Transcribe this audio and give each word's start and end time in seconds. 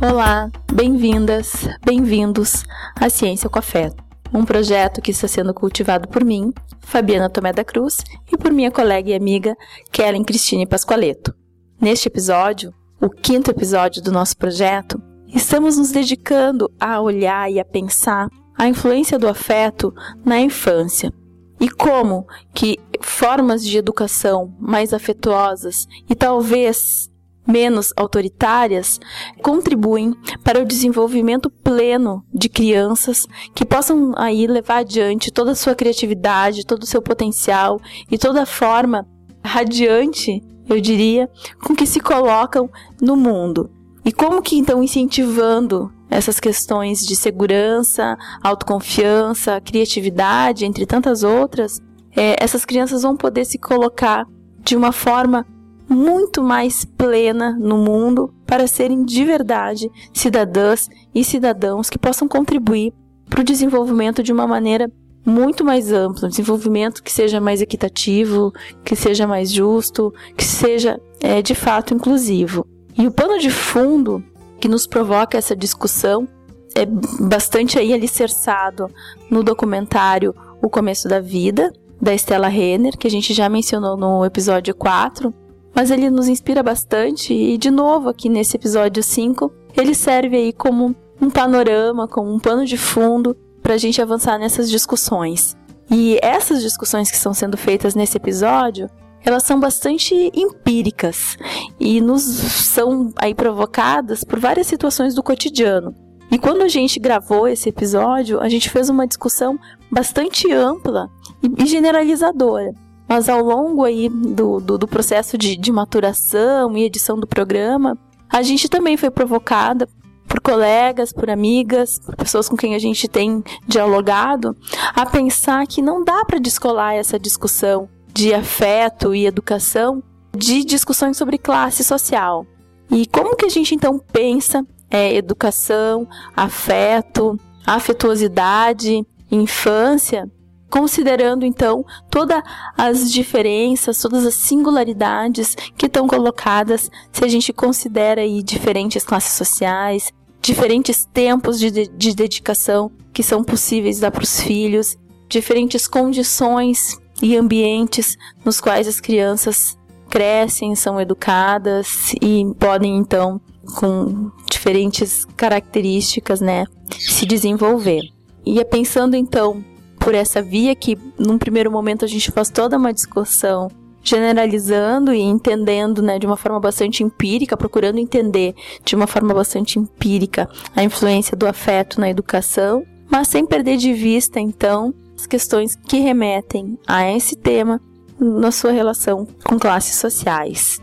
Olá, 0.00 0.48
bem-vindas, 0.72 1.68
bem-vindos 1.84 2.62
à 2.94 3.10
Ciência 3.10 3.50
com 3.50 3.58
Afeto, 3.58 4.00
um 4.32 4.44
projeto 4.44 5.02
que 5.02 5.10
está 5.10 5.26
sendo 5.26 5.52
cultivado 5.52 6.06
por 6.06 6.24
mim, 6.24 6.52
Fabiana 6.78 7.28
Tomé 7.28 7.52
da 7.52 7.64
Cruz, 7.64 7.96
e 8.32 8.36
por 8.36 8.52
minha 8.52 8.70
colega 8.70 9.10
e 9.10 9.14
amiga 9.14 9.56
Kellen 9.90 10.22
Cristine 10.22 10.68
Pascoaleto. 10.68 11.34
Neste 11.80 12.06
episódio, 12.06 12.72
o 13.00 13.10
quinto 13.10 13.50
episódio 13.50 14.00
do 14.00 14.12
nosso 14.12 14.36
projeto, 14.36 15.02
estamos 15.34 15.76
nos 15.76 15.90
dedicando 15.90 16.70
a 16.78 17.00
olhar 17.00 17.50
e 17.50 17.58
a 17.58 17.64
pensar 17.64 18.28
a 18.56 18.68
influência 18.68 19.18
do 19.18 19.26
afeto 19.26 19.92
na 20.24 20.38
infância 20.38 21.12
e 21.58 21.68
como 21.68 22.24
que 22.54 22.78
formas 23.00 23.64
de 23.64 23.76
educação 23.76 24.54
mais 24.60 24.94
afetuosas 24.94 25.88
e 26.08 26.14
talvez 26.14 27.10
menos 27.48 27.92
autoritárias 27.96 29.00
contribuem 29.42 30.14
para 30.44 30.60
o 30.60 30.66
desenvolvimento 30.66 31.48
pleno 31.48 32.22
de 32.32 32.48
crianças 32.48 33.26
que 33.54 33.64
possam 33.64 34.12
aí 34.16 34.46
levar 34.46 34.78
adiante 34.78 35.32
toda 35.32 35.52
a 35.52 35.56
sua 35.56 35.74
criatividade, 35.74 36.66
todo 36.66 36.82
o 36.82 36.86
seu 36.86 37.00
potencial 37.00 37.80
e 38.10 38.18
toda 38.18 38.42
a 38.42 38.46
forma 38.46 39.06
radiante, 39.42 40.42
eu 40.68 40.78
diria, 40.80 41.30
com 41.62 41.74
que 41.74 41.86
se 41.86 42.00
colocam 42.00 42.68
no 43.00 43.16
mundo. 43.16 43.70
E 44.04 44.12
como 44.12 44.42
que 44.42 44.56
então 44.56 44.82
incentivando 44.82 45.90
essas 46.10 46.40
questões 46.40 47.00
de 47.00 47.14
segurança, 47.14 48.16
autoconfiança, 48.42 49.60
criatividade, 49.60 50.64
entre 50.64 50.86
tantas 50.86 51.22
outras, 51.22 51.80
é, 52.16 52.36
essas 52.42 52.64
crianças 52.64 53.02
vão 53.02 53.16
poder 53.16 53.44
se 53.44 53.58
colocar 53.58 54.26
de 54.60 54.76
uma 54.76 54.92
forma 54.92 55.46
muito 55.88 56.42
mais 56.42 56.84
plena 56.84 57.56
no 57.58 57.78
mundo 57.78 58.32
para 58.46 58.66
serem 58.66 59.04
de 59.04 59.24
verdade 59.24 59.90
cidadãs 60.12 60.88
e 61.14 61.24
cidadãos 61.24 61.88
que 61.88 61.98
possam 61.98 62.28
contribuir 62.28 62.92
para 63.28 63.40
o 63.40 63.44
desenvolvimento 63.44 64.22
de 64.22 64.32
uma 64.32 64.46
maneira 64.46 64.90
muito 65.24 65.64
mais 65.64 65.92
ampla, 65.92 66.26
um 66.26 66.30
desenvolvimento 66.30 67.02
que 67.02 67.12
seja 67.12 67.40
mais 67.40 67.60
equitativo, 67.60 68.52
que 68.84 68.96
seja 68.96 69.26
mais 69.26 69.52
justo, 69.52 70.12
que 70.36 70.44
seja 70.44 70.98
é, 71.20 71.42
de 71.42 71.54
fato 71.54 71.92
inclusivo. 71.92 72.66
E 72.96 73.06
o 73.06 73.12
pano 73.12 73.38
de 73.38 73.50
fundo 73.50 74.24
que 74.60 74.68
nos 74.68 74.86
provoca 74.86 75.36
essa 75.36 75.54
discussão 75.54 76.26
é 76.74 76.86
bastante 76.86 77.78
aí 77.78 77.92
alicerçado 77.92 78.90
no 79.30 79.42
documentário 79.42 80.34
O 80.62 80.68
Começo 80.68 81.08
da 81.08 81.20
Vida, 81.20 81.72
da 82.00 82.14
Stella 82.14 82.48
Renner, 82.48 82.96
que 82.96 83.06
a 83.06 83.10
gente 83.10 83.34
já 83.34 83.48
mencionou 83.48 83.96
no 83.96 84.24
episódio 84.24 84.74
4, 84.74 85.32
mas 85.78 85.92
ele 85.92 86.10
nos 86.10 86.26
inspira 86.26 86.60
bastante 86.60 87.32
e 87.32 87.56
de 87.56 87.70
novo 87.70 88.08
aqui 88.08 88.28
nesse 88.28 88.56
episódio 88.56 89.00
5, 89.00 89.48
ele 89.76 89.94
serve 89.94 90.36
aí 90.36 90.52
como 90.52 90.92
um 91.22 91.30
panorama, 91.30 92.08
como 92.08 92.34
um 92.34 92.40
pano 92.40 92.66
de 92.66 92.76
fundo 92.76 93.36
para 93.62 93.74
a 93.74 93.78
gente 93.78 94.02
avançar 94.02 94.40
nessas 94.40 94.68
discussões. 94.68 95.56
E 95.88 96.18
essas 96.20 96.62
discussões 96.62 97.12
que 97.12 97.16
estão 97.16 97.32
sendo 97.32 97.56
feitas 97.56 97.94
nesse 97.94 98.16
episódio, 98.16 98.90
elas 99.24 99.44
são 99.44 99.60
bastante 99.60 100.32
empíricas 100.34 101.36
e 101.78 102.00
nos 102.00 102.22
são 102.24 103.12
aí 103.16 103.32
provocadas 103.32 104.24
por 104.24 104.40
várias 104.40 104.66
situações 104.66 105.14
do 105.14 105.22
cotidiano. 105.22 105.94
E 106.28 106.38
quando 106.38 106.62
a 106.62 106.68
gente 106.68 106.98
gravou 106.98 107.46
esse 107.46 107.68
episódio, 107.68 108.40
a 108.40 108.48
gente 108.48 108.68
fez 108.68 108.90
uma 108.90 109.06
discussão 109.06 109.56
bastante 109.92 110.52
ampla 110.52 111.08
e 111.40 111.64
generalizadora. 111.66 112.74
Mas 113.08 113.28
ao 113.28 113.42
longo 113.42 113.84
aí 113.84 114.08
do, 114.08 114.60
do, 114.60 114.76
do 114.78 114.86
processo 114.86 115.38
de, 115.38 115.56
de 115.56 115.72
maturação 115.72 116.76
e 116.76 116.84
edição 116.84 117.18
do 117.18 117.26
programa, 117.26 117.96
a 118.28 118.42
gente 118.42 118.68
também 118.68 118.96
foi 118.96 119.10
provocada 119.10 119.88
por 120.28 120.40
colegas, 120.40 121.12
por 121.12 121.30
amigas, 121.30 121.98
por 121.98 122.14
pessoas 122.14 122.48
com 122.48 122.56
quem 122.56 122.74
a 122.74 122.78
gente 122.78 123.08
tem 123.08 123.42
dialogado, 123.66 124.54
a 124.94 125.06
pensar 125.06 125.66
que 125.66 125.80
não 125.80 126.04
dá 126.04 126.22
para 126.26 126.38
descolar 126.38 126.94
essa 126.94 127.18
discussão 127.18 127.88
de 128.12 128.34
afeto 128.34 129.14
e 129.14 129.26
educação 129.26 130.02
de 130.36 130.62
discussões 130.64 131.16
sobre 131.16 131.38
classe 131.38 131.82
social. 131.82 132.46
E 132.90 133.06
como 133.06 133.36
que 133.36 133.46
a 133.46 133.50
gente 133.50 133.74
então 133.74 133.98
pensa 133.98 134.66
é, 134.90 135.14
educação, 135.14 136.06
afeto, 136.36 137.38
afetuosidade, 137.66 139.06
infância 139.30 140.30
considerando 140.70 141.44
então 141.44 141.84
todas 142.10 142.42
as 142.76 143.10
diferenças, 143.10 144.00
todas 144.00 144.26
as 144.26 144.34
singularidades 144.34 145.54
que 145.76 145.86
estão 145.86 146.06
colocadas 146.06 146.90
se 147.12 147.24
a 147.24 147.28
gente 147.28 147.52
considera 147.52 148.20
aí 148.20 148.42
diferentes 148.42 149.04
classes 149.04 149.32
sociais, 149.32 150.12
diferentes 150.40 151.04
tempos 151.06 151.58
de, 151.58 151.88
de 151.88 152.14
dedicação 152.14 152.90
que 153.12 153.22
são 153.22 153.42
possíveis 153.42 154.00
dar 154.00 154.10
para 154.10 154.22
os 154.22 154.40
filhos, 154.40 154.96
diferentes 155.28 155.88
condições 155.88 156.98
e 157.20 157.36
ambientes 157.36 158.16
nos 158.44 158.60
quais 158.60 158.86
as 158.86 159.00
crianças 159.00 159.76
crescem, 160.08 160.74
são 160.74 161.00
educadas 161.00 162.14
e 162.22 162.44
podem 162.58 162.96
então 162.96 163.40
com 163.76 164.30
diferentes 164.50 165.26
características, 165.36 166.40
né, 166.40 166.64
se 166.98 167.26
desenvolver. 167.26 168.02
E 168.46 168.58
é 168.58 168.64
pensando 168.64 169.14
então 169.14 169.62
por 169.98 170.14
essa 170.14 170.40
via 170.40 170.74
que, 170.74 170.96
num 171.18 171.38
primeiro 171.38 171.70
momento, 171.70 172.04
a 172.04 172.08
gente 172.08 172.30
faz 172.30 172.50
toda 172.50 172.76
uma 172.76 172.92
discussão 172.92 173.68
generalizando 174.02 175.12
e 175.12 175.20
entendendo, 175.20 176.00
né, 176.00 176.18
de 176.18 176.26
uma 176.26 176.36
forma 176.36 176.58
bastante 176.58 177.02
empírica, 177.02 177.56
procurando 177.56 177.98
entender 177.98 178.54
de 178.84 178.94
uma 178.94 179.06
forma 179.06 179.34
bastante 179.34 179.78
empírica 179.78 180.48
a 180.74 180.82
influência 180.82 181.36
do 181.36 181.46
afeto 181.46 182.00
na 182.00 182.08
educação, 182.08 182.84
mas 183.10 183.28
sem 183.28 183.44
perder 183.44 183.76
de 183.76 183.92
vista, 183.92 184.40
então, 184.40 184.94
as 185.14 185.26
questões 185.26 185.74
que 185.74 185.98
remetem 185.98 186.78
a 186.86 187.10
esse 187.10 187.36
tema 187.36 187.80
na 188.18 188.50
sua 188.50 188.72
relação 188.72 189.26
com 189.44 189.58
classes 189.58 189.96
sociais. 189.96 190.80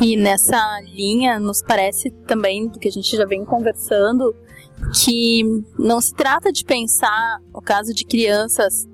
E 0.00 0.16
nessa 0.16 0.80
linha, 0.82 1.40
nos 1.40 1.62
parece 1.62 2.10
também 2.26 2.68
do 2.68 2.78
que 2.78 2.88
a 2.88 2.92
gente 2.92 3.16
já 3.16 3.26
vem 3.26 3.44
conversando, 3.44 4.34
que 5.02 5.42
não 5.76 6.00
se 6.00 6.14
trata 6.14 6.52
de 6.52 6.64
pensar 6.64 7.40
o 7.52 7.60
caso 7.60 7.92
de 7.92 8.04
crianças 8.04 8.86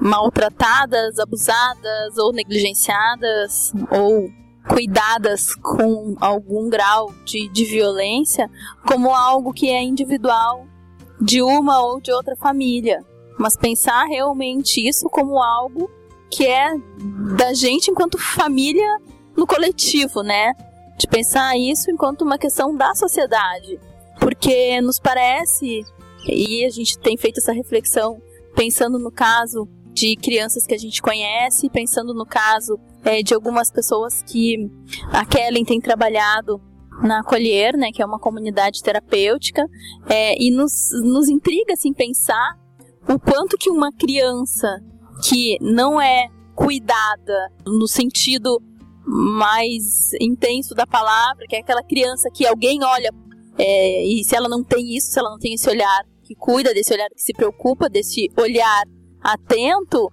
maltratadas, 0.00 1.18
abusadas 1.18 2.16
ou 2.18 2.32
negligenciadas 2.32 3.72
ou 3.90 4.28
cuidadas 4.68 5.54
com 5.54 6.16
algum 6.20 6.68
grau 6.68 7.12
de, 7.24 7.48
de 7.48 7.64
violência 7.64 8.50
como 8.86 9.14
algo 9.14 9.52
que 9.52 9.70
é 9.70 9.82
individual 9.82 10.66
de 11.20 11.42
uma 11.42 11.80
ou 11.80 12.00
de 12.00 12.12
outra 12.12 12.36
família, 12.36 13.04
mas 13.38 13.56
pensar 13.56 14.04
realmente 14.04 14.86
isso 14.86 15.08
como 15.08 15.42
algo 15.42 15.90
que 16.30 16.46
é 16.46 16.74
da 17.36 17.54
gente 17.54 17.90
enquanto 17.90 18.18
família 18.18 19.00
no 19.38 19.46
coletivo, 19.46 20.22
né? 20.22 20.52
De 20.98 21.06
pensar 21.06 21.56
isso 21.56 21.90
enquanto 21.90 22.22
uma 22.22 22.36
questão 22.36 22.76
da 22.76 22.94
sociedade 22.94 23.78
porque 24.18 24.80
nos 24.80 24.98
parece, 24.98 25.84
e 26.26 26.64
a 26.64 26.70
gente 26.70 26.98
tem 26.98 27.16
feito 27.16 27.38
essa 27.38 27.52
reflexão 27.52 28.20
pensando 28.54 28.98
no 28.98 29.10
caso 29.10 29.68
de 29.92 30.16
crianças 30.16 30.66
que 30.66 30.74
a 30.74 30.78
gente 30.78 31.00
conhece, 31.00 31.70
pensando 31.70 32.12
no 32.12 32.26
caso 32.26 32.78
é, 33.04 33.22
de 33.22 33.34
algumas 33.34 33.70
pessoas 33.70 34.22
que 34.22 34.68
a 35.12 35.24
Kellen 35.24 35.64
tem 35.64 35.80
trabalhado 35.80 36.60
na 37.02 37.20
Acolher, 37.20 37.76
né, 37.76 37.90
que 37.92 38.02
é 38.02 38.06
uma 38.06 38.18
comunidade 38.18 38.82
terapêutica, 38.82 39.64
é, 40.08 40.40
e 40.40 40.50
nos, 40.50 40.90
nos 41.04 41.28
intriga 41.28 41.74
assim 41.74 41.92
pensar 41.92 42.58
o 43.08 43.18
quanto 43.18 43.56
que 43.56 43.70
uma 43.70 43.92
criança 43.92 44.80
que 45.24 45.56
não 45.60 46.00
é 46.00 46.28
cuidada 46.54 47.52
no 47.64 47.86
sentido 47.86 48.60
mais 49.10 50.12
intenso 50.20 50.74
da 50.74 50.86
palavra, 50.86 51.46
que 51.48 51.56
é 51.56 51.60
aquela 51.60 51.82
criança 51.82 52.28
que 52.30 52.46
alguém 52.46 52.84
olha 52.84 53.10
é, 53.58 54.04
e 54.04 54.22
se 54.22 54.36
ela 54.36 54.48
não 54.48 54.62
tem 54.62 54.96
isso, 54.96 55.10
se 55.10 55.18
ela 55.18 55.30
não 55.30 55.38
tem 55.38 55.54
esse 55.54 55.68
olhar 55.68 56.04
que 56.22 56.34
cuida, 56.34 56.72
desse 56.72 56.92
olhar 56.92 57.08
que 57.08 57.20
se 57.20 57.32
preocupa, 57.32 57.88
desse 57.88 58.30
olhar 58.36 58.84
atento, 59.20 60.12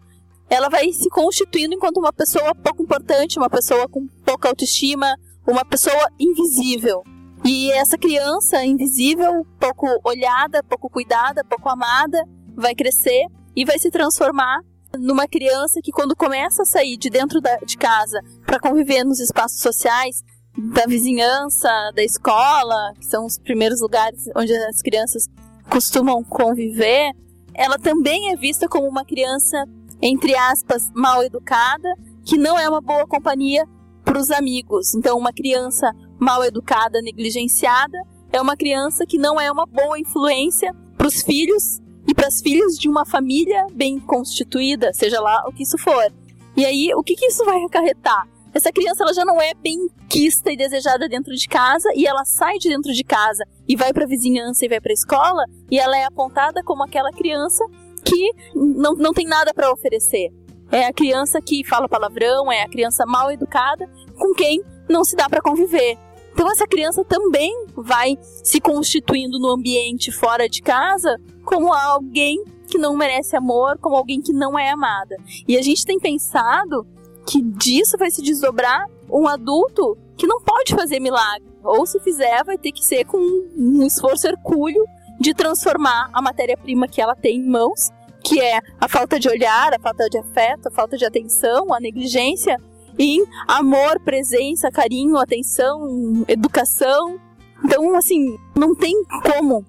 ela 0.49 0.67
vai 0.67 0.91
se 0.91 1.09
constituindo 1.09 1.75
enquanto 1.75 1.97
uma 1.97 2.11
pessoa 2.11 2.55
pouco 2.55 2.81
importante, 2.81 3.37
uma 3.37 3.49
pessoa 3.49 3.87
com 3.87 4.07
pouca 4.25 4.49
autoestima, 4.49 5.15
uma 5.45 5.63
pessoa 5.63 6.09
invisível. 6.19 7.03
E 7.43 7.71
essa 7.73 7.97
criança 7.97 8.65
invisível, 8.65 9.45
pouco 9.59 9.87
olhada, 10.03 10.63
pouco 10.63 10.89
cuidada, 10.89 11.43
pouco 11.43 11.69
amada, 11.69 12.17
vai 12.55 12.73
crescer 12.73 13.27
e 13.55 13.63
vai 13.63 13.77
se 13.77 13.91
transformar 13.91 14.59
numa 14.97 15.27
criança 15.27 15.79
que 15.83 15.91
quando 15.91 16.15
começa 16.15 16.63
a 16.63 16.65
sair 16.65 16.97
de 16.97 17.09
dentro 17.09 17.41
da, 17.41 17.57
de 17.57 17.77
casa 17.77 18.21
para 18.45 18.59
conviver 18.59 19.03
nos 19.03 19.19
espaços 19.19 19.59
sociais, 19.59 20.23
da 20.57 20.85
vizinhança, 20.85 21.69
da 21.93 22.03
escola, 22.03 22.93
que 22.97 23.05
são 23.05 23.25
os 23.25 23.37
primeiros 23.37 23.81
lugares 23.81 24.23
onde 24.35 24.53
as 24.53 24.81
crianças 24.81 25.27
costumam 25.69 26.23
conviver, 26.23 27.11
ela 27.53 27.77
também 27.77 28.31
é 28.31 28.35
vista 28.35 28.67
como 28.67 28.87
uma 28.87 29.03
criança, 29.03 29.65
entre 30.01 30.35
aspas, 30.35 30.89
mal 30.93 31.23
educada, 31.23 31.93
que 32.23 32.37
não 32.37 32.57
é 32.57 32.67
uma 32.69 32.81
boa 32.81 33.05
companhia 33.05 33.65
para 34.03 34.19
os 34.19 34.31
amigos. 34.31 34.93
Então, 34.95 35.17
uma 35.17 35.33
criança 35.33 35.91
mal 36.19 36.43
educada, 36.43 37.01
negligenciada, 37.01 37.97
é 38.31 38.41
uma 38.41 38.55
criança 38.55 39.05
que 39.05 39.17
não 39.17 39.39
é 39.39 39.51
uma 39.51 39.65
boa 39.65 39.99
influência 39.99 40.73
para 40.97 41.07
os 41.07 41.21
filhos 41.21 41.81
e 42.07 42.13
para 42.13 42.27
as 42.27 42.41
filhas 42.41 42.77
de 42.77 42.87
uma 42.87 43.05
família 43.05 43.65
bem 43.73 43.99
constituída, 43.99 44.93
seja 44.93 45.19
lá 45.19 45.43
o 45.47 45.51
que 45.51 45.63
isso 45.63 45.77
for. 45.77 46.11
E 46.55 46.65
aí, 46.65 46.93
o 46.95 47.03
que, 47.03 47.15
que 47.15 47.25
isso 47.25 47.43
vai 47.43 47.61
acarretar? 47.63 48.27
Essa 48.53 48.71
criança 48.71 49.03
ela 49.03 49.13
já 49.13 49.25
não 49.25 49.41
é 49.41 49.53
bem 49.53 49.89
quista 50.07 50.49
e 50.49 50.55
desejada 50.55 51.09
dentro 51.09 51.35
de 51.35 51.45
casa 51.45 51.89
e 51.93 52.07
ela 52.07 52.23
sai 52.23 52.57
de 52.57 52.69
dentro 52.69 52.93
de 52.93 53.03
casa 53.03 53.43
e 53.67 53.75
vai 53.75 53.91
para 53.91 54.05
a 54.05 54.07
vizinhança 54.07 54.65
e 54.65 54.69
vai 54.69 54.79
para 54.79 54.93
a 54.93 54.93
escola 54.93 55.43
e 55.69 55.77
ela 55.77 55.97
é 55.97 56.05
apontada 56.05 56.63
como 56.63 56.81
aquela 56.81 57.11
criança 57.11 57.65
que 58.05 58.31
não, 58.55 58.93
não 58.95 59.13
tem 59.13 59.27
nada 59.27 59.53
para 59.53 59.69
oferecer. 59.69 60.29
É 60.71 60.85
a 60.85 60.93
criança 60.93 61.41
que 61.41 61.65
fala 61.65 61.89
palavrão, 61.89 62.49
é 62.49 62.63
a 62.63 62.69
criança 62.69 63.05
mal 63.05 63.29
educada 63.29 63.89
com 64.17 64.33
quem 64.33 64.63
não 64.87 65.03
se 65.03 65.17
dá 65.17 65.27
para 65.27 65.41
conviver. 65.41 65.97
Então 66.31 66.49
essa 66.49 66.65
criança 66.65 67.03
também 67.03 67.51
vai 67.75 68.17
se 68.41 68.61
constituindo 68.61 69.37
no 69.37 69.49
ambiente 69.49 70.13
fora 70.13 70.47
de 70.47 70.61
casa 70.61 71.19
como 71.45 71.71
alguém 71.71 72.43
que 72.67 72.77
não 72.77 72.97
merece 72.97 73.35
amor, 73.35 73.77
como 73.79 73.95
alguém 73.95 74.21
que 74.21 74.33
não 74.33 74.57
é 74.57 74.69
amada. 74.69 75.15
E 75.47 75.57
a 75.57 75.61
gente 75.61 75.85
tem 75.85 75.99
pensado 75.99 76.85
que 77.25 77.41
disso 77.41 77.97
vai 77.97 78.11
se 78.11 78.21
desdobrar 78.21 78.85
um 79.09 79.27
adulto 79.27 79.97
que 80.17 80.27
não 80.27 80.41
pode 80.41 80.75
fazer 80.75 80.99
milagre. 80.99 81.47
Ou 81.63 81.85
se 81.85 81.99
fizer, 81.99 82.43
vai 82.43 82.57
ter 82.57 82.71
que 82.71 82.83
ser 82.83 83.05
com 83.05 83.17
um 83.17 83.85
esforço 83.85 84.27
hercúleo 84.27 84.83
de 85.19 85.33
transformar 85.33 86.09
a 86.13 86.21
matéria-prima 86.21 86.87
que 86.87 87.01
ela 87.01 87.15
tem 87.15 87.37
em 87.37 87.47
mãos, 87.47 87.89
que 88.23 88.39
é 88.41 88.59
a 88.79 88.87
falta 88.87 89.19
de 89.19 89.29
olhar, 89.29 89.73
a 89.73 89.79
falta 89.79 90.09
de 90.09 90.17
afeto, 90.17 90.67
a 90.67 90.71
falta 90.71 90.97
de 90.97 91.05
atenção, 91.05 91.73
a 91.73 91.79
negligência, 91.79 92.57
em 92.97 93.23
amor, 93.47 93.99
presença, 93.99 94.71
carinho, 94.71 95.17
atenção, 95.17 96.23
educação. 96.27 97.19
Então, 97.63 97.95
assim, 97.95 98.37
não 98.55 98.75
tem 98.75 98.93
como 99.23 99.65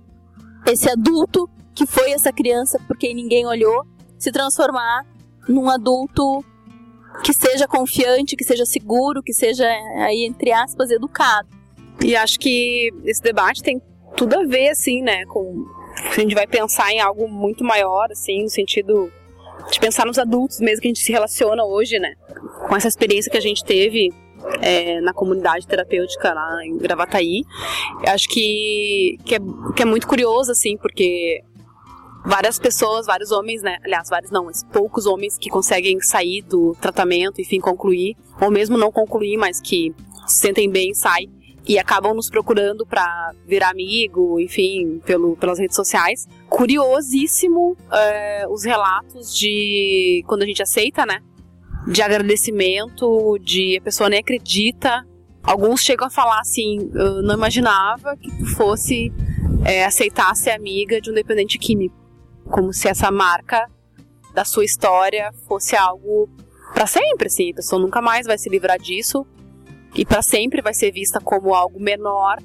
esse 0.66 0.90
adulto 0.90 1.48
que 1.76 1.86
foi 1.86 2.10
essa 2.10 2.32
criança 2.32 2.80
porque 2.88 3.12
ninguém 3.12 3.46
olhou 3.46 3.86
se 4.18 4.32
transformar 4.32 5.04
num 5.46 5.68
adulto 5.68 6.42
que 7.22 7.32
seja 7.32 7.68
confiante, 7.68 8.34
que 8.34 8.44
seja 8.44 8.64
seguro, 8.64 9.22
que 9.22 9.32
seja 9.32 9.64
aí 9.98 10.24
entre 10.24 10.50
aspas 10.52 10.90
educado. 10.90 11.48
E 12.02 12.16
acho 12.16 12.40
que 12.40 12.90
esse 13.04 13.22
debate 13.22 13.62
tem 13.62 13.80
tudo 14.16 14.38
a 14.38 14.44
ver 14.44 14.70
assim, 14.70 15.02
né, 15.02 15.24
com 15.26 15.64
a 16.10 16.14
gente 16.20 16.34
vai 16.34 16.46
pensar 16.46 16.90
em 16.92 17.00
algo 17.00 17.28
muito 17.28 17.62
maior 17.62 18.10
assim, 18.10 18.42
no 18.42 18.50
sentido 18.50 19.12
de 19.70 19.78
pensar 19.78 20.06
nos 20.06 20.18
adultos 20.18 20.60
mesmo 20.60 20.80
que 20.80 20.88
a 20.88 20.90
gente 20.90 21.02
se 21.02 21.12
relaciona 21.12 21.64
hoje, 21.64 21.98
né? 21.98 22.14
Com 22.68 22.76
essa 22.76 22.88
experiência 22.88 23.30
que 23.30 23.38
a 23.38 23.42
gente 23.42 23.64
teve 23.64 24.12
é, 24.60 25.00
na 25.00 25.12
comunidade 25.12 25.66
terapêutica 25.66 26.32
lá 26.32 26.64
em 26.64 26.76
Gravataí. 26.78 27.42
Acho 28.06 28.28
que, 28.28 29.18
que, 29.24 29.34
é, 29.34 29.38
que 29.74 29.82
é 29.82 29.84
muito 29.84 30.06
curioso, 30.06 30.52
assim, 30.52 30.76
porque 30.76 31.42
várias 32.26 32.58
pessoas, 32.58 33.06
vários 33.06 33.30
homens, 33.30 33.62
né? 33.62 33.78
Aliás, 33.84 34.08
vários 34.08 34.32
não, 34.32 34.48
poucos 34.72 35.06
homens 35.06 35.38
que 35.38 35.48
conseguem 35.48 36.00
sair 36.00 36.42
do 36.42 36.76
tratamento, 36.80 37.40
enfim, 37.40 37.60
concluir, 37.60 38.16
ou 38.40 38.50
mesmo 38.50 38.76
não 38.76 38.90
concluir, 38.90 39.36
mas 39.36 39.60
que 39.60 39.94
se 40.26 40.40
sentem 40.40 40.68
bem, 40.68 40.92
saem 40.92 41.30
e 41.68 41.78
acabam 41.78 42.14
nos 42.14 42.28
procurando 42.28 42.84
para 42.84 43.32
virar 43.46 43.70
amigo, 43.70 44.40
enfim, 44.40 45.00
pelo, 45.04 45.36
pelas 45.36 45.58
redes 45.58 45.76
sociais. 45.76 46.26
Curiosíssimo 46.48 47.76
é, 47.92 48.46
os 48.48 48.64
relatos 48.64 49.34
de 49.34 50.22
quando 50.26 50.42
a 50.42 50.46
gente 50.46 50.62
aceita, 50.62 51.06
né? 51.06 51.20
De 51.88 52.02
agradecimento, 52.02 53.38
de 53.38 53.76
a 53.78 53.80
pessoa 53.80 54.10
nem 54.10 54.18
acredita. 54.18 55.06
Alguns 55.42 55.80
chegam 55.80 56.08
a 56.08 56.10
falar 56.10 56.40
assim: 56.40 56.90
eu 56.92 57.22
não 57.22 57.34
imaginava 57.34 58.16
que 58.16 58.30
tu 58.36 58.46
fosse 58.46 59.12
é, 59.64 59.84
aceitar 59.84 60.34
ser 60.34 60.50
amiga 60.50 61.00
de 61.00 61.10
um 61.10 61.14
dependente 61.14 61.58
químico. 61.58 62.05
Como 62.50 62.72
se 62.72 62.88
essa 62.88 63.10
marca 63.10 63.68
da 64.32 64.44
sua 64.44 64.64
história 64.64 65.32
fosse 65.46 65.76
algo 65.76 66.28
para 66.72 66.86
sempre, 66.86 67.28
assim. 67.28 67.52
A 67.52 67.56
pessoa 67.56 67.80
nunca 67.80 68.00
mais 68.00 68.26
vai 68.26 68.38
se 68.38 68.48
livrar 68.48 68.78
disso 68.78 69.26
e 69.94 70.04
para 70.04 70.22
sempre 70.22 70.60
vai 70.60 70.74
ser 70.74 70.92
vista 70.92 71.20
como 71.20 71.54
algo 71.54 71.80
menor 71.80 72.38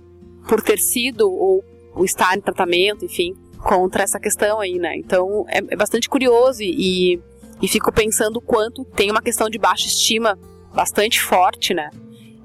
por 0.48 0.62
ter 0.62 0.80
sido 0.80 1.30
ou, 1.30 1.64
estar 2.06 2.38
em 2.38 2.42
tratamento, 2.42 3.04
enfim, 3.04 3.36
contra 3.60 4.04
essa 4.04 4.20
questão 4.20 4.60
aí, 4.60 4.80
né? 4.80 4.96
Então 4.96 5.46
é, 5.50 5.58
é 5.58 5.76
bastante 5.76 6.10
curioso 6.10 6.64
e, 6.64 7.22
e 7.62 7.68
fico 7.68 7.92
pensando 7.92 8.38
o 8.38 8.42
quanto 8.42 8.86
tem 8.86 9.12
uma 9.12 9.22
questão 9.22 9.50
de 9.50 9.58
baixa 9.58 9.88
estima 9.88 10.40
bastante 10.74 11.22
forte, 11.22 11.74
né? 11.74 11.90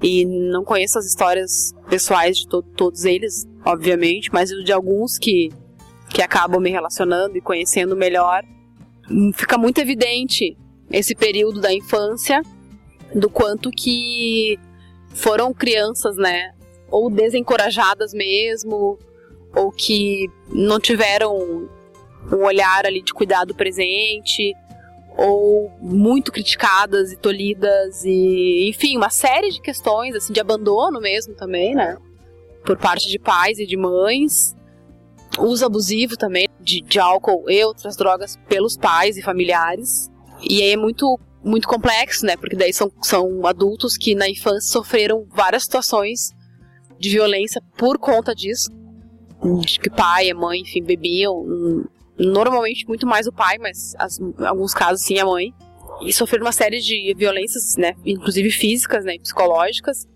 E 0.01 0.25
não 0.25 0.63
conheço 0.63 0.99
as 0.99 1.05
histórias 1.05 1.73
pessoais 1.89 2.37
de 2.37 2.47
to 2.47 2.61
todos 2.61 3.05
eles, 3.05 3.47
obviamente, 3.65 4.29
mas 4.31 4.49
de 4.49 4.71
alguns 4.71 5.17
que, 5.17 5.51
que 6.09 6.21
acabam 6.21 6.61
me 6.61 6.69
relacionando 6.69 7.37
e 7.37 7.41
conhecendo 7.41 7.95
melhor, 7.95 8.43
fica 9.33 9.57
muito 9.57 9.79
evidente 9.79 10.57
esse 10.89 11.15
período 11.15 11.59
da 11.59 11.73
infância, 11.73 12.41
do 13.13 13.29
quanto 13.29 13.71
que 13.71 14.59
foram 15.13 15.53
crianças, 15.53 16.15
né? 16.17 16.53
Ou 16.89 17.09
desencorajadas 17.09 18.13
mesmo, 18.13 18.97
ou 19.55 19.71
que 19.71 20.29
não 20.49 20.79
tiveram 20.79 21.67
um 22.31 22.43
olhar 22.43 22.85
ali 22.85 23.01
de 23.01 23.13
cuidado 23.13 23.55
presente, 23.55 24.53
ou 25.17 25.71
muito 25.81 26.31
criticadas 26.31 27.11
e 27.11 27.17
tolhidas 27.17 28.03
e, 28.05 28.69
enfim, 28.69 28.95
uma 28.95 29.09
série 29.09 29.49
de 29.49 29.59
questões 29.59 30.15
assim 30.15 30.31
de 30.31 30.39
abandono 30.39 31.01
mesmo 31.01 31.33
também, 31.33 31.73
né? 31.73 31.97
Por 32.63 32.77
parte 32.77 33.09
de 33.09 33.17
pais 33.17 33.57
e 33.57 33.65
de 33.65 33.75
mães, 33.75 34.55
uso 35.39 35.65
abusivo 35.65 36.17
também 36.17 36.47
de, 36.59 36.81
de 36.81 36.99
álcool 36.99 37.49
e 37.49 37.63
outras 37.63 37.95
drogas 37.95 38.37
pelos 38.47 38.77
pais 38.77 39.17
e 39.17 39.21
familiares. 39.21 40.09
E 40.41 40.61
aí 40.61 40.71
é 40.71 40.77
muito 40.77 41.19
muito 41.43 41.67
complexo, 41.67 42.25
né? 42.25 42.35
Porque 42.35 42.55
daí 42.55 42.73
são, 42.73 42.91
são 43.01 43.45
adultos 43.45 43.97
que 43.97 44.13
na 44.13 44.29
infância 44.29 44.69
sofreram 44.69 45.25
várias 45.29 45.63
situações 45.63 46.31
de 46.99 47.09
violência 47.09 47.61
por 47.77 47.97
conta 47.97 48.35
disso. 48.35 48.69
Acho 49.63 49.79
que 49.79 49.89
pai, 49.89 50.29
a 50.29 50.35
mãe, 50.35 50.61
enfim, 50.61 50.83
bebiam. 50.83 51.85
Normalmente 52.17 52.87
muito 52.87 53.05
mais 53.05 53.27
o 53.27 53.31
pai, 53.31 53.57
mas 53.59 53.93
as, 53.97 54.19
em 54.19 54.33
alguns 54.45 54.73
casos 54.73 55.05
sim 55.05 55.19
a 55.19 55.25
mãe. 55.25 55.53
E 56.01 56.11
sofreram 56.11 56.45
uma 56.45 56.51
série 56.51 56.79
de 56.79 57.13
violências, 57.15 57.75
né? 57.77 57.93
Inclusive 58.05 58.51
físicas, 58.51 59.05
né? 59.05 59.17
Psicológicas. 59.19 60.07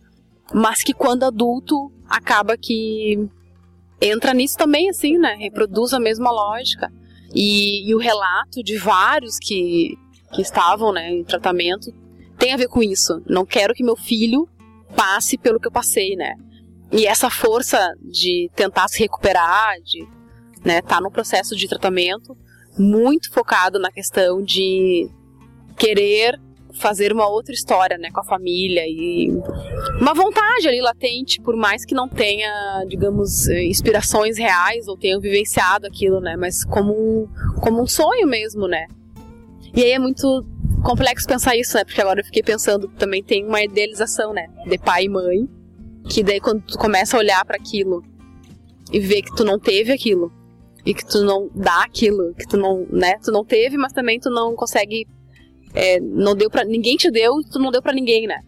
Mas 0.54 0.84
que 0.84 0.94
quando 0.94 1.24
adulto 1.24 1.92
acaba 2.10 2.58
que 2.58 3.30
entra 4.02 4.34
nisso 4.34 4.58
também, 4.58 4.90
assim, 4.90 5.18
né? 5.18 5.36
Reproduz 5.36 5.94
a 5.94 6.00
mesma 6.00 6.32
lógica. 6.32 6.92
E, 7.34 7.90
e 7.90 7.96
o 7.96 8.00
relato 8.00 8.62
de 8.64 8.78
vários 8.78 9.38
que 9.38 9.98
que 10.32 10.42
estavam 10.42 10.92
né, 10.94 11.12
em 11.12 11.24
tratamento 11.24 11.94
tem 12.38 12.54
a 12.54 12.58
ver 12.58 12.68
com 12.68 12.82
isso. 12.82 13.22
Não 13.28 13.46
quero 13.46 13.74
que 13.74 13.84
meu 13.84 13.96
filho 13.96 14.48
passe 14.96 15.38
pelo 15.38 15.60
que 15.60 15.68
eu 15.68 15.72
passei, 15.72 16.16
né? 16.16 16.36
E 16.92 17.06
essa 17.06 17.30
força 17.30 17.94
de 18.02 18.50
tentar 18.56 18.88
se 18.88 19.00
recuperar, 19.00 19.80
de 19.82 20.08
né, 20.64 20.82
tá 20.82 21.00
no 21.00 21.12
processo 21.12 21.56
de 21.56 21.68
tratamento, 21.68 22.36
muito 22.78 23.32
focado 23.32 23.80
na 23.80 23.92
questão 23.92 24.42
de 24.42 25.10
querer 25.78 26.40
fazer 26.74 27.12
uma 27.14 27.28
outra 27.28 27.54
história, 27.54 27.98
né, 27.98 28.10
com 28.12 28.20
a 28.20 28.24
família 28.24 28.84
e 28.88 29.30
uma 30.00 30.14
vontade 30.14 30.68
ali 30.68 30.82
latente, 30.82 31.42
por 31.42 31.56
mais 31.56 31.86
que 31.86 31.94
não 31.94 32.08
tenha, 32.08 32.84
digamos, 32.88 33.48
inspirações 33.48 34.38
reais 34.38 34.88
ou 34.88 34.98
tenha 34.98 35.20
vivenciado 35.20 35.88
aquilo, 35.88 36.20
né, 36.20 36.36
mas 36.38 36.64
como 36.66 37.30
como 37.62 37.82
um 37.82 37.88
sonho 37.88 38.28
mesmo, 38.28 38.68
né? 38.68 38.88
E 39.74 39.84
aí 39.84 39.92
é 39.92 40.00
muito 40.00 40.46
complexo 40.84 41.28
pensar 41.28 41.56
isso, 41.56 41.78
né? 41.78 41.86
Porque 41.86 42.02
agora 42.02 42.20
eu 42.20 42.26
fiquei 42.26 42.44
pensando, 42.44 42.88
também 42.90 43.24
tem 43.24 43.46
uma 43.46 43.64
idealização, 43.64 44.34
né? 44.34 44.48
De 44.66 44.78
pai 44.78 45.06
e 45.06 45.10
mãe. 45.10 45.48
Que 46.10 46.24
daí 46.24 46.42
quando 46.42 46.62
tu 46.64 46.78
começa 46.78 47.16
a 47.16 47.20
olhar 47.20 47.46
para 47.46 47.56
aquilo 47.56 48.04
e 48.92 49.00
ver 49.00 49.22
que 49.22 49.34
tu 49.34 49.46
não 49.46 49.58
teve 49.58 49.94
aquilo, 49.94 50.32
e 50.86 50.94
que 50.94 51.06
tu 51.06 51.24
não 51.24 51.50
dá 51.54 51.84
aquilo, 51.84 52.34
que 52.34 52.48
tu 52.48 52.58
não, 52.58 52.86
né? 52.90 53.18
Tu 53.24 53.32
não 53.32 53.46
teve, 53.46 53.78
mas 53.78 53.94
também 53.94 54.20
tu 54.20 54.30
não 54.30 54.56
consegue. 54.56 55.08
É, 55.74 56.00
não 56.00 56.36
deu 56.36 56.50
para 56.50 56.64
ninguém 56.64 56.98
te 56.98 57.10
deu, 57.10 57.42
tu 57.52 57.60
não 57.60 57.72
deu 57.72 57.82
para 57.82 57.94
ninguém, 57.94 58.28
né? 58.28 58.40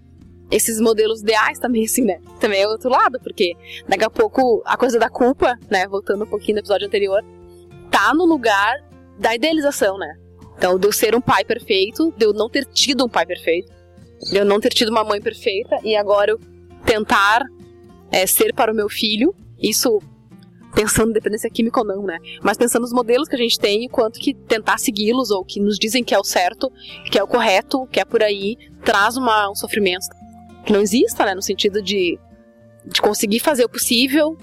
Esses 0.52 0.80
modelos 0.80 1.22
ideais 1.22 1.58
também, 1.58 1.86
assim, 1.86 2.04
né? 2.04 2.20
Também 2.40 2.62
é 2.62 2.68
outro 2.68 2.90
lado, 2.90 3.20
porque 3.20 3.54
daqui 3.88 4.04
a 4.04 4.10
pouco 4.10 4.62
a 4.66 4.78
coisa 4.78 5.00
da 5.00 5.10
culpa, 5.10 5.58
né? 5.70 5.88
Voltando 5.88 6.24
um 6.24 6.28
pouquinho 6.28 6.56
no 6.56 6.60
episódio 6.60 6.88
anterior, 6.88 7.24
tá 7.90 8.14
no 8.14 8.26
lugar 8.26 8.76
da 9.18 9.34
idealização, 9.34 9.98
né? 9.98 10.16
Então, 10.58 10.78
de 10.78 10.88
eu 10.88 10.92
ser 10.92 11.16
um 11.16 11.22
pai 11.22 11.44
perfeito, 11.44 12.14
de 12.18 12.26
eu 12.26 12.34
não 12.34 12.50
ter 12.50 12.66
tido 12.66 13.06
um 13.06 13.10
pai 13.10 13.26
perfeito, 13.26 13.72
de 14.32 14.38
eu 14.38 14.46
não 14.46 14.60
ter 14.60 14.70
tido 14.70 14.90
uma 14.90 15.04
mãe 15.04 15.22
perfeita, 15.22 15.78
e 15.84 15.96
agora 15.96 16.32
eu 16.32 16.40
tentar 16.86 17.44
é, 18.12 18.28
ser 18.28 18.54
para 18.54 18.72
o 18.72 18.76
meu 18.76 18.90
filho, 18.90 19.34
isso 19.60 20.00
pensando 20.74 21.12
em 21.12 21.14
dependência 21.14 21.50
química 21.50 21.80
ou 21.80 21.86
não, 21.86 22.04
né? 22.04 22.20
Mas 22.42 22.58
pensando 22.58 22.82
nos 22.82 22.94
modelos 22.94 23.28
que 23.28 23.36
a 23.36 23.40
gente 23.40 23.60
tem, 23.60 23.88
quanto 23.88 24.20
que 24.20 24.34
tentar 24.34 24.78
segui-los, 24.78 25.32
ou 25.32 25.46
que 25.46 25.60
nos 25.60 25.78
dizem 25.78 26.04
que 26.04 26.14
é 26.14 26.20
o 26.20 26.24
certo, 26.24 26.72
que 27.10 27.18
é 27.18 27.24
o 27.24 27.28
correto, 27.28 27.88
que 27.88 28.00
é 28.00 28.06
por 28.06 28.24
aí, 28.24 28.58
traz 28.84 29.16
uma, 29.16 29.50
um 29.50 29.56
sofrimento 29.56 30.08
que 30.66 30.74
não 30.74 30.82
exista, 30.82 31.26
né? 31.26 31.36
No 31.36 31.42
sentido 31.42 31.82
de, 31.82 32.18
de 32.86 33.02
conseguir 33.02 33.40
fazer 33.40 33.66
o 33.66 33.70
possível, 33.70 34.38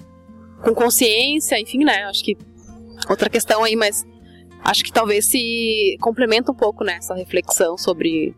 com 0.63 0.73
consciência, 0.73 1.59
enfim, 1.59 1.83
né? 1.83 2.03
Acho 2.05 2.23
que 2.23 2.37
outra 3.09 3.29
questão 3.29 3.63
aí, 3.63 3.75
mas 3.75 4.05
acho 4.63 4.83
que 4.83 4.91
talvez 4.91 5.25
se 5.25 5.97
complementa 5.99 6.51
um 6.51 6.55
pouco 6.55 6.83
nessa 6.83 7.13
né, 7.13 7.21
reflexão 7.21 7.77
sobre, 7.77 8.35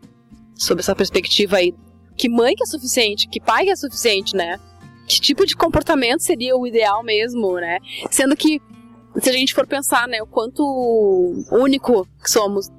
sobre 0.54 0.82
essa 0.82 0.94
perspectiva 0.94 1.56
aí. 1.56 1.74
Que 2.16 2.28
mãe 2.28 2.54
que 2.54 2.62
é 2.62 2.66
suficiente, 2.66 3.28
que 3.28 3.40
pai 3.40 3.64
que 3.64 3.70
é 3.70 3.76
suficiente, 3.76 4.36
né? 4.36 4.58
Que 5.06 5.20
tipo 5.20 5.44
de 5.44 5.56
comportamento 5.56 6.20
seria 6.20 6.56
o 6.56 6.66
ideal 6.66 7.02
mesmo, 7.02 7.54
né? 7.56 7.78
Sendo 8.10 8.36
que, 8.36 8.60
se 9.18 9.30
a 9.30 9.32
gente 9.32 9.54
for 9.54 9.66
pensar, 9.66 10.08
né, 10.08 10.22
o 10.22 10.26
quanto 10.26 10.64
único 11.50 12.06
que 12.22 12.30
somos, 12.30 12.70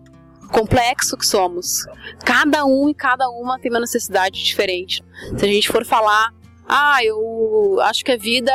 complexo 0.52 1.18
que 1.18 1.26
somos, 1.26 1.86
cada 2.24 2.66
um 2.66 2.90
e 2.90 2.94
cada 2.94 3.30
uma 3.30 3.60
tem 3.60 3.72
uma 3.72 3.80
necessidade 3.80 4.44
diferente. 4.44 5.04
Se 5.38 5.46
a 5.46 5.48
gente 5.48 5.68
for 5.70 5.86
falar, 5.86 6.32
ah, 6.68 7.04
eu 7.04 7.80
acho 7.82 8.04
que 8.04 8.12
a 8.12 8.18
vida 8.18 8.52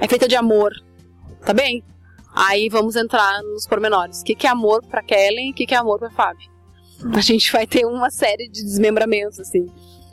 é 0.00 0.08
feita 0.08 0.26
de 0.26 0.36
amor, 0.36 0.72
tá 1.44 1.52
bem? 1.52 1.82
Aí 2.34 2.68
vamos 2.68 2.96
entrar 2.96 3.42
nos 3.42 3.66
pormenores. 3.66 4.20
O 4.20 4.24
que, 4.24 4.34
que 4.34 4.46
é 4.46 4.50
amor 4.50 4.82
para 4.86 5.02
Kellen 5.02 5.48
e 5.48 5.52
o 5.52 5.54
que, 5.54 5.66
que 5.66 5.74
é 5.74 5.78
amor 5.78 5.98
para 5.98 6.10
Fábio? 6.10 6.48
A 7.14 7.20
gente 7.20 7.50
vai 7.50 7.66
ter 7.66 7.84
uma 7.84 8.10
série 8.10 8.48
de 8.48 8.62
desmembramentos, 8.62 9.40
assim. 9.40 9.66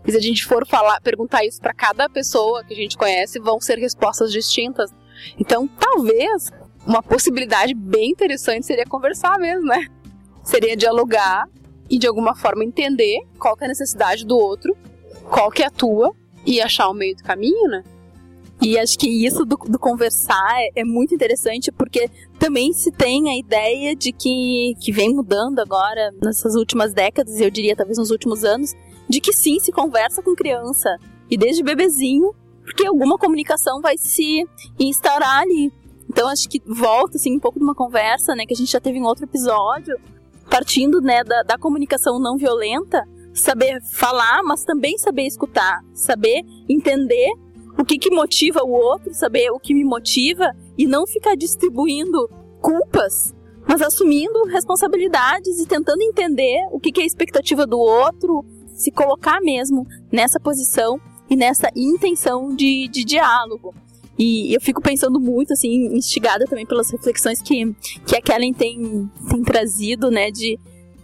E 0.08 0.12
se 0.12 0.18
a 0.18 0.22
gente 0.22 0.46
for 0.46 0.66
falar, 0.66 1.02
perguntar 1.02 1.44
isso 1.44 1.60
para 1.60 1.74
cada 1.74 2.10
pessoa 2.10 2.64
que 2.64 2.74
a 2.74 2.78
gente 2.78 2.98
conhece, 2.98 3.40
vão 3.40 3.60
ser 3.60 3.78
respostas 3.78 4.32
distintas. 4.32 4.90
Então, 5.38 5.68
talvez 5.68 6.50
uma 6.86 7.04
possibilidade 7.04 7.74
bem 7.74 8.12
interessante 8.12 8.66
seria 8.66 8.86
conversar 8.86 9.38
mesmo, 9.38 9.66
né? 9.66 9.88
Seria 10.44 10.78
dialogar 10.78 11.46
e 11.90 12.00
de 12.00 12.08
alguma 12.08 12.34
forma 12.34 12.64
entender 12.64 13.20
qual 13.38 13.58
é 13.60 13.66
a 13.66 13.68
necessidade 13.68 14.26
do 14.26 14.38
outro, 14.38 14.76
qual 15.30 15.52
que 15.52 15.62
é 15.62 15.66
a 15.66 15.72
tua 15.72 16.16
e 16.46 16.62
achar 16.62 16.88
o 16.88 16.94
meio 16.94 17.16
do 17.16 17.24
caminho, 17.24 17.68
né? 17.68 17.84
E 18.62 18.80
acho 18.80 18.98
que 18.98 19.08
isso 19.08 19.46
do, 19.46 19.56
do 19.56 19.78
conversar 19.78 20.56
é, 20.56 20.82
é, 20.82 20.84
muito 20.84 21.14
interessante 21.14 21.72
porque 21.72 22.10
também 22.40 22.74
se 22.74 22.92
tem 22.92 23.30
a 23.30 23.38
ideia 23.38 23.96
de 23.96 24.12
que, 24.12 24.74
que 24.80 24.92
vem 24.92 25.14
mudando 25.14 25.60
agora 25.60 26.12
nessas 26.22 26.56
últimas 26.56 26.94
décadas, 26.94 27.40
eu 27.40 27.52
diria 27.52 27.76
talvez 27.76 27.98
nos 27.98 28.10
últimos 28.10 28.44
anos, 28.44 28.74
de 29.08 29.22
que 29.22 29.34
sim, 29.34 29.60
se 29.60 29.72
conversa 29.72 30.22
com 30.22 30.36
criança. 30.36 30.98
E 31.30 31.38
desde 31.38 31.64
bebezinho, 31.64 32.34
porque 32.64 32.86
alguma 32.86 33.18
comunicação 33.18 33.82
vai 33.82 33.98
se 33.98 34.46
instaurar 34.80 35.40
ali. 35.40 35.72
Então 36.10 36.28
acho 36.28 36.50
que 36.50 36.62
volta 36.66 37.18
assim 37.18 37.36
um 37.36 37.40
pouco 37.40 37.60
de 37.60 37.64
uma 37.64 37.76
conversa, 37.76 38.36
né, 38.36 38.46
que 38.46 38.54
a 38.54 38.58
gente 38.58 38.72
já 38.72 38.80
teve 38.80 38.98
em 38.98 39.04
outro 39.04 39.26
episódio, 39.26 39.98
partindo, 40.50 41.02
né, 41.02 41.24
da, 41.24 41.44
da 41.44 41.58
comunicação 41.58 42.20
não 42.20 42.38
violenta, 42.38 43.04
saber 43.34 43.82
falar, 43.94 44.42
mas 44.44 44.64
também 44.64 44.98
saber 44.98 45.24
escutar, 45.24 45.82
saber 45.94 46.42
entender 46.68 47.30
o 47.78 47.86
que, 47.86 47.98
que 47.98 48.10
motiva 48.10 48.64
o 48.64 48.72
outro, 48.72 49.14
saber 49.14 49.52
o 49.52 49.60
que 49.60 49.74
me 49.74 49.84
motiva 49.84 50.52
e 50.78 50.88
não 50.88 51.06
ficar 51.06 51.36
distribuindo 51.36 52.30
culpas, 52.62 53.36
mas 53.68 53.82
assumindo 53.82 54.46
responsabilidades 54.46 55.60
e 55.60 55.68
tentando 55.68 56.02
entender 56.02 56.68
o 56.72 56.80
que, 56.80 56.92
que 56.92 57.02
é 57.02 57.04
a 57.04 57.08
expectativa 57.08 57.68
do 57.68 57.78
outro, 57.78 58.44
se 58.78 58.92
colocar 58.92 59.42
mesmo 59.42 59.86
nessa 60.12 60.40
posição 60.40 61.02
e 61.30 61.36
nessa 61.36 61.70
intenção 61.76 62.56
de, 62.56 62.88
de 62.88 63.04
diálogo. 63.04 63.74
E 64.18 64.56
eu 64.56 64.62
fico 64.62 64.82
pensando 64.82 65.20
muito, 65.20 65.54
assim, 65.54 65.96
instigada 65.96 66.46
também 66.46 66.66
pelas 66.66 66.90
reflexões 66.90 67.42
que, 67.42 67.76
que 68.06 68.16
a 68.16 68.22
Kellen 68.22 68.54
tem, 68.54 69.12
tem 69.30 69.44
trazido, 69.44 70.10
né, 70.10 70.32
de 70.32 70.58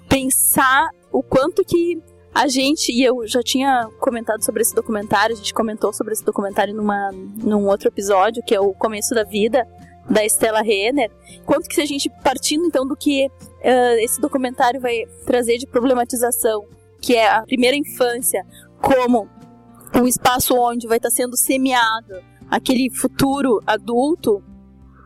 pensar 0.08 0.89
o 1.12 1.22
quanto 1.22 1.63
que 1.63 2.01
a 2.34 2.48
gente, 2.48 2.92
e 2.92 3.03
eu 3.03 3.27
já 3.27 3.44
tinha 3.44 3.88
comentado 4.00 4.44
sobre 4.44 4.63
esse 4.63 4.74
documentário, 4.74 5.36
a 5.36 5.38
gente 5.38 5.53
comentou 5.53 5.94
sobre 5.94 6.13
esse 6.13 6.24
documentário 6.24 6.74
numa, 6.74 7.12
num 7.12 7.68
outro 7.68 7.88
episódio, 7.88 8.42
que 8.44 8.56
é 8.56 8.60
o 8.60 8.74
Começo 8.74 9.13
da 9.13 9.24
Vida, 9.24 9.68
da 10.10 10.25
Stella 10.25 10.62
Renner. 10.62 11.12
Quanto 11.46 11.70
que 11.70 11.75
se 11.75 11.82
a 11.82 11.86
gente 11.86 12.10
partindo 12.24 12.65
então 12.65 12.88
do 12.88 12.96
que 12.96 13.27
uh, 13.27 14.00
esse 14.00 14.20
documentário 14.20 14.82
vai 14.82 15.06
trazer 15.25 15.60
de 15.60 15.68
problematização, 15.68 16.65
que 17.03 17.15
é 17.17 17.29
a 17.29 17.41
primeira 17.41 17.75
infância, 17.75 18.45
como 18.81 19.27
um 19.93 20.07
espaço 20.07 20.55
onde 20.55 20.88
vai 20.88 20.98
estar 20.98 21.12
sendo 21.12 21.36
semeado 21.36 22.24
aquele 22.50 22.89
futuro 22.89 23.60
adulto 23.67 24.41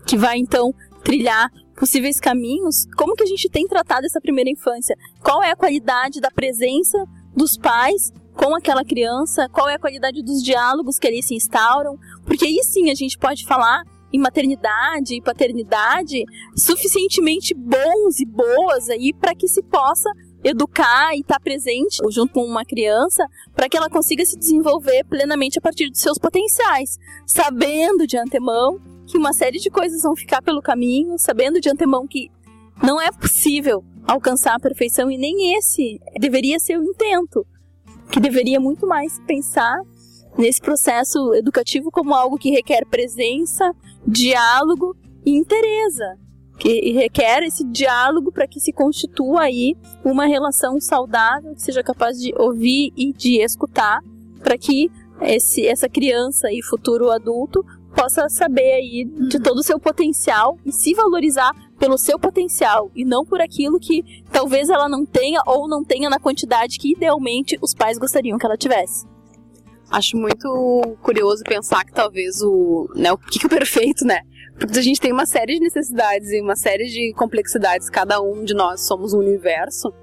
que 0.05 0.15
vai 0.15 0.37
então 0.37 0.71
trilhar 1.03 1.49
possíveis 1.75 2.19
caminhos, 2.19 2.85
como 2.95 3.15
que 3.15 3.23
a 3.23 3.27
gente 3.27 3.49
tem 3.49 3.67
tratado 3.67 4.05
essa 4.05 4.21
primeira 4.21 4.49
infância? 4.49 4.95
Qual 5.23 5.41
é 5.41 5.49
a 5.49 5.55
qualidade 5.55 6.21
da 6.21 6.29
presença 6.29 7.03
dos 7.35 7.57
pais 7.57 8.11
com 8.35 8.55
aquela 8.55 8.85
criança, 8.85 9.49
qual 9.49 9.67
é 9.67 9.73
a 9.73 9.79
qualidade 9.79 10.21
dos 10.21 10.43
diálogos 10.43 10.99
que 10.99 11.07
ali 11.07 11.23
se 11.23 11.33
instauram, 11.33 11.97
porque 12.25 12.45
aí 12.45 12.59
sim 12.63 12.91
a 12.91 12.95
gente 12.95 13.17
pode 13.17 13.43
falar 13.43 13.81
em 14.13 14.19
maternidade 14.19 15.15
e 15.15 15.21
paternidade 15.21 16.23
suficientemente 16.55 17.55
bons 17.55 18.19
e 18.19 18.25
boas 18.25 18.87
aí 18.89 19.11
para 19.13 19.33
que 19.33 19.47
se 19.47 19.63
possa 19.63 20.09
educar 20.43 21.13
e 21.15 21.21
estar 21.21 21.35
tá 21.35 21.39
presente 21.39 21.97
junto 22.09 22.33
com 22.33 22.43
uma 22.43 22.63
criança 22.63 23.25
para 23.55 23.67
que 23.67 23.77
ela 23.77 23.89
consiga 23.89 24.25
se 24.25 24.37
desenvolver 24.37 25.03
plenamente 25.05 25.57
a 25.59 25.61
partir 25.61 25.89
dos 25.89 25.99
seus 25.99 26.17
potenciais, 26.17 26.97
sabendo 27.25 28.05
de 28.05 28.17
antemão 28.17 28.79
que 29.05 29.17
uma 29.17 29.33
série 29.33 29.57
de 29.57 29.69
coisas 29.69 30.01
vão 30.01 30.15
ficar 30.15 30.41
pelo 30.41 30.61
caminho, 30.61 31.17
sabendo 31.17 31.59
de 31.59 31.69
antemão 31.69 32.05
que 32.07 32.29
não 32.83 33.01
é 33.01 33.11
possível 33.11 33.83
alcançar 34.05 34.55
a 34.55 34.59
perfeição 34.59 35.09
e 35.09 35.17
nem 35.17 35.57
esse 35.57 35.99
deveria 36.19 36.59
ser 36.59 36.77
o 36.77 36.83
intento, 36.83 37.45
que 38.11 38.19
deveria 38.19 38.59
muito 38.59 38.87
mais 38.87 39.19
pensar 39.25 39.77
nesse 40.37 40.61
processo 40.61 41.33
educativo 41.33 41.89
como 41.91 42.13
algo 42.13 42.37
que 42.37 42.51
requer 42.51 42.85
presença, 42.85 43.71
diálogo 44.05 44.95
e 45.25 45.31
interesse, 45.31 46.03
que 46.57 46.91
requer 46.91 47.43
esse 47.43 47.63
diálogo 47.63 48.31
para 48.31 48.47
que 48.47 48.59
se 48.59 48.73
constitua 48.73 49.41
aí 49.41 49.75
uma 50.03 50.25
relação 50.25 50.79
saudável 50.81 51.53
que 51.53 51.61
seja 51.61 51.83
capaz 51.83 52.19
de 52.19 52.33
ouvir 52.35 52.91
e 52.97 53.13
de 53.13 53.41
escutar, 53.41 54.01
para 54.41 54.57
que 54.57 54.89
esse, 55.21 55.65
essa 55.65 55.87
criança 55.87 56.51
e 56.51 56.61
futuro 56.63 57.11
adulto 57.11 57.63
possa 57.95 58.29
saber 58.29 58.73
aí 58.73 59.05
de 59.05 59.39
todo 59.39 59.57
o 59.57 59.63
seu 59.63 59.79
potencial 59.79 60.57
e 60.65 60.71
se 60.71 60.93
valorizar 60.93 61.51
pelo 61.79 61.97
seu 61.97 62.19
potencial 62.19 62.91
e 62.95 63.03
não 63.03 63.25
por 63.25 63.41
aquilo 63.41 63.79
que 63.79 64.23
talvez 64.31 64.69
ela 64.69 64.87
não 64.87 65.05
tenha 65.05 65.41
ou 65.45 65.67
não 65.67 65.83
tenha 65.83 66.09
na 66.09 66.19
quantidade 66.19 66.77
que 66.77 66.91
idealmente 66.91 67.57
os 67.61 67.73
pais 67.73 67.97
gostariam 67.97 68.37
que 68.37 68.45
ela 68.45 68.57
tivesse. 68.57 69.05
Acho 69.89 70.17
muito 70.17 70.97
curioso 71.01 71.43
pensar 71.43 71.85
que 71.85 71.93
talvez 71.93 72.41
o, 72.41 72.89
né, 72.95 73.11
o 73.11 73.17
que, 73.17 73.39
que 73.39 73.45
é 73.45 73.47
o 73.47 73.49
perfeito, 73.57 74.05
né? 74.05 74.21
Porque 74.59 74.79
a 74.79 74.81
gente 74.81 74.99
tem 74.99 75.11
uma 75.11 75.25
série 75.25 75.55
de 75.55 75.59
necessidades 75.59 76.31
e 76.31 76.41
uma 76.41 76.55
série 76.55 76.85
de 76.85 77.13
complexidades, 77.13 77.89
cada 77.89 78.19
um 78.21 78.43
de 78.43 78.53
nós 78.53 78.87
somos 78.87 79.13
um 79.13 79.19
universo. 79.19 79.93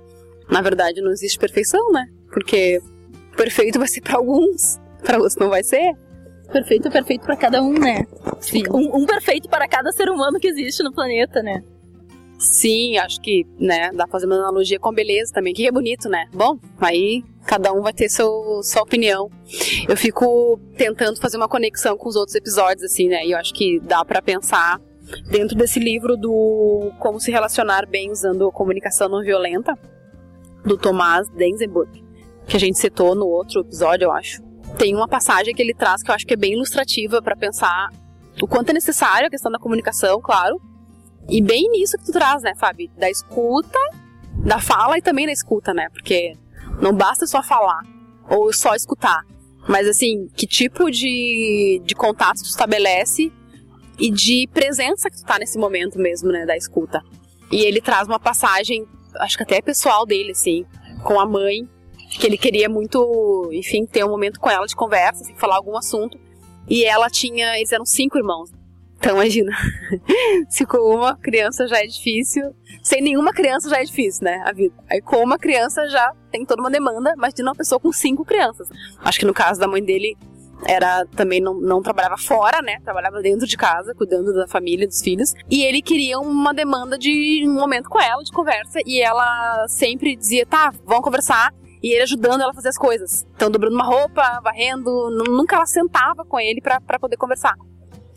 Na 0.48 0.60
verdade, 0.60 1.00
não 1.00 1.10
existe 1.10 1.38
perfeição, 1.38 1.90
né? 1.90 2.06
Porque 2.32 2.80
perfeito 3.36 3.78
vai 3.78 3.88
ser 3.88 4.00
para 4.00 4.16
alguns, 4.16 4.78
para 5.02 5.16
outros 5.16 5.36
não 5.36 5.48
vai 5.48 5.62
ser. 5.62 5.94
Perfeito 6.52 6.88
é 6.88 6.90
perfeito 6.90 7.24
para 7.24 7.36
cada 7.36 7.62
um, 7.62 7.72
né? 7.72 8.04
Sim. 8.40 8.62
Um, 8.70 8.98
um, 8.98 9.06
perfeito 9.06 9.48
para 9.48 9.66
cada 9.66 9.90
ser 9.92 10.08
humano 10.08 10.38
que 10.38 10.46
existe 10.46 10.82
no 10.82 10.92
planeta, 10.92 11.42
né? 11.42 11.62
Sim, 12.38 12.98
acho 12.98 13.20
que, 13.20 13.46
né, 13.58 13.90
dá 13.92 14.04
pra 14.04 14.12
fazer 14.12 14.26
uma 14.26 14.36
analogia 14.36 14.78
com 14.78 14.92
beleza 14.92 15.32
também, 15.32 15.54
que 15.54 15.66
é 15.66 15.72
bonito, 15.72 16.08
né? 16.08 16.26
Bom, 16.32 16.58
aí 16.80 17.22
cada 17.46 17.72
um 17.72 17.80
vai 17.80 17.92
ter 17.92 18.08
seu, 18.08 18.60
sua 18.62 18.82
opinião. 18.82 19.30
Eu 19.88 19.96
fico 19.96 20.58
tentando 20.76 21.20
fazer 21.20 21.36
uma 21.36 21.48
conexão 21.48 21.96
com 21.96 22.08
os 22.08 22.16
outros 22.16 22.34
episódios, 22.34 22.84
assim, 22.84 23.08
né? 23.08 23.24
E 23.24 23.32
eu 23.32 23.38
acho 23.38 23.52
que 23.54 23.80
dá 23.80 24.04
para 24.04 24.20
pensar 24.20 24.80
dentro 25.30 25.56
desse 25.56 25.78
livro 25.78 26.16
do 26.16 26.90
Como 26.98 27.20
se 27.20 27.30
relacionar 27.30 27.86
bem 27.86 28.10
usando 28.10 28.50
comunicação 28.50 29.08
não 29.08 29.22
violenta, 29.22 29.78
do 30.64 30.78
Thomas 30.78 31.28
Denzenburg, 31.28 32.02
que 32.46 32.56
a 32.56 32.60
gente 32.60 32.78
citou 32.78 33.14
no 33.14 33.26
outro 33.26 33.60
episódio, 33.60 34.06
eu 34.06 34.12
acho 34.12 34.42
tem 34.78 34.94
uma 34.94 35.06
passagem 35.06 35.54
que 35.54 35.62
ele 35.62 35.74
traz 35.74 36.02
que 36.02 36.10
eu 36.10 36.14
acho 36.14 36.26
que 36.26 36.34
é 36.34 36.36
bem 36.36 36.54
ilustrativa 36.54 37.22
para 37.22 37.36
pensar 37.36 37.90
o 38.42 38.46
quanto 38.46 38.70
é 38.70 38.72
necessário 38.72 39.28
a 39.28 39.30
questão 39.30 39.50
da 39.50 39.58
comunicação, 39.58 40.20
claro. 40.20 40.60
E 41.28 41.42
bem 41.42 41.70
nisso 41.70 41.96
que 41.96 42.04
tu 42.04 42.12
traz, 42.12 42.42
né, 42.42 42.54
Fábio? 42.54 42.90
Da 42.96 43.10
escuta, 43.10 43.78
da 44.44 44.60
fala 44.60 44.98
e 44.98 45.02
também 45.02 45.26
da 45.26 45.32
escuta, 45.32 45.72
né? 45.72 45.88
Porque 45.90 46.34
não 46.80 46.94
basta 46.94 47.26
só 47.26 47.42
falar 47.42 47.82
ou 48.28 48.52
só 48.52 48.74
escutar. 48.74 49.22
Mas 49.68 49.88
assim, 49.88 50.28
que 50.36 50.46
tipo 50.46 50.90
de, 50.90 51.80
de 51.84 51.94
contato 51.94 52.42
tu 52.42 52.48
estabelece 52.48 53.32
e 53.98 54.10
de 54.10 54.48
presença 54.52 55.08
que 55.08 55.16
tu 55.16 55.24
tá 55.24 55.38
nesse 55.38 55.58
momento 55.58 55.98
mesmo, 55.98 56.30
né, 56.30 56.44
da 56.44 56.56
escuta. 56.56 57.02
E 57.50 57.62
ele 57.62 57.80
traz 57.80 58.06
uma 58.06 58.18
passagem, 58.18 58.86
acho 59.20 59.36
que 59.36 59.42
até 59.42 59.62
pessoal 59.62 60.04
dele, 60.04 60.32
assim, 60.32 60.66
com 61.02 61.18
a 61.20 61.26
mãe, 61.26 61.68
que 62.18 62.26
ele 62.26 62.36
queria 62.36 62.68
muito, 62.68 63.50
enfim, 63.52 63.86
ter 63.86 64.04
um 64.04 64.10
momento 64.10 64.40
com 64.40 64.50
ela 64.50 64.66
de 64.66 64.74
conversa, 64.74 65.22
assim, 65.22 65.34
falar 65.36 65.56
algum 65.56 65.76
assunto. 65.76 66.18
E 66.68 66.84
ela 66.84 67.08
tinha, 67.08 67.56
eles 67.56 67.72
eram 67.72 67.84
cinco 67.84 68.18
irmãos. 68.18 68.50
Então 69.04 69.16
imagina, 69.16 69.52
se 70.48 70.64
com 70.64 70.78
uma 70.78 71.14
criança 71.14 71.68
já 71.68 71.76
é 71.76 71.86
difícil, 71.86 72.54
sem 72.82 73.02
nenhuma 73.02 73.34
criança 73.34 73.68
já 73.68 73.78
é 73.78 73.84
difícil, 73.84 74.24
né, 74.24 74.42
a 74.46 74.50
vida. 74.50 74.74
Aí 74.90 75.02
com 75.02 75.22
uma 75.22 75.36
criança 75.38 75.86
já 75.90 76.10
tem 76.30 76.46
toda 76.46 76.62
uma 76.62 76.70
demanda, 76.70 77.12
mas 77.18 77.34
de 77.34 77.42
uma 77.42 77.54
pessoa 77.54 77.78
com 77.78 77.92
cinco 77.92 78.24
crianças. 78.24 78.66
Acho 79.00 79.18
que 79.18 79.26
no 79.26 79.34
caso 79.34 79.60
da 79.60 79.68
mãe 79.68 79.84
dele, 79.84 80.16
era 80.66 81.04
também 81.04 81.38
não, 81.38 81.60
não 81.60 81.82
trabalhava 81.82 82.16
fora, 82.16 82.62
né? 82.62 82.80
Trabalhava 82.82 83.20
dentro 83.20 83.46
de 83.46 83.58
casa, 83.58 83.94
cuidando 83.94 84.32
da 84.32 84.48
família, 84.48 84.86
dos 84.86 85.02
filhos. 85.02 85.34
E 85.50 85.62
ele 85.62 85.82
queria 85.82 86.18
uma 86.18 86.54
demanda 86.54 86.96
de 86.96 87.44
um 87.46 87.52
momento 87.52 87.90
com 87.90 88.00
ela, 88.00 88.24
de 88.24 88.32
conversa. 88.32 88.80
E 88.86 89.02
ela 89.02 89.66
sempre 89.68 90.16
dizia: 90.16 90.46
tá, 90.46 90.72
vamos 90.86 91.04
conversar. 91.04 91.52
E 91.82 91.92
ele 91.92 92.04
ajudando 92.04 92.40
ela 92.40 92.52
a 92.52 92.54
fazer 92.54 92.70
as 92.70 92.78
coisas. 92.78 93.26
Então, 93.36 93.50
dobrando 93.50 93.74
uma 93.74 93.84
roupa, 93.84 94.40
varrendo. 94.42 95.10
Nunca 95.28 95.56
ela 95.56 95.66
sentava 95.66 96.24
com 96.24 96.40
ele 96.40 96.62
para 96.62 96.98
poder 96.98 97.18
conversar. 97.18 97.54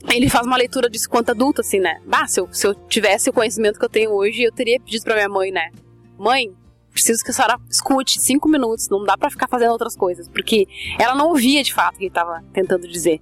Ele 0.10 0.30
faz 0.30 0.46
uma 0.46 0.58
leitura 0.58 0.90
disso 0.90 1.10
quanto 1.10 1.32
adulto, 1.32 1.62
assim, 1.62 1.80
né? 1.80 2.00
Ah, 2.12 2.28
se 2.28 2.40
eu, 2.40 2.48
se 2.52 2.68
eu 2.68 2.74
tivesse 2.74 3.30
o 3.30 3.34
conhecimento 3.34 3.80
que 3.80 3.86
eu 3.86 3.90
tenho 3.90 4.12
hoje, 4.12 4.44
eu 4.44 4.52
teria 4.52 4.80
pedido 4.80 5.04
pra 5.04 5.16
minha 5.16 5.30
mãe, 5.30 5.52
né? 5.52 5.72
Mãe, 6.18 6.54
preciso 6.92 7.24
que 7.24 7.32
a 7.32 7.34
senhora 7.34 7.60
escute 7.70 8.20
cinco 8.20 8.48
minutos, 8.50 8.90
não 8.90 9.04
dá 9.04 9.18
para 9.18 9.30
ficar 9.30 9.48
fazendo 9.48 9.72
outras 9.72 9.96
coisas, 9.96 10.28
porque 10.28 10.68
ela 11.00 11.16
não 11.16 11.30
ouvia 11.30 11.64
de 11.64 11.74
fato 11.74 11.96
o 11.96 11.98
que 11.98 12.06
ele 12.06 12.10
estava 12.10 12.44
tentando 12.54 12.88
dizer. 12.88 13.22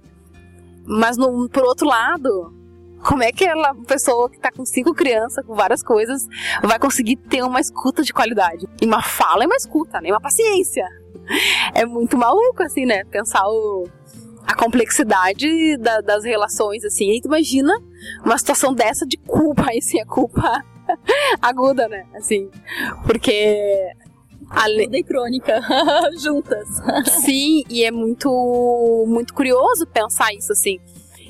Mas 0.86 1.16
no, 1.16 1.48
por 1.48 1.64
outro 1.64 1.86
lado, 1.86 2.54
como 3.02 3.22
é 3.22 3.32
que 3.32 3.44
ela, 3.44 3.74
pessoa 3.86 4.30
que 4.30 4.36
está 4.36 4.50
com 4.50 4.64
cinco 4.64 4.94
crianças, 4.94 5.44
com 5.44 5.54
várias 5.54 5.82
coisas, 5.82 6.26
vai 6.62 6.78
conseguir 6.78 7.16
ter 7.16 7.42
uma 7.42 7.60
escuta 7.60 8.02
de 8.02 8.12
qualidade? 8.12 8.66
E 8.80 8.86
uma 8.86 9.02
fala 9.02 9.44
é 9.44 9.46
uma 9.46 9.56
escuta, 9.56 10.00
nem 10.00 10.10
né? 10.10 10.16
uma 10.16 10.20
paciência. 10.20 10.86
É 11.74 11.84
muito 11.84 12.16
maluco, 12.16 12.62
assim, 12.62 12.86
né? 12.86 13.04
Pensar 13.04 13.46
o, 13.46 13.88
a 14.46 14.54
complexidade 14.54 15.76
da, 15.78 16.00
das 16.00 16.24
relações, 16.24 16.84
assim. 16.84 17.10
E 17.10 17.20
tu 17.20 17.26
imagina 17.26 17.72
uma 18.24 18.38
situação 18.38 18.72
dessa 18.72 19.06
de 19.06 19.16
culpa, 19.16 19.66
aí 19.70 19.82
sim, 19.82 20.00
a 20.00 20.06
culpa 20.06 20.64
aguda, 21.42 21.88
né? 21.88 22.06
Assim, 22.14 22.48
porque 23.04 23.92
Aguda 24.48 24.96
e 24.96 25.02
crônica 25.02 25.60
juntas. 26.18 26.68
Sim, 27.24 27.64
e 27.68 27.84
é 27.84 27.90
muito 27.90 29.04
muito 29.08 29.34
curioso 29.34 29.86
pensar 29.86 30.32
isso 30.32 30.52
assim. 30.52 30.78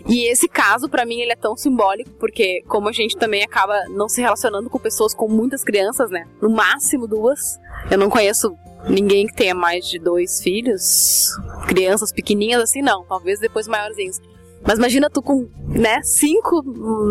E 0.06 0.30
esse 0.30 0.46
caso 0.48 0.88
para 0.88 1.04
mim 1.04 1.20
ele 1.20 1.32
é 1.32 1.36
tão 1.36 1.56
simbólico 1.56 2.10
porque 2.20 2.62
como 2.68 2.88
a 2.88 2.92
gente 2.92 3.16
também 3.16 3.42
acaba 3.42 3.86
não 3.88 4.08
se 4.08 4.20
relacionando 4.20 4.68
com 4.68 4.78
pessoas 4.78 5.14
com 5.14 5.28
muitas 5.28 5.64
crianças, 5.64 6.10
né? 6.10 6.26
No 6.40 6.50
máximo 6.50 7.06
duas. 7.06 7.58
Eu 7.90 7.98
não 7.98 8.10
conheço 8.10 8.56
ninguém 8.88 9.26
que 9.26 9.34
tenha 9.34 9.54
mais 9.54 9.86
de 9.86 9.98
dois 9.98 10.42
filhos, 10.42 11.30
crianças 11.68 12.12
pequenininhas 12.12 12.62
assim 12.62 12.82
não, 12.82 13.04
talvez 13.04 13.38
depois 13.38 13.68
maiorzinhos. 13.68 14.20
Mas 14.66 14.78
imagina 14.78 15.08
tu 15.08 15.22
com, 15.22 15.48
né, 15.68 16.02
cinco 16.02 16.62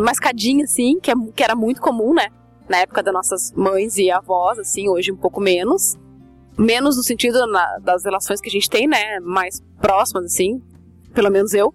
mascadinhas 0.03 0.72
assim, 0.72 1.00
que, 1.00 1.10
é, 1.10 1.13
que 1.34 1.44
era 1.44 1.55
muito 1.55 1.79
comum, 1.79 2.13
né? 2.13 2.27
Na 2.67 2.79
época 2.79 3.01
das 3.01 3.13
nossas 3.13 3.51
mães 3.53 3.98
e 3.98 4.12
avós, 4.12 4.60
assim, 4.60 4.89
hoje 4.89 5.12
um 5.12 5.15
pouco 5.15 5.39
menos. 5.39 5.96
Menos 6.58 6.98
no 6.98 7.03
sentido 7.03 7.46
na, 7.48 7.77
das 7.79 8.03
relações 8.03 8.41
que 8.41 8.50
a 8.50 8.51
gente 8.51 8.70
tem, 8.70 8.88
né? 8.88 9.20
Mais 9.22 9.62
próximas, 9.79 10.25
assim, 10.25 10.62
pelo 11.13 11.29
menos 11.29 11.53
eu. 11.53 11.74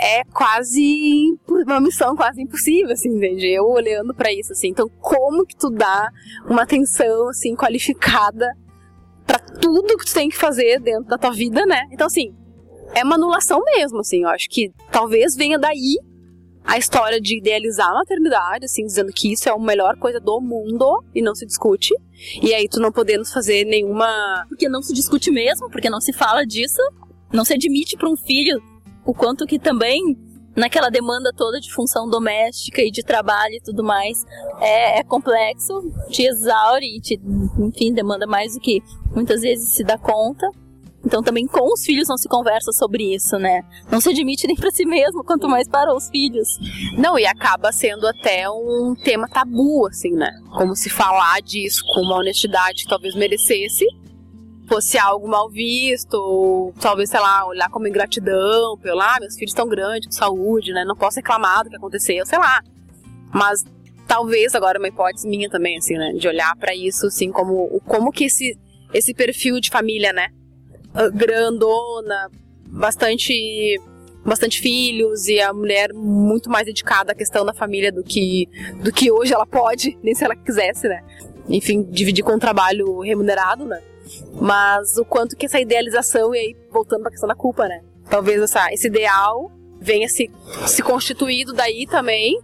É 0.00 0.22
quase 0.24 1.36
uma 1.48 1.80
missão 1.80 2.14
quase 2.14 2.40
impossível, 2.40 2.92
assim, 2.92 3.08
entende? 3.08 3.46
Eu 3.48 3.66
olhando 3.66 4.14
para 4.14 4.32
isso, 4.32 4.52
assim. 4.52 4.68
Então, 4.68 4.88
como 5.00 5.44
que 5.44 5.56
tu 5.56 5.70
dá 5.70 6.08
uma 6.48 6.62
atenção, 6.62 7.28
assim, 7.28 7.56
qualificada 7.56 8.46
para 9.26 9.38
tudo 9.38 9.96
que 9.96 10.06
tu 10.06 10.14
tem 10.14 10.28
que 10.28 10.36
fazer 10.36 10.80
dentro 10.80 11.04
da 11.04 11.18
tua 11.18 11.32
vida, 11.32 11.66
né? 11.66 11.82
Então, 11.90 12.06
assim, 12.06 12.32
é 12.94 13.02
uma 13.04 13.16
anulação 13.16 13.60
mesmo, 13.64 13.98
assim. 13.98 14.22
Eu 14.22 14.28
acho 14.28 14.48
que 14.48 14.72
talvez 14.90 15.34
venha 15.34 15.58
daí 15.58 15.96
a 16.64 16.76
história 16.78 17.20
de 17.20 17.38
idealizar 17.38 17.88
a 17.88 17.94
maternidade, 17.94 18.66
assim, 18.66 18.84
dizendo 18.84 19.10
que 19.12 19.32
isso 19.32 19.48
é 19.48 19.52
a 19.52 19.58
melhor 19.58 19.96
coisa 19.98 20.20
do 20.20 20.40
mundo 20.40 21.02
e 21.14 21.22
não 21.22 21.34
se 21.34 21.46
discute. 21.46 21.94
E 22.42 22.54
aí 22.54 22.68
tu 22.68 22.78
não 22.78 22.92
podendo 22.92 23.24
fazer 23.24 23.64
nenhuma. 23.64 24.44
Porque 24.48 24.68
não 24.68 24.82
se 24.82 24.92
discute 24.92 25.30
mesmo, 25.30 25.70
porque 25.70 25.90
não 25.90 26.00
se 26.00 26.12
fala 26.12 26.44
disso, 26.44 26.82
não 27.32 27.44
se 27.44 27.54
admite 27.54 27.96
para 27.96 28.08
um 28.08 28.16
filho 28.16 28.62
o 29.08 29.14
quanto 29.14 29.46
que 29.46 29.58
também 29.58 30.02
naquela 30.54 30.90
demanda 30.90 31.32
toda 31.34 31.58
de 31.58 31.72
função 31.72 32.06
doméstica 32.10 32.82
e 32.82 32.90
de 32.90 33.02
trabalho 33.02 33.54
e 33.54 33.60
tudo 33.60 33.82
mais 33.82 34.22
é, 34.60 34.98
é 34.98 35.02
complexo, 35.02 35.90
te 36.10 36.24
exaure 36.24 36.84
e 36.84 37.00
te, 37.00 37.18
enfim, 37.58 37.94
demanda 37.94 38.26
mais 38.26 38.52
do 38.52 38.60
que 38.60 38.82
muitas 39.14 39.40
vezes 39.40 39.70
se 39.70 39.82
dá 39.82 39.96
conta. 39.96 40.46
Então 41.02 41.22
também 41.22 41.46
com 41.46 41.72
os 41.72 41.82
filhos 41.84 42.06
não 42.06 42.18
se 42.18 42.28
conversa 42.28 42.70
sobre 42.72 43.14
isso, 43.14 43.38
né? 43.38 43.62
Não 43.90 43.98
se 43.98 44.10
admite 44.10 44.46
nem 44.46 44.56
para 44.56 44.70
si 44.70 44.84
mesmo, 44.84 45.24
quanto 45.24 45.48
mais 45.48 45.66
para 45.66 45.94
os 45.96 46.10
filhos. 46.10 46.58
Não, 46.98 47.18
e 47.18 47.24
acaba 47.24 47.72
sendo 47.72 48.06
até 48.06 48.50
um 48.50 48.94
tema 48.94 49.26
tabu, 49.26 49.86
assim, 49.86 50.10
né? 50.10 50.30
Como 50.54 50.76
se 50.76 50.90
falar 50.90 51.40
disso 51.40 51.82
com 51.94 52.02
uma 52.02 52.16
honestidade 52.16 52.82
que 52.82 52.90
talvez 52.90 53.14
merecesse, 53.14 53.86
fosse 54.68 54.98
algo 54.98 55.26
mal 55.26 55.48
visto, 55.48 56.14
ou 56.14 56.74
talvez, 56.80 57.08
sei 57.10 57.18
lá, 57.18 57.46
olhar 57.46 57.70
como 57.70 57.88
ingratidão, 57.88 58.76
pelo, 58.78 59.00
ah, 59.00 59.16
meus 59.20 59.34
filhos 59.34 59.50
estão 59.50 59.66
grandes, 59.66 60.06
com 60.06 60.12
saúde, 60.12 60.72
né? 60.72 60.84
Não 60.84 60.94
posso 60.94 61.16
reclamar 61.16 61.64
do 61.64 61.70
que 61.70 61.76
aconteceu, 61.76 62.24
sei 62.26 62.38
lá. 62.38 62.62
Mas 63.32 63.64
talvez 64.06 64.54
agora 64.54 64.78
uma 64.78 64.88
hipótese 64.88 65.26
minha 65.26 65.48
também, 65.48 65.78
assim, 65.78 65.94
né? 65.94 66.12
De 66.12 66.28
olhar 66.28 66.54
para 66.56 66.74
isso, 66.74 67.06
assim, 67.06 67.32
como, 67.32 67.80
como 67.86 68.12
que 68.12 68.24
esse, 68.24 68.58
esse 68.92 69.14
perfil 69.14 69.58
de 69.60 69.70
família, 69.70 70.12
né? 70.12 70.28
Ah, 70.94 71.08
grandona, 71.08 72.30
bastante 72.66 73.80
bastante 74.24 74.60
filhos 74.60 75.26
e 75.26 75.40
a 75.40 75.54
mulher 75.54 75.90
muito 75.94 76.50
mais 76.50 76.66
dedicada 76.66 77.12
à 77.12 77.14
questão 77.14 77.46
da 77.46 77.54
família 77.54 77.90
do 77.90 78.02
que 78.02 78.46
do 78.82 78.92
que 78.92 79.10
hoje 79.10 79.32
ela 79.32 79.46
pode, 79.46 79.96
nem 80.04 80.14
se 80.14 80.22
ela 80.22 80.36
quisesse, 80.36 80.86
né? 80.86 81.02
Enfim, 81.48 81.82
dividir 81.82 82.22
com 82.22 82.34
o 82.34 82.38
trabalho 82.38 83.00
remunerado, 83.00 83.64
né? 83.64 83.80
Mas 84.40 84.96
o 84.96 85.04
quanto 85.04 85.36
que 85.36 85.46
essa 85.46 85.60
idealização 85.60 86.34
e 86.34 86.38
aí 86.38 86.56
voltando 86.70 87.00
para 87.00 87.08
a 87.08 87.12
questão 87.12 87.28
da 87.28 87.34
culpa, 87.34 87.66
né? 87.68 87.82
Talvez 88.08 88.40
essa, 88.40 88.72
esse 88.72 88.86
ideal 88.86 89.52
venha 89.80 90.08
se 90.08 90.30
se 90.66 90.82
constituído 90.82 91.52
daí 91.52 91.86
também, 91.86 92.40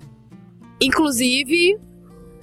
inclusive 0.80 1.78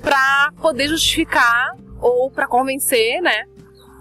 para 0.02 0.52
poder 0.62 0.88
justificar 0.88 1.76
ou 2.02 2.32
para 2.32 2.48
convencer, 2.48 3.22
né, 3.22 3.46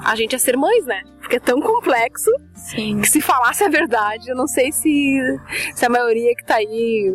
a 0.02 0.16
gente 0.16 0.35
a 0.35 0.38
ser 0.38 0.56
mães, 0.56 0.87
né? 0.87 1.02
Porque 1.20 1.37
é 1.37 1.40
tão 1.40 1.61
complexo 1.61 2.30
Sim. 2.54 3.00
que 3.00 3.09
se 3.09 3.20
falasse 3.20 3.62
a 3.62 3.68
verdade, 3.68 4.30
eu 4.30 4.35
não 4.37 4.46
sei 4.46 4.72
se, 4.72 5.38
se 5.74 5.85
a 5.85 5.88
maioria 5.88 6.35
que 6.35 6.44
tá 6.44 6.56
aí 6.56 7.14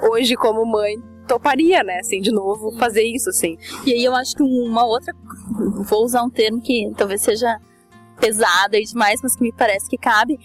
hoje 0.00 0.34
como 0.34 0.64
mãe 0.64 0.96
toparia, 1.26 1.82
né, 1.82 1.98
assim, 1.98 2.20
de 2.20 2.30
novo, 2.30 2.72
fazer 2.78 3.02
isso, 3.02 3.30
assim. 3.30 3.56
E 3.84 3.92
aí 3.92 4.04
eu 4.04 4.14
acho 4.14 4.34
que 4.34 4.42
uma 4.42 4.84
outra, 4.84 5.12
vou 5.88 6.04
usar 6.04 6.22
um 6.22 6.30
termo 6.30 6.60
que 6.60 6.92
talvez 6.96 7.20
seja 7.20 7.58
pesada 8.20 8.78
e 8.78 8.84
demais, 8.84 9.20
mas 9.22 9.36
que 9.36 9.42
me 9.42 9.52
parece 9.52 9.88
que 9.88 9.98
cabe, 9.98 10.38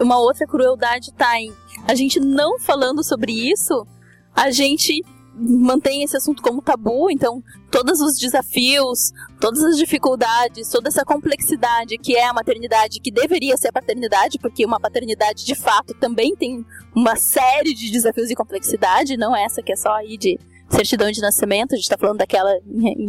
uma 0.00 0.18
outra 0.18 0.46
crueldade 0.46 1.12
tá 1.12 1.40
em 1.40 1.52
a 1.86 1.94
gente 1.94 2.20
não 2.20 2.58
falando 2.58 3.02
sobre 3.02 3.32
isso, 3.32 3.86
a 4.34 4.50
gente 4.50 5.02
mantém 5.34 6.02
esse 6.02 6.16
assunto 6.16 6.42
como 6.42 6.62
tabu, 6.62 7.10
então 7.10 7.42
todos 7.70 8.00
os 8.00 8.18
desafios, 8.18 9.12
todas 9.40 9.62
as 9.64 9.76
dificuldades, 9.76 10.68
toda 10.68 10.88
essa 10.88 11.04
complexidade 11.04 11.96
que 11.98 12.16
é 12.16 12.26
a 12.26 12.32
maternidade, 12.32 13.00
que 13.00 13.10
deveria 13.10 13.56
ser 13.56 13.68
a 13.68 13.72
paternidade, 13.72 14.38
porque 14.38 14.64
uma 14.64 14.78
paternidade 14.78 15.44
de 15.44 15.54
fato 15.54 15.94
também 15.94 16.36
tem 16.36 16.64
uma 16.94 17.16
série 17.16 17.74
de 17.74 17.90
desafios 17.90 18.30
e 18.30 18.34
complexidade, 18.34 19.16
não 19.16 19.34
essa 19.34 19.62
que 19.62 19.72
é 19.72 19.76
só 19.76 19.92
aí 19.94 20.18
de 20.18 20.38
certidão 20.68 21.10
de 21.10 21.20
nascimento, 21.20 21.72
a 21.72 21.76
gente 21.76 21.84
está 21.84 21.98
falando 21.98 22.18
daquela 22.18 22.50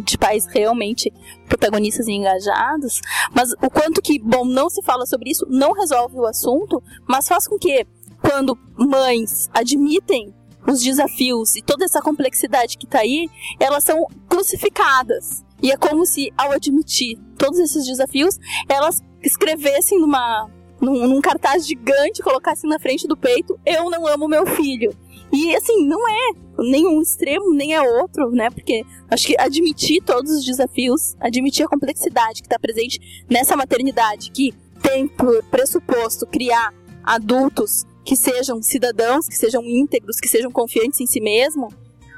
de 0.03 0.17
pais 0.17 0.45
realmente 0.45 1.11
protagonistas 1.47 2.07
e 2.07 2.11
engajados, 2.11 2.99
mas 3.33 3.51
o 3.53 3.69
quanto 3.69 4.01
que, 4.01 4.19
bom, 4.19 4.45
não 4.45 4.69
se 4.69 4.81
fala 4.83 5.05
sobre 5.05 5.29
isso, 5.29 5.45
não 5.49 5.71
resolve 5.71 6.17
o 6.17 6.25
assunto, 6.25 6.83
mas 7.07 7.27
faz 7.27 7.47
com 7.47 7.57
que 7.57 7.85
quando 8.21 8.57
mães 8.77 9.49
admitem 9.53 10.33
os 10.67 10.81
desafios 10.81 11.55
e 11.55 11.61
toda 11.61 11.85
essa 11.85 12.01
complexidade 12.01 12.77
que 12.77 12.85
está 12.85 12.99
aí, 12.99 13.29
elas 13.59 13.83
são 13.83 14.07
crucificadas. 14.27 15.43
E 15.61 15.71
é 15.71 15.77
como 15.77 16.05
se, 16.05 16.31
ao 16.37 16.51
admitir 16.51 17.17
todos 17.37 17.59
esses 17.59 17.85
desafios, 17.85 18.37
elas 18.67 19.01
escrevessem 19.21 19.99
numa, 19.99 20.49
num, 20.81 21.07
num 21.07 21.21
cartaz 21.21 21.65
gigante, 21.65 22.21
colocassem 22.21 22.69
na 22.69 22.79
frente 22.79 23.07
do 23.07 23.15
peito: 23.15 23.57
Eu 23.65 23.89
não 23.89 24.05
amo 24.05 24.27
meu 24.27 24.45
filho. 24.45 24.95
E 25.31 25.55
assim, 25.55 25.87
não 25.87 26.07
é 26.07 26.31
nenhum 26.59 27.01
extremo, 27.01 27.53
nem 27.53 27.73
é 27.73 27.81
outro, 27.81 28.29
né? 28.29 28.49
Porque 28.51 28.83
acho 29.09 29.25
que 29.25 29.35
admitir 29.39 30.03
todos 30.03 30.31
os 30.31 30.45
desafios, 30.45 31.15
admitir 31.19 31.65
a 31.65 31.69
complexidade 31.69 32.41
que 32.41 32.47
está 32.47 32.59
presente 32.59 33.25
nessa 33.29 33.55
maternidade, 33.57 34.29
que 34.31 34.53
tem 34.81 35.07
por 35.07 35.43
pressuposto 35.45 36.27
criar 36.27 36.71
adultos 37.03 37.85
que 38.03 38.15
sejam 38.15 38.61
cidadãos, 38.61 39.27
que 39.27 39.35
sejam 39.35 39.63
íntegros, 39.63 40.19
que 40.19 40.27
sejam 40.27 40.51
confiantes 40.51 40.99
em 40.99 41.05
si 41.05 41.21
mesmo, 41.21 41.69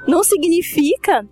não 0.08 0.24
significa 0.24 1.28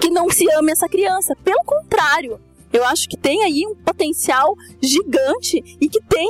que 0.00 0.10
não 0.10 0.30
se 0.30 0.50
ame 0.52 0.72
essa 0.72 0.88
criança. 0.88 1.36
Pelo 1.44 1.62
contrário, 1.64 2.40
eu 2.72 2.84
acho 2.84 3.08
que 3.08 3.16
tem 3.16 3.42
aí 3.42 3.66
um 3.66 3.74
potencial 3.74 4.54
gigante 4.80 5.62
e 5.80 5.88
que 5.88 6.00
tem, 6.02 6.28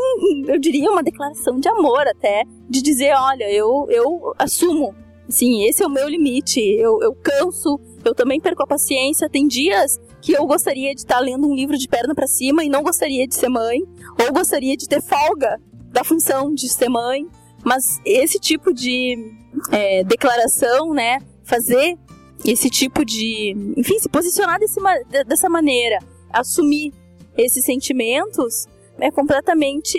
eu 0.48 0.58
diria, 0.58 0.90
uma 0.90 1.02
declaração 1.02 1.60
de 1.60 1.68
amor 1.68 2.06
até, 2.06 2.44
de 2.68 2.82
dizer, 2.82 3.14
olha, 3.14 3.50
eu, 3.50 3.86
eu 3.88 4.34
assumo, 4.38 4.94
sim, 5.28 5.64
esse 5.64 5.82
é 5.82 5.86
o 5.86 5.90
meu 5.90 6.08
limite, 6.08 6.60
eu, 6.60 7.00
eu 7.00 7.14
canso, 7.14 7.78
eu 8.04 8.14
também 8.14 8.40
perco 8.40 8.64
a 8.64 8.66
paciência, 8.66 9.30
tem 9.30 9.46
dias 9.46 10.00
que 10.20 10.32
eu 10.32 10.44
gostaria 10.46 10.92
de 10.94 11.00
estar 11.00 11.20
lendo 11.20 11.48
um 11.48 11.54
livro 11.54 11.78
de 11.78 11.88
perna 11.88 12.14
para 12.14 12.26
cima 12.26 12.64
e 12.64 12.68
não 12.68 12.82
gostaria 12.82 13.26
de 13.26 13.34
ser 13.34 13.48
mãe, 13.48 13.80
ou 14.20 14.32
gostaria 14.32 14.76
de 14.76 14.88
ter 14.88 15.00
folga 15.00 15.60
da 15.92 16.02
função 16.02 16.52
de 16.52 16.68
ser 16.68 16.88
mãe, 16.88 17.26
mas 17.64 18.00
esse 18.04 18.38
tipo 18.38 18.72
de 18.72 19.32
é, 19.70 20.04
declaração, 20.04 20.92
né, 20.92 21.18
fazer 21.44 21.96
esse 22.44 22.68
tipo 22.68 23.04
de, 23.04 23.54
enfim, 23.76 23.98
se 23.98 24.08
posicionar 24.08 24.58
desse, 24.58 24.80
dessa 25.26 25.48
maneira, 25.48 25.98
assumir 26.32 26.92
esses 27.36 27.64
sentimentos, 27.64 28.66
é 28.98 29.10
completamente 29.10 29.98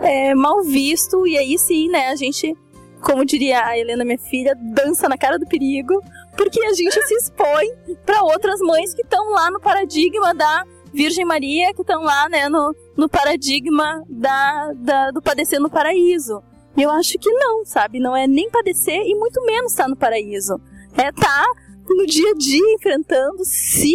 é, 0.00 0.34
mal 0.34 0.62
visto 0.62 1.26
e 1.26 1.36
aí 1.36 1.58
sim, 1.58 1.88
né, 1.88 2.08
a 2.08 2.16
gente, 2.16 2.56
como 3.02 3.24
diria 3.24 3.64
a 3.64 3.78
Helena, 3.78 4.04
minha 4.04 4.18
filha, 4.18 4.54
dança 4.54 5.08
na 5.08 5.18
cara 5.18 5.38
do 5.38 5.46
perigo, 5.46 6.00
porque 6.36 6.60
a 6.64 6.72
gente 6.72 7.00
se 7.02 7.14
expõe 7.14 7.68
para 8.06 8.22
outras 8.22 8.60
mães 8.60 8.94
que 8.94 9.02
estão 9.02 9.30
lá 9.30 9.50
no 9.50 9.60
paradigma 9.60 10.34
da 10.34 10.64
Virgem 10.92 11.24
Maria, 11.24 11.74
que 11.74 11.82
estão 11.82 12.02
lá, 12.02 12.28
né, 12.28 12.48
no, 12.48 12.74
no 12.96 13.08
paradigma 13.08 14.02
da, 14.08 14.72
da, 14.74 15.10
do 15.10 15.20
padecer 15.20 15.60
no 15.60 15.68
paraíso. 15.68 16.42
Eu 16.78 16.90
acho 16.92 17.18
que 17.18 17.30
não, 17.30 17.64
sabe? 17.64 17.98
Não 17.98 18.16
é 18.16 18.26
nem 18.26 18.48
padecer 18.50 19.02
e 19.04 19.14
muito 19.14 19.44
menos 19.44 19.72
estar 19.72 19.84
tá 19.84 19.88
no 19.90 19.96
paraíso. 19.96 20.60
É 20.96 21.08
estar 21.08 21.12
tá 21.12 21.46
no 21.88 22.06
dia 22.06 22.30
a 22.30 22.34
dia 22.34 22.74
enfrentando, 22.74 23.44
se 23.44 23.94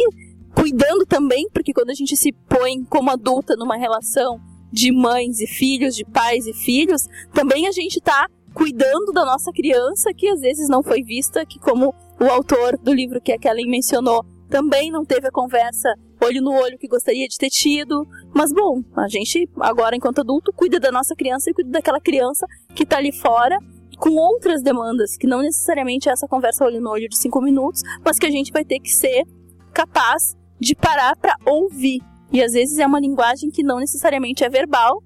cuidando 0.53 1.05
também, 1.05 1.49
porque 1.53 1.73
quando 1.73 1.91
a 1.91 1.93
gente 1.93 2.17
se 2.17 2.31
põe 2.31 2.83
como 2.85 3.09
adulta 3.09 3.55
numa 3.55 3.77
relação 3.77 4.39
de 4.71 4.91
mães 4.91 5.39
e 5.39 5.47
filhos, 5.47 5.95
de 5.95 6.03
pais 6.03 6.45
e 6.45 6.53
filhos, 6.53 7.07
também 7.33 7.67
a 7.67 7.71
gente 7.71 7.97
está 7.97 8.27
cuidando 8.53 9.11
da 9.13 9.23
nossa 9.23 9.51
criança 9.51 10.13
que 10.13 10.27
às 10.27 10.41
vezes 10.41 10.67
não 10.67 10.83
foi 10.83 11.03
vista, 11.03 11.45
que 11.45 11.59
como 11.59 11.93
o 12.19 12.25
autor 12.25 12.77
do 12.77 12.93
livro 12.93 13.21
que 13.21 13.31
a 13.31 13.39
Kellen 13.39 13.69
mencionou, 13.69 14.25
também 14.49 14.91
não 14.91 15.05
teve 15.05 15.27
a 15.27 15.31
conversa 15.31 15.89
olho 16.23 16.41
no 16.41 16.53
olho 16.53 16.77
que 16.77 16.87
gostaria 16.87 17.27
de 17.27 17.37
ter 17.37 17.49
tido. 17.49 18.07
Mas 18.33 18.51
bom, 18.51 18.83
a 18.95 19.07
gente 19.07 19.47
agora 19.59 19.95
enquanto 19.95 20.21
adulto 20.21 20.51
cuida 20.53 20.79
da 20.79 20.91
nossa 20.91 21.15
criança 21.15 21.49
e 21.49 21.53
cuida 21.53 21.69
daquela 21.69 22.01
criança 22.01 22.47
que 22.73 22.83
está 22.83 22.97
ali 22.97 23.11
fora 23.11 23.57
com 23.97 24.15
outras 24.15 24.61
demandas, 24.61 25.15
que 25.15 25.27
não 25.27 25.41
necessariamente 25.41 26.09
é 26.09 26.11
essa 26.11 26.27
conversa 26.27 26.65
olho 26.65 26.81
no 26.81 26.89
olho 26.89 27.07
de 27.07 27.17
cinco 27.17 27.41
minutos, 27.41 27.81
mas 28.03 28.17
que 28.17 28.25
a 28.25 28.31
gente 28.31 28.51
vai 28.51 28.65
ter 28.65 28.79
que 28.79 28.89
ser 28.89 29.23
capaz 29.71 30.35
de 30.59 30.75
parar 30.75 31.15
para 31.15 31.37
ouvir. 31.45 32.01
E 32.31 32.41
às 32.41 32.53
vezes 32.53 32.79
é 32.79 32.87
uma 32.87 32.99
linguagem 32.99 33.51
que 33.51 33.63
não 33.63 33.79
necessariamente 33.79 34.43
é 34.43 34.49
verbal, 34.49 35.03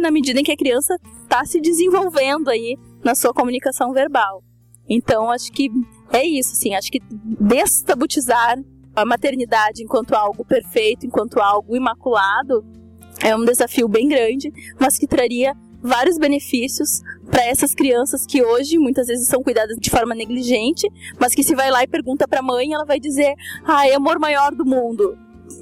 na 0.00 0.10
medida 0.10 0.40
em 0.40 0.42
que 0.42 0.52
a 0.52 0.56
criança 0.56 0.96
está 1.22 1.44
se 1.44 1.60
desenvolvendo 1.60 2.48
aí 2.48 2.76
na 3.04 3.14
sua 3.14 3.32
comunicação 3.32 3.92
verbal. 3.92 4.42
Então, 4.88 5.30
acho 5.30 5.52
que 5.52 5.68
é 6.12 6.24
isso, 6.24 6.52
assim, 6.52 6.74
acho 6.74 6.90
que 6.90 7.00
destabutizar 7.40 8.56
a 8.96 9.04
maternidade 9.04 9.82
enquanto 9.82 10.14
algo 10.14 10.44
perfeito, 10.44 11.06
enquanto 11.06 11.38
algo 11.38 11.76
imaculado, 11.76 12.64
é 13.22 13.36
um 13.36 13.44
desafio 13.44 13.86
bem 13.86 14.08
grande, 14.08 14.50
mas 14.80 14.98
que 14.98 15.06
traria 15.06 15.54
vários 15.82 16.18
benefícios 16.18 17.00
para 17.30 17.44
essas 17.44 17.74
crianças 17.74 18.26
que 18.26 18.42
hoje 18.42 18.78
muitas 18.78 19.06
vezes 19.06 19.28
são 19.28 19.42
cuidadas 19.42 19.76
de 19.78 19.90
forma 19.90 20.14
negligente, 20.14 20.88
mas 21.18 21.34
que 21.34 21.42
se 21.42 21.54
vai 21.54 21.70
lá 21.70 21.82
e 21.82 21.86
pergunta 21.86 22.26
para 22.26 22.40
a 22.40 22.42
mãe, 22.42 22.72
ela 22.72 22.84
vai 22.84 22.98
dizer: 22.98 23.34
"Ah, 23.64 23.86
é 23.86 23.94
amor 23.94 24.18
maior 24.18 24.54
do 24.54 24.64
mundo". 24.64 25.16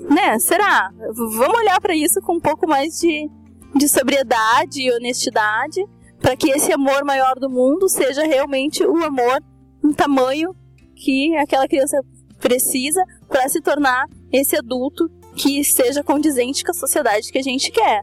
Né? 0.08 0.38
Será? 0.38 0.90
Vamos 1.12 1.58
olhar 1.58 1.80
para 1.80 1.94
isso 1.94 2.20
com 2.22 2.36
um 2.36 2.40
pouco 2.40 2.66
mais 2.66 2.98
de, 2.98 3.28
de 3.74 3.88
sobriedade 3.88 4.80
e 4.80 4.92
honestidade, 4.92 5.84
para 6.20 6.36
que 6.36 6.50
esse 6.50 6.72
amor 6.72 7.04
maior 7.04 7.34
do 7.38 7.50
mundo 7.50 7.88
seja 7.88 8.24
realmente 8.24 8.82
o 8.84 9.04
amor 9.04 9.42
em 9.84 9.92
tamanho 9.92 10.54
que 10.94 11.36
aquela 11.36 11.68
criança 11.68 12.00
precisa 12.40 13.02
para 13.34 13.48
se 13.48 13.60
tornar 13.60 14.06
esse 14.30 14.56
adulto 14.56 15.10
que 15.34 15.58
esteja 15.58 16.04
condizente 16.04 16.62
com 16.62 16.70
a 16.70 16.74
sociedade 16.74 17.32
que 17.32 17.38
a 17.38 17.42
gente 17.42 17.72
quer. 17.72 18.00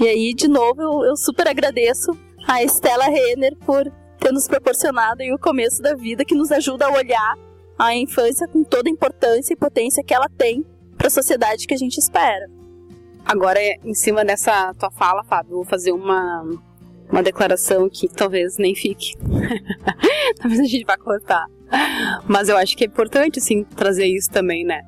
E 0.00 0.08
aí, 0.08 0.34
de 0.34 0.48
novo, 0.48 0.82
eu, 0.82 1.04
eu 1.04 1.16
super 1.16 1.46
agradeço 1.46 2.10
a 2.44 2.60
Estela 2.60 3.04
Renner 3.04 3.56
por 3.64 3.84
ter 4.18 4.32
nos 4.32 4.48
proporcionado 4.48 5.22
o 5.32 5.38
começo 5.38 5.80
da 5.80 5.94
vida 5.94 6.24
que 6.24 6.34
nos 6.34 6.50
ajuda 6.50 6.86
a 6.86 6.90
olhar 6.92 7.38
a 7.78 7.94
infância 7.94 8.48
com 8.48 8.64
toda 8.64 8.88
a 8.88 8.92
importância 8.92 9.54
e 9.54 9.56
potência 9.56 10.02
que 10.02 10.12
ela 10.12 10.28
tem 10.28 10.66
para 10.98 11.06
a 11.06 11.10
sociedade 11.10 11.68
que 11.68 11.74
a 11.74 11.78
gente 11.78 11.98
espera. 11.98 12.50
Agora, 13.24 13.60
em 13.84 13.94
cima 13.94 14.24
dessa 14.24 14.74
tua 14.74 14.90
fala, 14.90 15.22
Fábio, 15.22 15.54
vou 15.54 15.64
fazer 15.64 15.92
uma, 15.92 16.42
uma 17.08 17.22
declaração 17.22 17.88
que 17.88 18.08
talvez 18.08 18.58
nem 18.58 18.74
fique. 18.74 19.14
talvez 20.42 20.60
a 20.60 20.64
gente 20.64 20.84
vá 20.84 20.98
cortar. 20.98 21.46
Mas 22.28 22.48
eu 22.48 22.56
acho 22.56 22.76
que 22.76 22.84
é 22.84 22.86
importante, 22.86 23.40
sim, 23.40 23.64
trazer 23.64 24.06
isso 24.06 24.30
também, 24.30 24.64
né? 24.64 24.82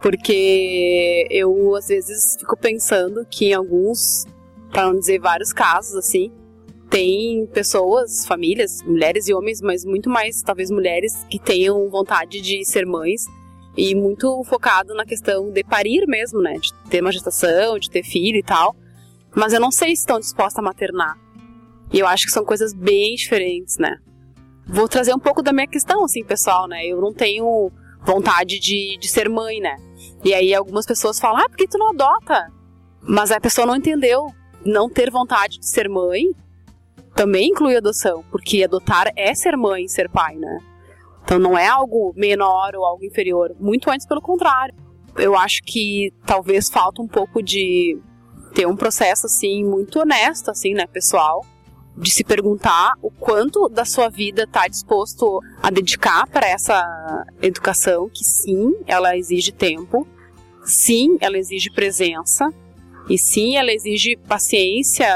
Porque 0.00 1.26
eu, 1.30 1.74
às 1.76 1.88
vezes, 1.88 2.36
fico 2.38 2.56
pensando 2.56 3.26
que 3.30 3.46
em 3.46 3.54
alguns 3.54 4.24
para 4.70 4.86
não 4.86 4.98
dizer 4.98 5.18
vários 5.18 5.52
casos, 5.52 5.96
assim, 5.96 6.32
tem 6.88 7.46
pessoas, 7.46 8.26
famílias, 8.26 8.82
mulheres 8.82 9.28
e 9.28 9.34
homens, 9.34 9.60
mas 9.60 9.84
muito 9.84 10.08
mais, 10.08 10.42
talvez, 10.42 10.70
mulheres 10.70 11.24
que 11.28 11.38
tenham 11.38 11.88
vontade 11.88 12.40
de 12.40 12.64
ser 12.64 12.86
mães 12.86 13.24
e 13.76 13.94
muito 13.94 14.42
focado 14.44 14.94
na 14.94 15.04
questão 15.04 15.50
de 15.50 15.62
parir 15.62 16.06
mesmo, 16.06 16.40
né? 16.40 16.54
De 16.54 16.72
ter 16.88 17.00
uma 17.00 17.12
gestação, 17.12 17.78
de 17.78 17.90
ter 17.90 18.02
filho 18.02 18.38
e 18.38 18.42
tal. 18.42 18.74
Mas 19.34 19.52
eu 19.52 19.60
não 19.60 19.70
sei 19.70 19.94
se 19.94 20.02
estão 20.02 20.18
dispostas 20.18 20.58
a 20.58 20.62
maternar. 20.62 21.16
E 21.92 21.98
eu 21.98 22.06
acho 22.06 22.26
que 22.26 22.32
são 22.32 22.44
coisas 22.44 22.72
bem 22.72 23.14
diferentes, 23.14 23.76
né? 23.78 23.98
Vou 24.66 24.88
trazer 24.88 25.14
um 25.14 25.18
pouco 25.18 25.42
da 25.42 25.52
minha 25.52 25.66
questão, 25.66 26.04
assim, 26.04 26.24
pessoal, 26.24 26.68
né? 26.68 26.86
Eu 26.86 27.00
não 27.00 27.12
tenho 27.12 27.70
vontade 28.02 28.58
de, 28.58 28.96
de 28.98 29.08
ser 29.08 29.28
mãe, 29.28 29.60
né? 29.60 29.76
E 30.24 30.32
aí 30.32 30.54
algumas 30.54 30.86
pessoas 30.86 31.18
falam, 31.18 31.42
ah, 31.44 31.48
por 31.48 31.56
que 31.56 31.68
tu 31.68 31.78
não 31.78 31.90
adota? 31.90 32.50
Mas 33.02 33.30
a 33.30 33.40
pessoa 33.40 33.66
não 33.66 33.76
entendeu 33.76 34.26
não 34.64 34.88
ter 34.88 35.10
vontade 35.10 35.58
de 35.58 35.66
ser 35.66 35.88
mãe 35.88 36.24
também 37.14 37.48
inclui 37.48 37.76
adoção, 37.76 38.24
porque 38.30 38.62
adotar 38.62 39.12
é 39.16 39.34
ser 39.34 39.56
mãe, 39.56 39.88
ser 39.88 40.08
pai, 40.08 40.36
né? 40.36 40.58
Então 41.22 41.38
não 41.38 41.56
é 41.56 41.66
algo 41.66 42.12
menor 42.16 42.74
ou 42.74 42.84
algo 42.84 43.04
inferior, 43.04 43.54
muito 43.58 43.90
antes 43.90 44.06
pelo 44.06 44.20
contrário. 44.20 44.74
Eu 45.16 45.36
acho 45.36 45.62
que 45.62 46.12
talvez 46.24 46.70
falta 46.70 47.02
um 47.02 47.08
pouco 47.08 47.42
de 47.42 47.98
ter 48.54 48.66
um 48.66 48.76
processo 48.76 49.26
assim 49.26 49.64
muito 49.64 50.00
honesto 50.00 50.50
assim, 50.50 50.72
né, 50.72 50.86
pessoal, 50.86 51.44
de 51.96 52.10
se 52.10 52.24
perguntar 52.24 52.94
o 53.02 53.10
quanto 53.10 53.68
da 53.68 53.84
sua 53.84 54.08
vida 54.08 54.44
está 54.44 54.66
disposto 54.66 55.40
a 55.62 55.70
dedicar 55.70 56.26
para 56.28 56.48
essa 56.48 57.26
educação, 57.42 58.08
que 58.08 58.24
sim, 58.24 58.74
ela 58.86 59.16
exige 59.16 59.52
tempo, 59.52 60.06
sim, 60.64 61.18
ela 61.20 61.36
exige 61.36 61.70
presença, 61.70 62.52
e 63.08 63.18
sim, 63.18 63.56
ela 63.56 63.72
exige 63.72 64.16
paciência, 64.16 65.06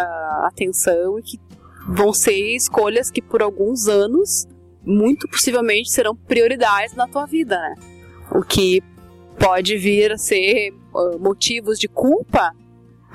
atenção 0.42 1.18
e 1.18 1.22
que 1.22 1.40
vão 1.86 2.12
ser 2.12 2.56
escolhas 2.56 3.10
que 3.10 3.22
por 3.22 3.42
alguns 3.42 3.86
anos, 3.86 4.46
muito 4.82 5.28
possivelmente, 5.28 5.90
serão 5.90 6.16
prioridades 6.16 6.94
na 6.94 7.06
tua 7.06 7.26
vida, 7.26 7.56
né? 7.56 7.74
O 8.32 8.42
que 8.42 8.82
pode 9.38 9.76
vir 9.76 10.12
a 10.12 10.18
ser 10.18 10.72
uh, 10.92 11.18
motivos 11.18 11.78
de 11.78 11.86
culpa, 11.88 12.52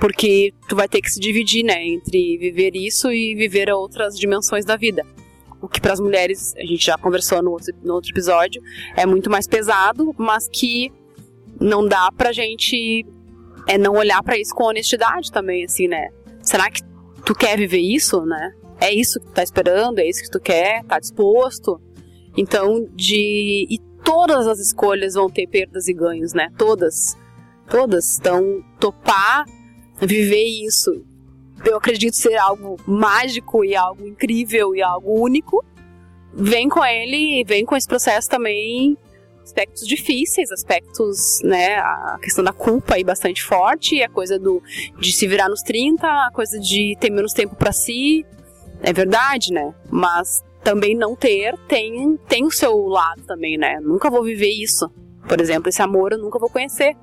porque 0.00 0.52
tu 0.66 0.74
vai 0.74 0.88
ter 0.88 1.02
que 1.02 1.10
se 1.10 1.20
dividir, 1.20 1.62
né, 1.62 1.86
entre 1.86 2.38
viver 2.38 2.74
isso 2.74 3.12
e 3.12 3.34
viver 3.34 3.70
outras 3.70 4.18
dimensões 4.18 4.64
da 4.64 4.76
vida. 4.76 5.04
O 5.60 5.68
que 5.68 5.80
para 5.80 5.92
as 5.92 6.00
mulheres, 6.00 6.54
a 6.56 6.64
gente 6.64 6.86
já 6.86 6.96
conversou 6.96 7.42
no 7.42 7.50
outro, 7.50 7.74
no 7.84 7.94
outro 7.94 8.10
episódio, 8.10 8.62
é 8.96 9.04
muito 9.04 9.28
mais 9.28 9.46
pesado, 9.46 10.14
mas 10.16 10.48
que 10.48 10.90
não 11.60 11.86
dá 11.86 12.10
pra 12.10 12.32
gente 12.32 13.04
é 13.68 13.76
não 13.76 13.92
olhar 13.92 14.22
para 14.22 14.38
isso 14.38 14.54
com 14.54 14.64
honestidade 14.64 15.30
também, 15.30 15.64
assim, 15.64 15.86
né? 15.86 16.08
Será 16.42 16.70
que 16.70 16.80
tu 17.26 17.34
quer 17.34 17.58
viver 17.58 17.80
isso, 17.80 18.24
né? 18.24 18.54
É 18.80 18.90
isso 18.90 19.20
que 19.20 19.26
tu 19.26 19.32
tá 19.32 19.42
esperando, 19.42 19.98
é 19.98 20.08
isso 20.08 20.22
que 20.22 20.30
tu 20.30 20.40
quer, 20.40 20.82
tá 20.84 20.98
disposto? 20.98 21.78
Então, 22.34 22.88
de. 22.94 23.66
E 23.68 23.78
todas 24.02 24.46
as 24.46 24.58
escolhas 24.58 25.12
vão 25.12 25.28
ter 25.28 25.46
perdas 25.46 25.88
e 25.88 25.92
ganhos, 25.92 26.32
né? 26.32 26.48
Todas. 26.56 27.16
Todas. 27.68 28.18
Então, 28.18 28.64
topar 28.78 29.44
viver 30.00 30.44
isso, 30.44 31.04
eu 31.64 31.76
acredito 31.76 32.16
ser 32.16 32.36
algo 32.36 32.76
mágico 32.86 33.64
e 33.64 33.74
algo 33.76 34.06
incrível 34.06 34.74
e 34.74 34.82
algo 34.82 35.20
único. 35.20 35.64
Vem 36.32 36.68
com 36.68 36.84
ele, 36.84 37.44
vem 37.44 37.64
com 37.64 37.76
esse 37.76 37.88
processo 37.88 38.28
também 38.28 38.96
aspectos 39.50 39.86
difíceis, 39.86 40.52
aspectos, 40.52 41.40
né, 41.42 41.76
a 41.78 42.18
questão 42.22 42.44
da 42.44 42.52
culpa 42.52 42.94
aí 42.94 43.04
bastante 43.04 43.42
forte, 43.42 44.02
a 44.02 44.08
coisa 44.08 44.38
do 44.38 44.62
de 44.98 45.12
se 45.12 45.26
virar 45.26 45.48
nos 45.48 45.62
30, 45.62 46.06
a 46.06 46.30
coisa 46.32 46.58
de 46.58 46.96
ter 47.00 47.10
menos 47.10 47.32
tempo 47.32 47.56
para 47.56 47.72
si. 47.72 48.24
É 48.82 48.92
verdade, 48.92 49.52
né? 49.52 49.74
Mas 49.90 50.42
também 50.62 50.94
não 50.94 51.14
ter 51.16 51.58
tem 51.68 52.16
tem 52.28 52.44
o 52.44 52.50
seu 52.50 52.86
lado 52.86 53.22
também, 53.26 53.58
né? 53.58 53.78
Nunca 53.80 54.08
vou 54.08 54.22
viver 54.22 54.50
isso. 54.50 54.90
Por 55.28 55.40
exemplo, 55.40 55.68
esse 55.68 55.82
amor 55.82 56.12
eu 56.12 56.18
nunca 56.18 56.38
vou 56.38 56.48
conhecer. 56.48 56.96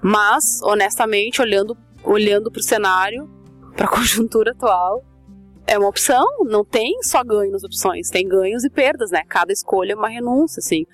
Mas, 0.00 0.62
honestamente, 0.62 1.42
olhando 1.42 1.76
olhando 2.08 2.50
para 2.50 2.60
o 2.60 2.62
cenário, 2.62 3.28
para 3.76 3.86
a 3.86 3.88
conjuntura 3.94 4.52
atual, 4.52 5.04
é 5.66 5.78
uma 5.78 5.88
opção, 5.88 6.24
não 6.46 6.64
tem 6.64 7.02
só 7.02 7.22
ganho 7.22 7.52
nas 7.52 7.62
opções, 7.62 8.08
tem 8.08 8.26
ganhos 8.26 8.64
e 8.64 8.70
perdas, 8.70 9.10
né? 9.10 9.22
Cada 9.28 9.52
escolha 9.52 9.92
é 9.92 9.96
uma 9.96 10.08
renúncia, 10.08 10.60
assim 10.60 10.86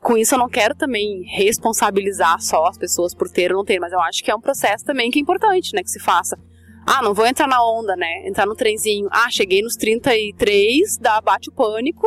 com 0.00 0.16
isso 0.16 0.34
eu 0.34 0.38
não 0.38 0.48
quero 0.48 0.74
também 0.74 1.22
responsabilizar 1.24 2.40
só 2.40 2.66
as 2.66 2.78
pessoas 2.78 3.14
por 3.14 3.28
ter 3.28 3.52
ou 3.52 3.58
não 3.58 3.64
ter, 3.64 3.78
mas 3.78 3.92
eu 3.92 4.00
acho 4.00 4.24
que 4.24 4.30
é 4.30 4.34
um 4.34 4.40
processo 4.40 4.84
também 4.84 5.10
que 5.10 5.18
é 5.18 5.22
importante, 5.22 5.74
né, 5.74 5.82
que 5.82 5.90
se 5.90 6.00
faça. 6.00 6.38
ah, 6.86 7.02
não 7.02 7.14
vou 7.14 7.26
entrar 7.26 7.46
na 7.46 7.62
onda, 7.62 7.94
né? 7.94 8.26
Entrar 8.26 8.46
no 8.46 8.54
trenzinho. 8.54 9.08
Ah, 9.12 9.30
cheguei 9.30 9.62
nos 9.62 9.76
33, 9.76 10.96
dá 10.98 11.20
bate 11.20 11.50
o 11.50 11.52
pânico, 11.52 12.06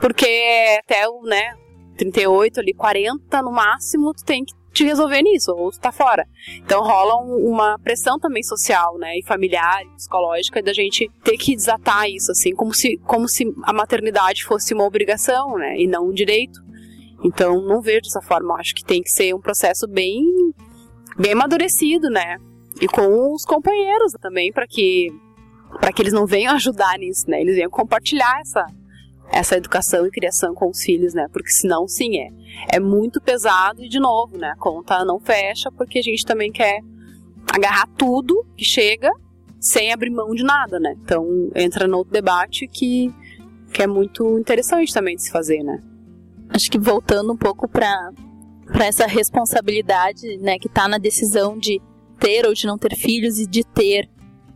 porque 0.00 0.28
até 0.78 1.08
o, 1.08 1.22
né, 1.22 1.54
38 1.96 2.60
ali, 2.60 2.74
40 2.74 3.42
no 3.42 3.50
máximo, 3.50 4.12
tu 4.12 4.24
tem 4.24 4.44
que 4.44 4.52
te 4.74 4.84
resolver 4.84 5.22
nisso, 5.22 5.52
ou 5.52 5.70
tu 5.70 5.78
tá 5.78 5.92
fora. 5.92 6.26
Então 6.58 6.82
rola 6.82 7.22
um, 7.22 7.52
uma 7.52 7.78
pressão 7.78 8.18
também 8.18 8.42
social, 8.42 8.98
né, 8.98 9.18
e 9.18 9.22
familiar, 9.24 9.82
psicológica, 9.96 10.62
da 10.62 10.72
gente 10.72 11.10
ter 11.22 11.38
que 11.38 11.54
desatar 11.54 12.10
isso, 12.10 12.32
assim, 12.32 12.54
como 12.54 12.74
se, 12.74 12.98
como 12.98 13.28
se 13.28 13.44
a 13.62 13.72
maternidade 13.72 14.44
fosse 14.44 14.74
uma 14.74 14.84
obrigação, 14.84 15.56
né, 15.56 15.78
e 15.78 15.86
não 15.86 16.08
um 16.08 16.12
direito. 16.12 16.60
Então, 17.24 17.62
não 17.62 17.80
vejo 17.80 18.02
dessa 18.02 18.20
forma, 18.20 18.52
eu 18.52 18.58
acho 18.58 18.74
que 18.74 18.84
tem 18.84 19.02
que 19.02 19.10
ser 19.10 19.34
um 19.34 19.40
processo 19.40 19.86
bem, 19.86 20.22
bem 21.16 21.32
amadurecido, 21.32 22.10
né, 22.10 22.36
e 22.80 22.88
com 22.88 23.32
os 23.32 23.44
companheiros 23.44 24.12
também, 24.20 24.52
para 24.52 24.66
que, 24.66 25.08
para 25.80 25.92
que 25.92 26.02
eles 26.02 26.12
não 26.12 26.26
venham 26.26 26.52
ajudar 26.54 26.98
nisso, 26.98 27.30
né, 27.30 27.40
eles 27.40 27.54
venham 27.54 27.70
compartilhar 27.70 28.40
essa, 28.40 28.66
essa 29.34 29.56
educação 29.56 30.06
e 30.06 30.10
criação 30.10 30.54
com 30.54 30.70
os 30.70 30.82
filhos, 30.82 31.14
né? 31.14 31.26
Porque 31.32 31.50
senão, 31.50 31.88
sim, 31.88 32.18
é, 32.18 32.28
é 32.72 32.80
muito 32.80 33.20
pesado 33.20 33.82
e, 33.82 33.88
de 33.88 33.98
novo, 33.98 34.38
né? 34.38 34.50
A 34.50 34.56
conta 34.56 35.04
não 35.04 35.18
fecha 35.18 35.70
porque 35.72 35.98
a 35.98 36.02
gente 36.02 36.24
também 36.24 36.52
quer 36.52 36.80
agarrar 37.52 37.88
tudo 37.96 38.46
que 38.56 38.64
chega 38.64 39.10
sem 39.60 39.92
abrir 39.92 40.10
mão 40.10 40.34
de 40.34 40.44
nada, 40.44 40.78
né? 40.78 40.94
Então, 41.02 41.50
entra 41.54 41.88
no 41.88 41.98
outro 41.98 42.12
debate 42.12 42.68
que, 42.68 43.12
que 43.72 43.82
é 43.82 43.86
muito 43.86 44.38
interessante 44.38 44.92
também 44.92 45.16
de 45.16 45.22
se 45.22 45.30
fazer, 45.30 45.62
né? 45.62 45.82
Acho 46.50 46.70
que 46.70 46.78
voltando 46.78 47.32
um 47.32 47.36
pouco 47.36 47.68
para 47.68 48.12
para 48.66 48.86
essa 48.86 49.06
responsabilidade, 49.06 50.38
né, 50.38 50.58
que 50.58 50.68
está 50.68 50.88
na 50.88 50.98
decisão 50.98 51.58
de 51.58 51.80
ter 52.18 52.46
ou 52.46 52.54
de 52.54 52.66
não 52.66 52.78
ter 52.78 52.96
filhos 52.96 53.38
e 53.38 53.46
de 53.46 53.62
ter, 53.62 54.08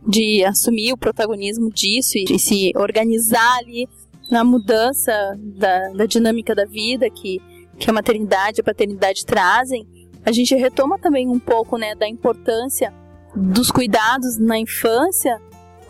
de 0.07 0.43
assumir 0.43 0.93
o 0.93 0.97
protagonismo 0.97 1.69
disso 1.69 2.17
e, 2.17 2.39
se 2.39 2.71
organizar 2.75 3.57
ali 3.59 3.87
na 4.29 4.43
mudança 4.43 5.11
da, 5.37 5.89
da 5.89 6.05
dinâmica 6.05 6.53
da 6.53 6.65
vida 6.65 7.09
que, 7.09 7.41
que 7.77 7.89
a 7.89 7.93
maternidade 7.93 8.59
e 8.59 8.61
a 8.61 8.63
paternidade 8.63 9.25
trazem, 9.25 9.87
a 10.25 10.31
gente 10.31 10.55
retoma 10.55 10.99
também 10.99 11.27
um 11.27 11.39
pouco 11.39 11.77
né, 11.77 11.95
da 11.95 12.07
importância 12.07 12.93
dos 13.35 13.71
cuidados 13.71 14.37
na 14.37 14.57
infância 14.57 15.39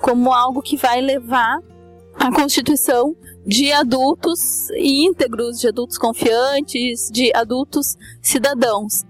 como 0.02 0.32
algo 0.32 0.62
que 0.62 0.78
vai 0.78 1.02
levar 1.02 1.60
à 2.16 2.32
constituição 2.32 3.16
de 3.46 3.72
adultos 3.72 4.70
íntegros, 4.78 5.60
de 5.60 5.68
adultos 5.68 5.98
confiantes, 5.98 7.10
de 7.12 7.32
adultos 7.34 7.98
cidadãos. 8.22 9.04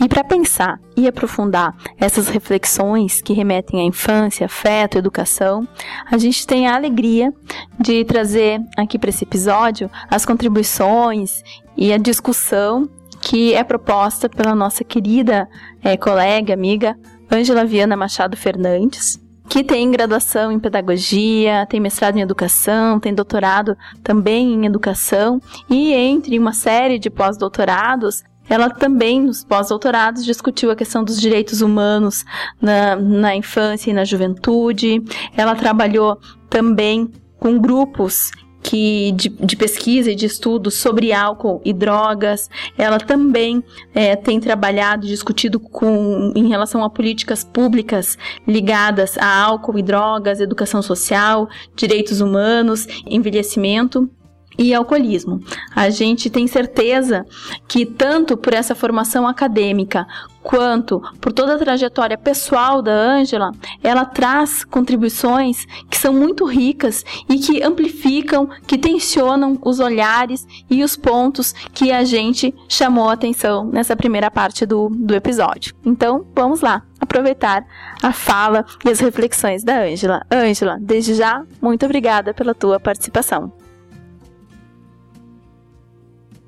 E 0.00 0.08
para 0.08 0.24
pensar 0.24 0.78
e 0.96 1.06
aprofundar 1.06 1.74
essas 1.98 2.28
reflexões 2.28 3.22
que 3.22 3.32
remetem 3.32 3.80
à 3.80 3.84
infância, 3.84 4.46
afeto, 4.46 4.98
educação, 4.98 5.66
a 6.10 6.18
gente 6.18 6.46
tem 6.46 6.66
a 6.66 6.74
alegria 6.74 7.32
de 7.78 8.04
trazer 8.04 8.60
aqui 8.76 8.98
para 8.98 9.10
esse 9.10 9.24
episódio 9.24 9.90
as 10.10 10.24
contribuições 10.24 11.42
e 11.76 11.92
a 11.92 11.98
discussão 11.98 12.88
que 13.20 13.54
é 13.54 13.62
proposta 13.62 14.28
pela 14.28 14.54
nossa 14.54 14.82
querida 14.82 15.48
é, 15.82 15.96
colega, 15.96 16.54
amiga 16.54 16.96
Ângela 17.30 17.64
Viana 17.64 17.96
Machado 17.96 18.36
Fernandes, 18.36 19.20
que 19.48 19.62
tem 19.62 19.90
graduação 19.90 20.50
em 20.52 20.58
pedagogia, 20.58 21.66
tem 21.68 21.80
mestrado 21.80 22.16
em 22.16 22.20
educação, 22.20 22.98
tem 22.98 23.12
doutorado 23.12 23.76
também 24.02 24.54
em 24.54 24.66
educação 24.66 25.40
e 25.68 25.92
entre 25.92 26.38
uma 26.38 26.52
série 26.52 26.98
de 26.98 27.10
pós-doutorados 27.10 28.22
ela 28.50 28.68
também, 28.68 29.20
nos 29.20 29.44
pós-doutorados, 29.44 30.24
discutiu 30.24 30.72
a 30.72 30.76
questão 30.76 31.04
dos 31.04 31.20
direitos 31.20 31.62
humanos 31.62 32.24
na, 32.60 32.96
na 32.96 33.36
infância 33.36 33.90
e 33.90 33.94
na 33.94 34.04
juventude. 34.04 35.00
Ela 35.36 35.54
trabalhou 35.54 36.18
também 36.50 37.08
com 37.38 37.56
grupos 37.60 38.32
que 38.60 39.12
de, 39.12 39.28
de, 39.28 39.56
pesquisa 39.56 40.10
e 40.10 40.14
de 40.16 40.26
estudos 40.26 40.74
sobre 40.74 41.12
álcool 41.12 41.62
e 41.64 41.72
drogas. 41.72 42.50
Ela 42.76 42.98
também 42.98 43.62
é, 43.94 44.16
tem 44.16 44.40
trabalhado 44.40 45.06
e 45.06 45.08
discutido 45.08 45.60
com, 45.60 46.32
em 46.34 46.48
relação 46.48 46.82
a 46.82 46.90
políticas 46.90 47.44
públicas 47.44 48.18
ligadas 48.46 49.16
a 49.16 49.42
álcool 49.42 49.78
e 49.78 49.82
drogas, 49.82 50.40
educação 50.40 50.82
social, 50.82 51.48
direitos 51.76 52.20
humanos, 52.20 52.86
envelhecimento 53.06 54.10
e 54.58 54.74
alcoolismo. 54.74 55.40
A 55.74 55.90
gente 55.90 56.28
tem 56.28 56.46
certeza 56.46 57.24
que 57.66 57.86
tanto 57.86 58.36
por 58.36 58.52
essa 58.52 58.74
formação 58.74 59.26
acadêmica 59.26 60.06
quanto 60.42 61.00
por 61.20 61.32
toda 61.32 61.54
a 61.54 61.58
trajetória 61.58 62.16
pessoal 62.16 62.80
da 62.82 62.92
Ângela, 62.92 63.52
ela 63.82 64.04
traz 64.04 64.64
contribuições 64.64 65.66
que 65.88 65.96
são 65.96 66.12
muito 66.12 66.44
ricas 66.44 67.04
e 67.28 67.38
que 67.38 67.62
amplificam, 67.62 68.48
que 68.66 68.78
tensionam 68.78 69.58
os 69.62 69.80
olhares 69.80 70.46
e 70.68 70.82
os 70.82 70.96
pontos 70.96 71.52
que 71.72 71.92
a 71.92 72.04
gente 72.04 72.54
chamou 72.68 73.08
a 73.08 73.12
atenção 73.12 73.64
nessa 73.66 73.96
primeira 73.96 74.30
parte 74.30 74.64
do, 74.64 74.88
do 74.88 75.14
episódio. 75.14 75.74
Então, 75.84 76.26
vamos 76.34 76.60
lá, 76.60 76.82
aproveitar 76.98 77.64
a 78.02 78.12
fala 78.12 78.64
e 78.84 78.88
as 78.88 79.00
reflexões 79.00 79.62
da 79.62 79.82
Ângela. 79.82 80.22
Ângela, 80.32 80.78
desde 80.80 81.14
já, 81.14 81.42
muito 81.60 81.84
obrigada 81.84 82.32
pela 82.32 82.54
tua 82.54 82.80
participação. 82.80 83.52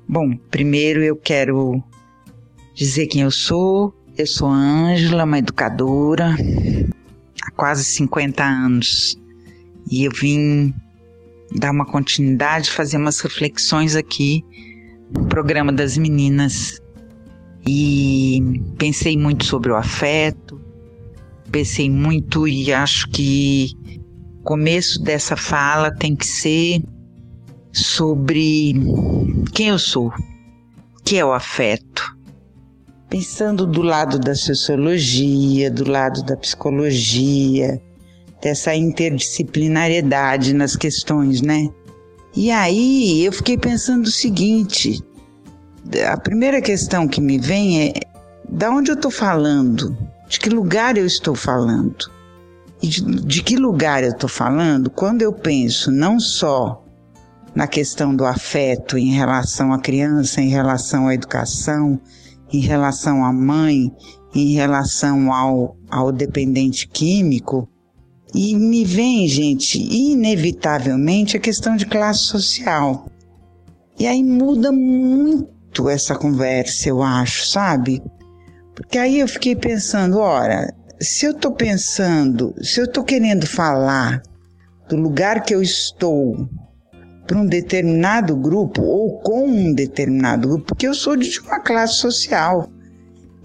Bom, 0.07 0.35
primeiro 0.51 1.01
eu 1.01 1.15
quero 1.15 1.81
dizer 2.75 3.07
quem 3.07 3.21
eu 3.21 3.31
sou. 3.31 3.93
Eu 4.17 4.27
sou 4.27 4.49
Ângela, 4.49 5.23
uma 5.23 5.39
educadora 5.39 6.35
há 7.41 7.51
quase 7.51 7.83
50 7.83 8.43
anos. 8.43 9.17
E 9.89 10.03
eu 10.03 10.11
vim 10.11 10.73
dar 11.55 11.71
uma 11.71 11.85
continuidade, 11.85 12.69
fazer 12.69 12.97
umas 12.97 13.19
reflexões 13.21 13.95
aqui 13.95 14.43
no 15.11 15.25
programa 15.25 15.71
das 15.71 15.97
meninas. 15.97 16.81
E 17.65 18.61
pensei 18.77 19.17
muito 19.17 19.45
sobre 19.45 19.71
o 19.71 19.75
afeto, 19.75 20.61
pensei 21.49 21.89
muito 21.89 22.45
e 22.47 22.73
acho 22.73 23.07
que 23.09 23.69
o 24.41 24.43
começo 24.43 25.01
dessa 25.01 25.37
fala 25.37 25.95
tem 25.95 26.13
que 26.13 26.25
ser 26.25 26.83
sobre 27.73 28.75
quem 29.51 29.69
eu 29.69 29.79
sou, 29.79 30.13
que 31.03 31.17
é 31.17 31.25
o 31.25 31.33
afeto. 31.33 32.15
Pensando 33.09 33.65
do 33.65 33.81
lado 33.81 34.19
da 34.19 34.35
sociologia, 34.35 35.69
do 35.69 35.89
lado 35.89 36.23
da 36.23 36.37
psicologia, 36.37 37.81
dessa 38.41 38.75
interdisciplinariedade 38.75 40.53
nas 40.53 40.75
questões, 40.75 41.41
né? 41.41 41.67
E 42.35 42.51
aí 42.51 43.23
eu 43.23 43.31
fiquei 43.31 43.57
pensando 43.57 44.05
o 44.05 44.11
seguinte: 44.11 45.03
a 46.11 46.17
primeira 46.17 46.61
questão 46.61 47.07
que 47.07 47.21
me 47.21 47.37
vem 47.37 47.89
é 47.89 47.93
da 48.49 48.69
onde 48.71 48.91
eu 48.91 48.95
estou 48.95 49.11
falando, 49.11 49.95
de 50.27 50.39
que 50.39 50.49
lugar 50.49 50.97
eu 50.97 51.05
estou 51.05 51.35
falando. 51.35 52.11
E 52.81 52.87
de, 52.87 53.01
de 53.01 53.43
que 53.43 53.55
lugar 53.55 54.03
eu 54.03 54.09
estou 54.09 54.29
falando 54.29 54.89
quando 54.89 55.21
eu 55.21 55.31
penso 55.31 55.89
não 55.89 56.19
só 56.19 56.82
na 57.55 57.67
questão 57.67 58.15
do 58.15 58.25
afeto 58.25 58.97
em 58.97 59.11
relação 59.11 59.71
à 59.71 59.79
criança, 59.79 60.41
em 60.41 60.49
relação 60.49 61.07
à 61.07 61.13
educação, 61.13 61.99
em 62.51 62.59
relação 62.59 63.23
à 63.23 63.31
mãe, 63.31 63.91
em 64.33 64.53
relação 64.53 65.31
ao, 65.31 65.77
ao 65.89 66.11
dependente 66.11 66.87
químico. 66.87 67.69
E 68.33 68.55
me 68.55 68.83
vem, 68.83 69.27
gente, 69.27 69.79
inevitavelmente 69.79 71.37
a 71.37 71.39
questão 71.39 71.75
de 71.75 71.85
classe 71.85 72.23
social. 72.23 73.07
E 73.99 74.07
aí 74.07 74.23
muda 74.23 74.71
muito 74.71 75.87
essa 75.87 76.15
conversa, 76.15 76.89
eu 76.89 77.03
acho, 77.03 77.47
sabe? 77.47 78.01
Porque 78.73 78.97
aí 78.97 79.19
eu 79.19 79.27
fiquei 79.27 79.55
pensando, 79.55 80.17
ora, 80.17 80.73
se 80.99 81.25
eu 81.25 81.31
estou 81.31 81.51
pensando, 81.51 82.55
se 82.59 82.79
eu 82.79 82.85
estou 82.85 83.03
querendo 83.03 83.45
falar 83.45 84.23
do 84.89 84.95
lugar 84.95 85.43
que 85.43 85.53
eu 85.53 85.61
estou 85.61 86.49
para 87.25 87.37
um 87.37 87.45
determinado 87.45 88.35
grupo 88.35 88.81
ou 88.81 89.19
com 89.19 89.47
um 89.47 89.73
determinado 89.73 90.47
grupo, 90.49 90.65
porque 90.65 90.87
eu 90.87 90.93
sou 90.93 91.15
de 91.15 91.39
uma 91.39 91.59
classe 91.59 91.95
social. 91.95 92.69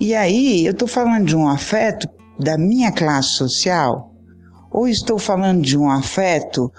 E 0.01 0.14
aí 0.14 0.67
eu 0.67 0.73
estou 0.73 0.88
falando 0.88 1.27
de 1.27 1.37
um 1.37 1.49
afeto 1.49 2.09
da 2.38 2.57
minha 2.57 2.93
classe 2.93 3.31
social, 3.31 4.12
ou 4.71 4.87
estou 4.87 5.19
falando 5.19 5.62
de 5.62 5.77
um 5.77 5.91
afeto 5.91 6.73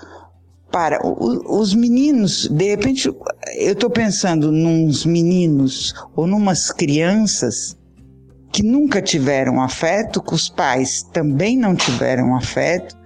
para 0.72 1.00
os 1.04 1.74
meninos, 1.74 2.48
de 2.48 2.70
repente 2.70 3.08
eu 3.08 3.74
estou 3.74 3.90
pensando 3.90 4.52
nos 4.52 5.04
meninos 5.06 5.96
ou 6.16 6.28
numas 6.28 6.72
crianças 6.72 7.76
que 8.52 8.64
nunca 8.64 9.02
tiveram 9.02 9.62
afeto, 9.62 10.22
que 10.22 10.34
os 10.34 10.48
pais 10.48 11.04
também 11.12 11.58
não 11.58 11.76
tiveram 11.76 12.36
afeto, 12.36 12.98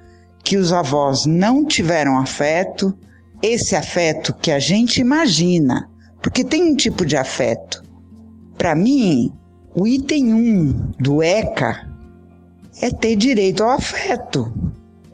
que 0.44 0.58
os 0.58 0.74
avós 0.74 1.26
não 1.26 1.66
tiveram 1.66 2.18
afeto, 2.18 2.98
esse 3.44 3.76
afeto 3.76 4.34
que 4.36 4.50
a 4.50 4.58
gente 4.58 5.02
imagina, 5.02 5.90
porque 6.22 6.46
tem 6.46 6.64
um 6.64 6.76
tipo 6.78 7.06
de 7.06 7.18
afeto. 7.18 7.84
Para 8.58 8.74
mim, 8.74 9.34
o 9.76 9.86
item 9.86 10.34
1 10.34 10.92
do 10.98 11.22
ECA 11.22 11.92
é 12.82 12.90
ter 12.90 13.18
direito 13.18 13.62
ao 13.62 13.72
afeto. 13.72 14.52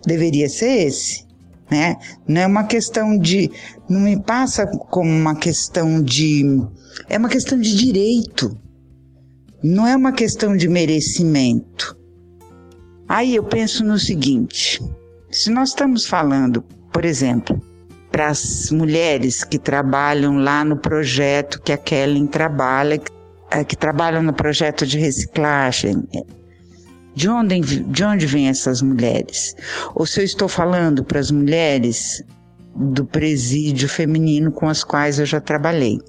Deveria 0.06 0.48
ser 0.48 0.86
esse, 0.88 1.26
né? 1.72 1.96
Não 2.28 2.42
é 2.42 2.46
uma 2.46 2.66
questão 2.66 3.18
de, 3.18 3.50
não 3.90 4.02
me 4.02 4.22
passa 4.22 4.68
como 4.68 5.10
uma 5.10 5.36
questão 5.36 6.00
de, 6.00 6.44
é 7.10 7.18
uma 7.18 7.30
questão 7.30 7.60
de 7.60 7.76
direito. 7.76 8.56
Não 9.64 9.88
é 9.88 9.96
uma 9.96 10.12
questão 10.12 10.56
de 10.56 10.70
merecimento. 10.70 11.98
Aí 13.08 13.36
eu 13.36 13.44
penso 13.44 13.84
no 13.84 13.98
seguinte: 13.98 14.82
se 15.32 15.50
nós 15.50 15.70
estamos 15.70 16.06
falando, 16.06 16.62
por 16.94 17.04
exemplo, 17.04 17.62
para 18.20 18.32
as 18.32 18.70
mulheres 18.70 19.46
que 19.46 19.58
trabalham 19.58 20.40
lá 20.40 20.66
no 20.66 20.76
projeto 20.76 21.62
que 21.62 21.72
a 21.72 21.78
Kellen 21.78 22.28
trabalha, 22.28 22.98
que, 22.98 23.10
que 23.64 23.78
trabalham 23.78 24.22
no 24.22 24.34
projeto 24.34 24.86
de 24.86 25.00
reciclagem, 25.00 26.06
de 27.16 27.30
onde, 27.30 27.62
de 27.62 28.04
onde 28.04 28.26
vêm 28.26 28.50
essas 28.50 28.82
mulheres? 28.82 29.56
Ou 29.96 30.06
se 30.06 30.20
eu 30.20 30.26
estou 30.26 30.50
falando 30.50 31.02
para 31.02 31.18
as 31.18 31.32
mulheres 31.32 32.22
do 32.76 33.06
presídio 33.06 33.88
feminino 33.88 34.52
com 34.52 34.68
as 34.68 34.84
quais 34.84 35.18
eu 35.18 35.26
já 35.26 35.40
trabalhei? 35.40 36.02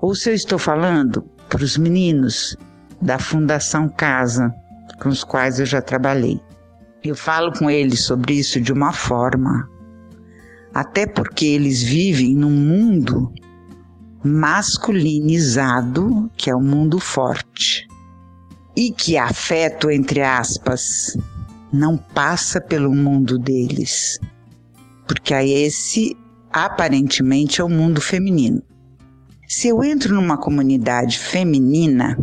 Ou 0.00 0.14
se 0.14 0.30
eu 0.30 0.34
estou 0.34 0.58
falando 0.58 1.22
para 1.50 1.62
os 1.62 1.76
meninos 1.76 2.56
da 3.02 3.18
Fundação 3.18 3.86
Casa, 3.86 4.50
com 4.98 5.10
os 5.10 5.22
quais 5.22 5.60
eu 5.60 5.66
já 5.66 5.82
trabalhei. 5.82 6.40
Eu 7.04 7.14
falo 7.14 7.52
com 7.52 7.70
eles 7.70 8.02
sobre 8.02 8.32
isso 8.32 8.58
de 8.62 8.72
uma 8.72 8.94
forma, 8.94 9.68
até 10.74 11.06
porque 11.06 11.46
eles 11.46 11.82
vivem 11.82 12.34
num 12.34 12.50
mundo 12.50 13.32
masculinizado, 14.22 16.30
que 16.36 16.50
é 16.50 16.54
o 16.54 16.58
um 16.58 16.62
mundo 16.62 16.98
forte, 16.98 17.86
e 18.76 18.92
que 18.92 19.16
afeto, 19.16 19.90
entre 19.90 20.22
aspas, 20.22 21.16
não 21.72 21.96
passa 21.96 22.60
pelo 22.60 22.94
mundo 22.94 23.38
deles, 23.38 24.18
porque 25.06 25.34
a 25.34 25.44
esse 25.44 26.16
aparentemente 26.52 27.60
é 27.60 27.64
o 27.64 27.68
mundo 27.68 28.00
feminino. 28.00 28.62
Se 29.48 29.68
eu 29.68 29.82
entro 29.82 30.14
numa 30.14 30.38
comunidade 30.38 31.18
feminina, 31.18 32.16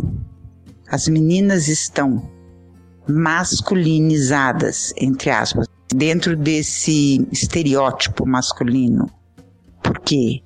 as 0.89 1.07
meninas 1.07 1.67
estão 1.67 2.29
masculinizadas, 3.07 4.93
entre 4.97 5.29
aspas, 5.29 5.67
dentro 5.93 6.35
desse 6.35 7.27
estereótipo 7.31 8.25
masculino. 8.25 9.09
Por 9.81 9.99
quê? 9.99 10.41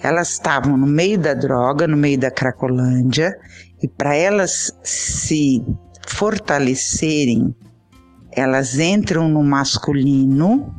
Elas 0.00 0.32
estavam 0.32 0.76
no 0.76 0.86
meio 0.86 1.18
da 1.18 1.32
droga, 1.32 1.86
no 1.86 1.96
meio 1.96 2.18
da 2.18 2.30
cracolândia, 2.30 3.34
e 3.82 3.88
para 3.88 4.14
elas 4.14 4.70
se 4.82 5.64
fortalecerem, 6.06 7.54
elas 8.32 8.78
entram 8.78 9.28
no 9.28 9.42
masculino, 9.42 10.74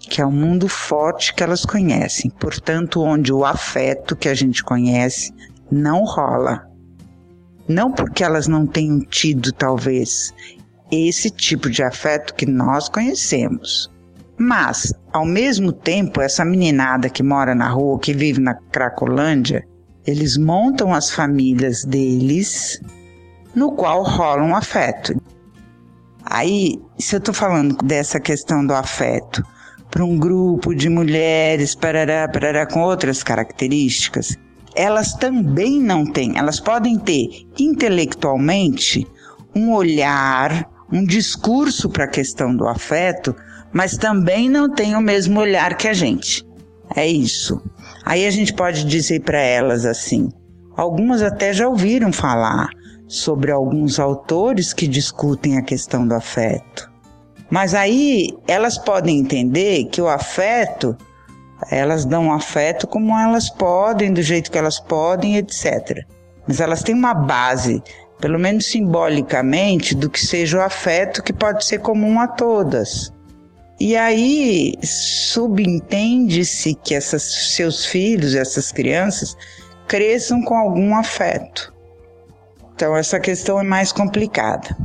que 0.00 0.20
é 0.20 0.26
o 0.26 0.32
mundo 0.32 0.68
forte 0.68 1.34
que 1.34 1.42
elas 1.42 1.64
conhecem. 1.64 2.30
Portanto, 2.30 3.02
onde 3.02 3.32
o 3.32 3.44
afeto 3.44 4.16
que 4.16 4.28
a 4.28 4.34
gente 4.34 4.64
conhece 4.64 5.32
não 5.70 6.04
rola. 6.04 6.66
Não 7.68 7.92
porque 7.92 8.24
elas 8.24 8.48
não 8.48 8.66
tenham 8.66 9.00
tido, 9.00 9.52
talvez, 9.52 10.32
esse 10.90 11.30
tipo 11.30 11.70
de 11.70 11.82
afeto 11.82 12.34
que 12.34 12.46
nós 12.46 12.88
conhecemos. 12.88 13.90
Mas, 14.38 14.92
ao 15.12 15.26
mesmo 15.26 15.72
tempo, 15.72 16.20
essa 16.20 16.44
meninada 16.44 17.10
que 17.10 17.22
mora 17.22 17.54
na 17.54 17.68
rua, 17.68 17.98
que 17.98 18.14
vive 18.14 18.40
na 18.40 18.54
Cracolândia, 18.54 19.66
eles 20.06 20.38
montam 20.38 20.94
as 20.94 21.10
famílias 21.10 21.84
deles, 21.84 22.80
no 23.54 23.72
qual 23.72 24.04
rola 24.04 24.42
um 24.42 24.54
afeto. 24.54 25.20
Aí, 26.24 26.80
se 26.98 27.16
eu 27.16 27.18
estou 27.18 27.34
falando 27.34 27.76
dessa 27.84 28.20
questão 28.20 28.64
do 28.64 28.74
afeto 28.74 29.42
para 29.90 30.04
um 30.04 30.16
grupo 30.16 30.74
de 30.74 30.88
mulheres, 30.88 31.74
parará, 31.74 32.28
parará, 32.28 32.66
com 32.66 32.80
outras 32.80 33.22
características, 33.22 34.36
elas 34.74 35.14
também 35.14 35.80
não 35.80 36.06
têm. 36.06 36.38
Elas 36.38 36.60
podem 36.60 36.98
ter 36.98 37.46
intelectualmente 37.58 39.06
um 39.54 39.72
olhar, 39.72 40.68
um 40.92 41.04
discurso 41.04 41.88
para 41.88 42.04
a 42.04 42.08
questão 42.08 42.54
do 42.54 42.66
afeto, 42.66 43.34
mas 43.72 43.96
também 43.96 44.48
não 44.48 44.72
têm 44.72 44.96
o 44.96 45.00
mesmo 45.00 45.40
olhar 45.40 45.76
que 45.76 45.88
a 45.88 45.92
gente. 45.92 46.44
É 46.96 47.06
isso. 47.06 47.60
Aí 48.04 48.26
a 48.26 48.30
gente 48.30 48.54
pode 48.54 48.84
dizer 48.84 49.20
para 49.20 49.40
elas 49.40 49.84
assim: 49.84 50.30
algumas 50.76 51.22
até 51.22 51.52
já 51.52 51.68
ouviram 51.68 52.12
falar 52.12 52.68
sobre 53.06 53.50
alguns 53.50 53.98
autores 53.98 54.72
que 54.72 54.86
discutem 54.86 55.58
a 55.58 55.62
questão 55.62 56.06
do 56.06 56.14
afeto. 56.14 56.90
Mas 57.50 57.74
aí 57.74 58.28
elas 58.46 58.76
podem 58.76 59.18
entender 59.18 59.84
que 59.86 60.00
o 60.00 60.08
afeto 60.08 60.96
elas 61.70 62.04
dão 62.04 62.32
afeto 62.32 62.86
como 62.86 63.18
elas 63.18 63.50
podem, 63.50 64.12
do 64.12 64.22
jeito 64.22 64.50
que 64.50 64.58
elas 64.58 64.78
podem, 64.78 65.36
etc. 65.36 66.04
Mas 66.46 66.60
elas 66.60 66.82
têm 66.82 66.94
uma 66.94 67.14
base, 67.14 67.82
pelo 68.20 68.38
menos 68.38 68.66
simbolicamente, 68.66 69.94
do 69.94 70.10
que 70.10 70.20
seja 70.20 70.58
o 70.58 70.62
afeto 70.62 71.22
que 71.22 71.32
pode 71.32 71.64
ser 71.64 71.78
comum 71.78 72.20
a 72.20 72.26
todas. 72.26 73.12
E 73.80 73.96
aí 73.96 74.74
subentende-se 74.82 76.74
que 76.74 76.94
essas, 76.94 77.22
seus 77.22 77.86
filhos, 77.86 78.34
essas 78.34 78.72
crianças, 78.72 79.36
cresçam 79.86 80.42
com 80.42 80.56
algum 80.56 80.96
afeto. 80.96 81.72
Então 82.74 82.96
essa 82.96 83.20
questão 83.20 83.60
é 83.60 83.62
mais 83.62 83.92
complicada. 83.92 84.76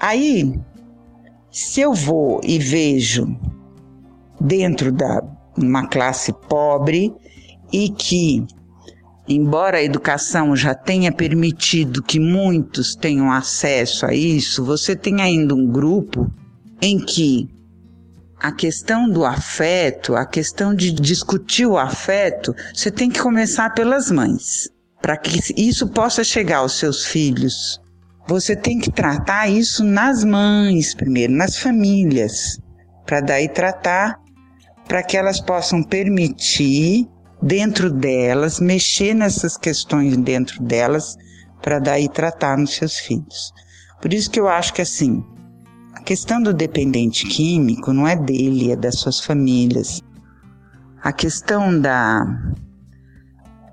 Aí, 0.00 0.58
se 1.50 1.80
eu 1.80 1.94
vou 1.94 2.40
e 2.44 2.58
vejo 2.58 3.34
dentro 4.40 4.92
da 4.92 5.22
uma 5.56 5.86
classe 5.86 6.32
pobre 6.48 7.14
e 7.72 7.88
que, 7.88 8.46
embora 9.28 9.78
a 9.78 9.82
educação 9.82 10.54
já 10.54 10.74
tenha 10.74 11.10
permitido 11.10 12.02
que 12.02 12.20
muitos 12.20 12.94
tenham 12.94 13.30
acesso 13.30 14.06
a 14.06 14.14
isso, 14.14 14.64
você 14.64 14.94
tem 14.94 15.20
ainda 15.20 15.54
um 15.54 15.66
grupo 15.66 16.30
em 16.80 16.98
que 16.98 17.48
a 18.38 18.52
questão 18.52 19.08
do 19.08 19.24
afeto, 19.24 20.14
a 20.14 20.26
questão 20.26 20.74
de 20.74 20.92
discutir 20.92 21.66
o 21.66 21.78
afeto, 21.78 22.54
você 22.74 22.90
tem 22.90 23.10
que 23.10 23.20
começar 23.20 23.70
pelas 23.70 24.10
mães. 24.10 24.68
Para 25.00 25.16
que 25.16 25.40
isso 25.56 25.88
possa 25.88 26.22
chegar 26.22 26.58
aos 26.58 26.78
seus 26.78 27.04
filhos, 27.04 27.80
você 28.28 28.54
tem 28.56 28.78
que 28.78 28.90
tratar 28.90 29.48
isso 29.48 29.84
nas 29.84 30.24
mães 30.24 30.94
primeiro, 30.94 31.32
nas 31.32 31.58
famílias, 31.58 32.58
para 33.04 33.20
daí 33.20 33.48
tratar 33.48 34.20
para 34.86 35.02
que 35.02 35.16
elas 35.16 35.40
possam 35.40 35.82
permitir 35.82 37.08
dentro 37.42 37.90
delas, 37.90 38.60
mexer 38.60 39.14
nessas 39.14 39.56
questões 39.56 40.16
dentro 40.16 40.62
delas, 40.62 41.16
para 41.62 41.78
daí 41.78 42.08
tratar 42.08 42.56
nos 42.56 42.74
seus 42.74 42.96
filhos. 42.96 43.52
Por 44.00 44.12
isso 44.12 44.30
que 44.30 44.38
eu 44.38 44.48
acho 44.48 44.72
que 44.72 44.82
assim, 44.82 45.24
a 45.94 46.02
questão 46.02 46.42
do 46.42 46.52
dependente 46.52 47.26
químico 47.26 47.92
não 47.92 48.06
é 48.06 48.14
dele, 48.14 48.72
é 48.72 48.76
das 48.76 48.98
suas 48.98 49.20
famílias. 49.20 50.02
A 51.02 51.12
questão 51.12 51.80
da 51.80 52.24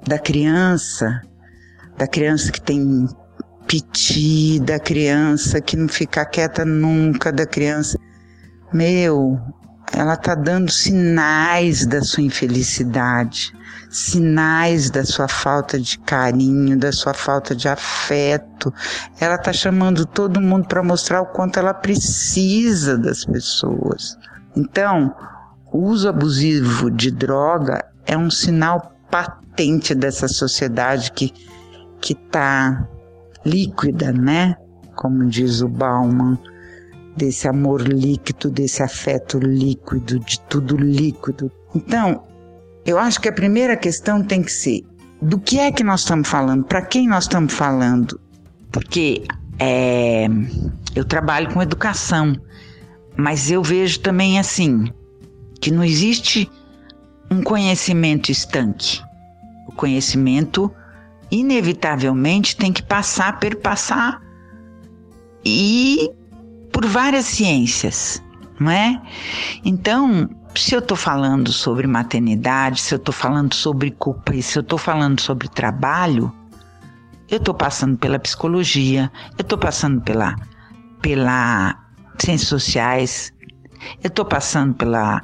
da 0.06 0.20
criança, 0.20 1.22
da 1.98 2.08
criança 2.08 2.52
que 2.52 2.60
tem 2.60 3.08
piti, 3.68 4.60
da 4.60 4.80
criança 4.80 5.62
que 5.62 5.78
não 5.78 5.88
fica 5.88 6.26
quieta 6.26 6.66
nunca, 6.66 7.32
da 7.32 7.46
criança. 7.46 7.98
Meu, 8.74 9.40
ela 9.96 10.16
está 10.16 10.34
dando 10.34 10.72
sinais 10.72 11.86
da 11.86 12.02
sua 12.02 12.24
infelicidade, 12.24 13.54
sinais 13.90 14.90
da 14.90 15.06
sua 15.06 15.28
falta 15.28 15.80
de 15.80 16.00
carinho, 16.00 16.78
da 16.78 16.92
sua 16.92 17.14
falta 17.14 17.56
de 17.56 17.68
afeto. 17.68 18.74
Ela 19.20 19.36
está 19.36 19.54
chamando 19.54 20.06
todo 20.06 20.42
mundo 20.42 20.68
para 20.68 20.82
mostrar 20.82 21.22
o 21.22 21.28
quanto 21.28 21.60
ela 21.60 21.74
precisa 21.74 22.98
das 22.98 23.24
pessoas. 23.24 24.18
Então, 24.56 25.16
o 25.72 25.80
uso 25.80 26.10
abusivo 26.10 26.90
de 26.90 27.12
droga 27.12 27.86
é 28.06 28.18
um 28.18 28.32
sinal 28.32 28.96
patente 29.10 29.94
dessa 29.94 30.28
sociedade 30.28 31.12
que 31.12 31.34
que 32.04 32.12
está 32.12 32.86
líquida, 33.46 34.12
né? 34.12 34.58
Como 34.94 35.26
diz 35.26 35.62
o 35.62 35.70
Bauman 35.70 36.38
desse 37.16 37.48
amor 37.48 37.82
líquido, 37.82 38.50
desse 38.50 38.82
afeto 38.82 39.38
líquido, 39.40 40.20
de 40.20 40.40
tudo 40.42 40.76
líquido. 40.78 41.52
Então, 41.76 42.24
eu 42.86 42.98
acho 42.98 43.22
que 43.22 43.30
a 43.30 43.34
primeira 43.34 43.78
questão 43.78 44.24
tem 44.24 44.42
que 44.42 44.52
ser 44.52 44.84
do 45.22 45.40
que 45.40 45.60
é 45.60 45.72
que 45.72 45.84
nós 45.84 46.02
estamos 46.02 46.28
falando, 46.28 46.66
para 46.66 46.82
quem 46.82 47.08
nós 47.08 47.24
estamos 47.24 47.54
falando, 47.54 48.20
porque 48.72 49.24
é, 49.58 50.28
eu 50.94 51.06
trabalho 51.06 51.54
com 51.54 51.62
educação, 51.62 52.36
mas 53.16 53.50
eu 53.50 53.64
vejo 53.64 54.00
também 54.02 54.38
assim 54.38 54.92
que 55.62 55.72
não 55.72 55.84
existe 55.84 56.50
um 57.32 57.42
conhecimento 57.42 58.32
estanque. 58.32 59.02
O 59.68 59.72
conhecimento 59.72 60.70
inevitavelmente 61.32 62.58
tem 62.58 62.74
que 62.74 62.84
passar, 62.84 63.40
perpassar 63.40 64.22
e 65.46 66.12
várias 66.94 67.26
ciências, 67.26 68.24
não 68.60 68.72
é? 68.72 69.02
Então, 69.66 70.30
se 70.56 70.76
eu 70.76 70.80
estou 70.80 70.96
falando 70.96 71.52
sobre 71.52 71.88
maternidade, 71.88 72.80
se 72.80 72.94
eu 72.94 72.98
estou 72.98 73.12
falando 73.12 73.56
sobre 73.56 73.90
culpa 73.90 74.36
e 74.36 74.44
se 74.44 74.60
eu 74.60 74.62
estou 74.62 74.78
falando 74.78 75.20
sobre 75.20 75.48
trabalho, 75.48 76.32
eu 77.28 77.38
estou 77.38 77.56
passando 77.56 77.98
pela 77.98 78.20
psicologia, 78.20 79.12
eu 79.40 79.42
estou 79.42 79.58
passando 79.58 80.02
pela, 80.02 80.36
pela 81.02 81.84
ciências 82.20 82.48
sociais, 82.48 83.34
eu 84.04 84.10
estou 84.10 84.24
passando 84.24 84.76
pela, 84.76 85.20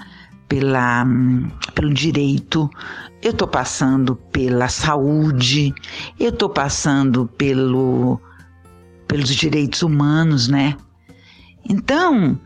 pela, 0.47 1.03
hum, 1.03 1.51
pelo 1.75 1.93
direito, 1.93 2.67
eu 3.21 3.29
estou 3.29 3.47
passando 3.47 4.15
pela 4.15 4.69
saúde, 4.69 5.71
eu 6.19 6.29
estou 6.29 6.49
passando 6.49 7.27
pelo, 7.37 8.19
pelos 9.07 9.35
direitos 9.35 9.83
humanos, 9.83 10.47
né? 10.47 10.75
Então, 11.69 12.37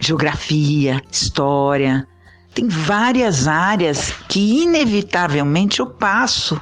geografia, 0.00 1.00
história, 1.10 2.06
tem 2.52 2.68
várias 2.68 3.46
áreas 3.46 4.12
que 4.28 4.62
inevitavelmente 4.62 5.80
eu 5.80 5.86
passo 5.86 6.60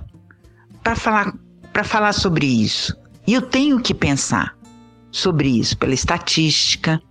para 0.82 0.94
falar 0.94 1.34
para 1.72 1.82
falar 1.82 2.12
sobre 2.12 2.46
isso. 2.46 2.96
E 3.26 3.34
eu 3.34 3.42
tenho 3.42 3.80
que 3.80 3.92
pensar 3.92 4.56
sobre 5.10 5.48
isso 5.48 5.76
pela 5.76 5.92
estatística. 5.92 7.02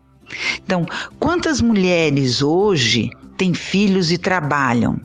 Então, 0.63 0.85
quantas 1.19 1.59
mulheres 1.59 2.41
hoje 2.41 3.11
têm 3.35 3.53
filhos 3.53 4.09
e 4.09 4.17
trabalham? 4.17 5.01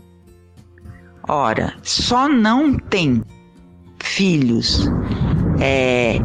Ora, 1.27 1.75
só 1.83 2.29
não 2.29 2.79
tem 2.79 3.23
filhos 3.99 4.89
é, 5.61 6.21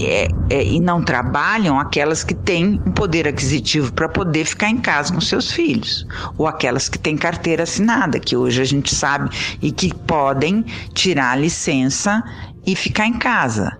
é, 0.00 0.28
é, 0.50 0.64
e 0.64 0.80
não 0.80 1.02
trabalham 1.02 1.78
aquelas 1.78 2.22
que 2.22 2.34
têm 2.34 2.80
um 2.86 2.92
poder 2.92 3.26
aquisitivo 3.26 3.92
para 3.92 4.08
poder 4.08 4.44
ficar 4.44 4.68
em 4.68 4.78
casa 4.78 5.12
com 5.12 5.20
seus 5.20 5.50
filhos, 5.50 6.06
ou 6.36 6.46
aquelas 6.46 6.88
que 6.88 6.98
têm 6.98 7.16
carteira 7.16 7.62
assinada, 7.62 8.20
que 8.20 8.36
hoje 8.36 8.60
a 8.60 8.64
gente 8.64 8.94
sabe 8.94 9.30
e 9.62 9.72
que 9.72 9.94
podem 9.94 10.64
tirar 10.92 11.32
a 11.32 11.36
licença 11.36 12.22
e 12.66 12.74
ficar 12.74 13.06
em 13.06 13.18
casa. 13.18 13.78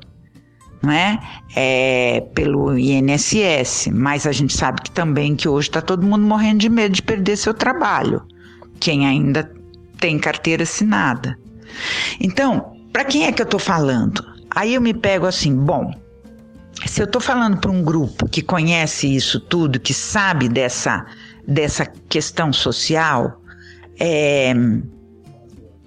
Não 0.83 0.93
é? 0.93 1.19
é 1.55 2.21
pelo 2.35 2.79
INSS, 2.79 3.89
mas 3.93 4.27
a 4.27 4.33
gente 4.33 4.57
sabe 4.57 4.83
que 4.83 4.91
também 4.91 5.35
que 5.35 5.49
hoje 5.49 5.69
está 5.69 5.81
todo 5.81 6.07
mundo 6.07 6.25
morrendo 6.25 6.59
de 6.59 6.69
medo 6.69 6.95
de 6.95 7.03
perder 7.03 7.37
seu 7.37 7.53
trabalho, 7.53 8.23
quem 8.79 9.07
ainda 9.07 9.51
tem 9.99 10.19
carteira 10.19 10.63
assinada. 10.63 11.37
Então, 12.21 12.77
para 12.93 13.05
quem 13.05 13.27
é 13.27 13.33
que 13.33 13.43
eu 13.43 13.45
estou 13.45 13.61
falando? 13.61 14.25
Aí 14.51 14.75
eu 14.75 14.81
me 14.81 14.95
pego 14.95 15.27
assim, 15.27 15.55
bom, 15.55 15.93
se 16.85 17.01
eu 17.01 17.05
estou 17.05 17.21
falando 17.21 17.57
para 17.59 17.71
um 17.71 17.83
grupo 17.83 18.29
que 18.29 18.43
conhece 18.43 19.15
isso 19.15 19.41
tudo, 19.41 19.81
que 19.81 19.95
sabe 19.95 20.49
dessa, 20.49 21.07
dessa 21.47 21.87
questão 22.09 22.53
social, 22.53 23.41
é, 23.99 24.53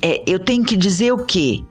é, 0.02 0.24
eu 0.26 0.40
tenho 0.40 0.64
que 0.64 0.76
dizer 0.76 1.12
o 1.12 1.26
quê? 1.26 1.64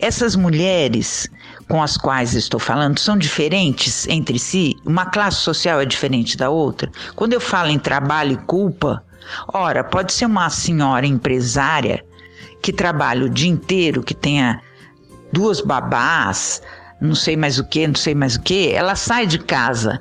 Essas 0.00 0.34
mulheres 0.34 1.28
com 1.68 1.82
as 1.82 1.96
quais 1.96 2.34
estou 2.34 2.58
falando 2.58 2.98
são 2.98 3.16
diferentes 3.16 4.06
entre 4.08 4.38
si? 4.38 4.76
Uma 4.84 5.06
classe 5.06 5.38
social 5.38 5.80
é 5.80 5.86
diferente 5.86 6.36
da 6.36 6.50
outra? 6.50 6.90
Quando 7.14 7.32
eu 7.32 7.40
falo 7.40 7.70
em 7.70 7.78
trabalho 7.78 8.32
e 8.32 8.36
culpa, 8.36 9.02
ora, 9.48 9.84
pode 9.84 10.12
ser 10.12 10.26
uma 10.26 10.50
senhora 10.50 11.06
empresária 11.06 12.04
que 12.60 12.72
trabalha 12.72 13.24
o 13.24 13.30
dia 13.30 13.50
inteiro, 13.50 14.02
que 14.02 14.14
tenha 14.14 14.60
duas 15.32 15.60
babás, 15.60 16.60
não 17.02 17.14
sei 17.16 17.36
mais 17.36 17.58
o 17.58 17.64
que, 17.64 17.86
não 17.86 17.96
sei 17.96 18.14
mais 18.14 18.36
o 18.36 18.40
que, 18.40 18.72
ela 18.72 18.94
sai 18.94 19.26
de 19.26 19.38
casa 19.38 20.00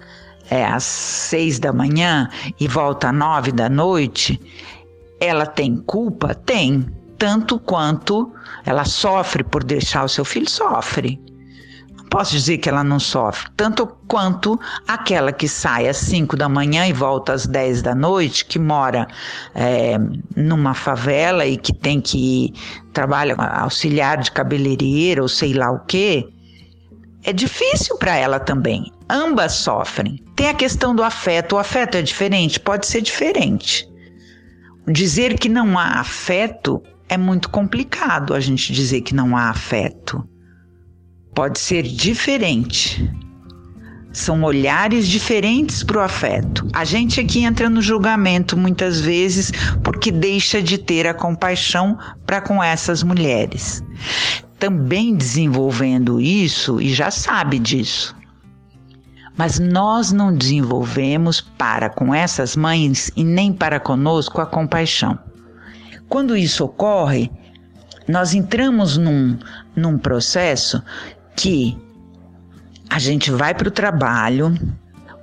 é, 0.49 0.65
às 0.65 0.83
seis 0.83 1.57
da 1.59 1.73
manhã 1.73 2.29
e 2.59 2.67
volta 2.67 3.09
às 3.09 3.15
nove 3.15 3.51
da 3.51 3.67
noite, 3.67 4.39
ela 5.19 5.45
tem 5.45 5.77
culpa? 5.77 6.35
Tem. 6.35 6.85
Tanto 7.17 7.59
quanto 7.59 8.31
ela 8.65 8.83
sofre 8.83 9.43
por 9.43 9.63
deixar 9.63 10.03
o 10.03 10.09
seu 10.09 10.25
filho, 10.25 10.49
sofre. 10.49 11.19
Não 11.95 12.05
posso 12.05 12.31
dizer 12.31 12.57
que 12.57 12.67
ela 12.67 12.83
não 12.83 12.99
sofre, 12.99 13.49
tanto 13.55 13.87
quanto 14.07 14.59
aquela 14.87 15.31
que 15.31 15.47
sai 15.47 15.87
às 15.87 15.97
5 15.97 16.35
da 16.35 16.49
manhã 16.49 16.85
e 16.87 16.93
volta 16.93 17.33
às 17.33 17.45
10 17.47 17.81
da 17.83 17.95
noite, 17.95 18.43
que 18.45 18.59
mora 18.59 19.07
é, 19.55 19.97
numa 20.35 20.73
favela 20.73 21.45
e 21.45 21.57
que 21.57 21.73
tem 21.73 22.01
que 22.01 22.53
trabalha 22.91 23.35
auxiliar 23.35 24.17
de 24.17 24.31
cabeleireira 24.31 25.21
ou 25.21 25.29
sei 25.29 25.53
lá 25.53 25.71
o 25.71 25.79
quê 25.85 26.27
é 27.23 27.31
difícil 27.31 27.97
para 27.97 28.15
ela 28.15 28.39
também. 28.39 28.91
Ambas 29.09 29.53
sofrem. 29.53 30.23
Tem 30.35 30.49
a 30.49 30.53
questão 30.53 30.95
do 30.95 31.03
afeto. 31.03 31.55
O 31.55 31.59
afeto 31.59 31.95
é 31.95 32.01
diferente? 32.01 32.59
Pode 32.59 32.87
ser 32.87 33.01
diferente. 33.01 33.87
Dizer 34.87 35.37
que 35.37 35.47
não 35.47 35.77
há 35.77 35.99
afeto 35.99 36.81
é 37.07 37.17
muito 37.17 37.49
complicado 37.49 38.33
a 38.33 38.39
gente 38.39 38.73
dizer 38.73 39.01
que 39.01 39.13
não 39.13 39.37
há 39.37 39.49
afeto. 39.49 40.27
Pode 41.35 41.59
ser 41.59 41.83
diferente. 41.83 43.09
São 44.11 44.43
olhares 44.43 45.07
diferentes 45.07 45.83
para 45.83 45.99
o 45.99 46.01
afeto. 46.01 46.67
A 46.73 46.83
gente 46.83 47.19
aqui 47.19 47.43
entra 47.43 47.69
no 47.69 47.81
julgamento 47.81 48.57
muitas 48.57 48.99
vezes 48.99 49.51
porque 49.83 50.11
deixa 50.11 50.61
de 50.61 50.77
ter 50.77 51.07
a 51.07 51.13
compaixão 51.13 51.97
para 52.25 52.41
com 52.41 52.61
essas 52.61 53.03
mulheres 53.03 53.81
também 54.61 55.15
desenvolvendo 55.15 56.21
isso 56.21 56.79
e 56.79 56.93
já 56.93 57.09
sabe 57.09 57.57
disso. 57.57 58.15
Mas 59.35 59.57
nós 59.59 60.11
não 60.11 60.37
desenvolvemos 60.37 61.41
para 61.41 61.89
com 61.89 62.13
essas 62.13 62.55
mães 62.55 63.11
e 63.15 63.23
nem 63.23 63.51
para 63.51 63.79
conosco 63.79 64.39
a 64.39 64.45
compaixão. 64.45 65.17
Quando 66.07 66.37
isso 66.37 66.63
ocorre, 66.63 67.31
nós 68.07 68.35
entramos 68.35 68.97
num, 68.97 69.35
num 69.75 69.97
processo 69.97 70.83
que 71.35 71.75
a 72.87 72.99
gente 72.99 73.31
vai 73.31 73.55
para 73.55 73.67
o 73.67 73.71
trabalho 73.71 74.53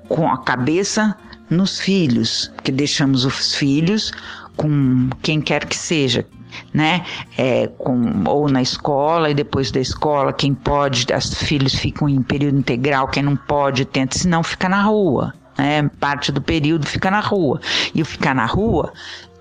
com 0.09 0.29
a 0.29 0.39
cabeça 0.39 1.17
nos 1.49 1.79
filhos, 1.79 2.51
que 2.65 2.73
deixamos 2.73 3.25
os 3.25 3.55
filhos 3.55 4.11
com 4.59 5.09
quem 5.23 5.41
quer 5.41 5.65
que 5.65 5.77
seja, 5.77 6.27
né? 6.75 7.07
É, 7.39 7.69
com, 7.79 8.25
ou 8.27 8.51
na 8.51 8.61
escola 8.61 9.31
e 9.31 9.35
depois 9.35 9.71
da 9.71 9.81
escola, 9.81 10.33
quem 10.33 10.53
pode, 10.53 11.07
os 11.17 11.35
filhos 11.35 11.75
ficam 11.75 12.09
em 12.09 12.21
período 12.21 12.59
integral, 12.59 13.09
quem 13.09 13.23
não 13.23 13.37
pode, 13.37 13.85
tenta, 13.85 14.19
se 14.19 14.29
não 14.29 14.43
fica 14.43 14.69
na 14.69 14.83
rua. 14.83 15.33
Né? 15.57 15.89
Parte 16.01 16.33
do 16.33 16.43
período 16.43 16.87
fica 16.87 17.11
na 17.11 17.21
rua. 17.21 17.61
E 17.95 18.03
o 18.03 18.05
ficar 18.05 18.35
na 18.35 18.47
rua 18.47 18.93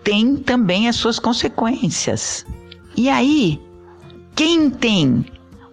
tem 0.03 0.37
também 0.37 0.87
as 0.87 0.95
suas 0.95 1.19
consequências. 1.19 2.45
E 2.95 3.09
aí, 3.09 3.59
quem 4.35 4.69
tem 4.69 5.25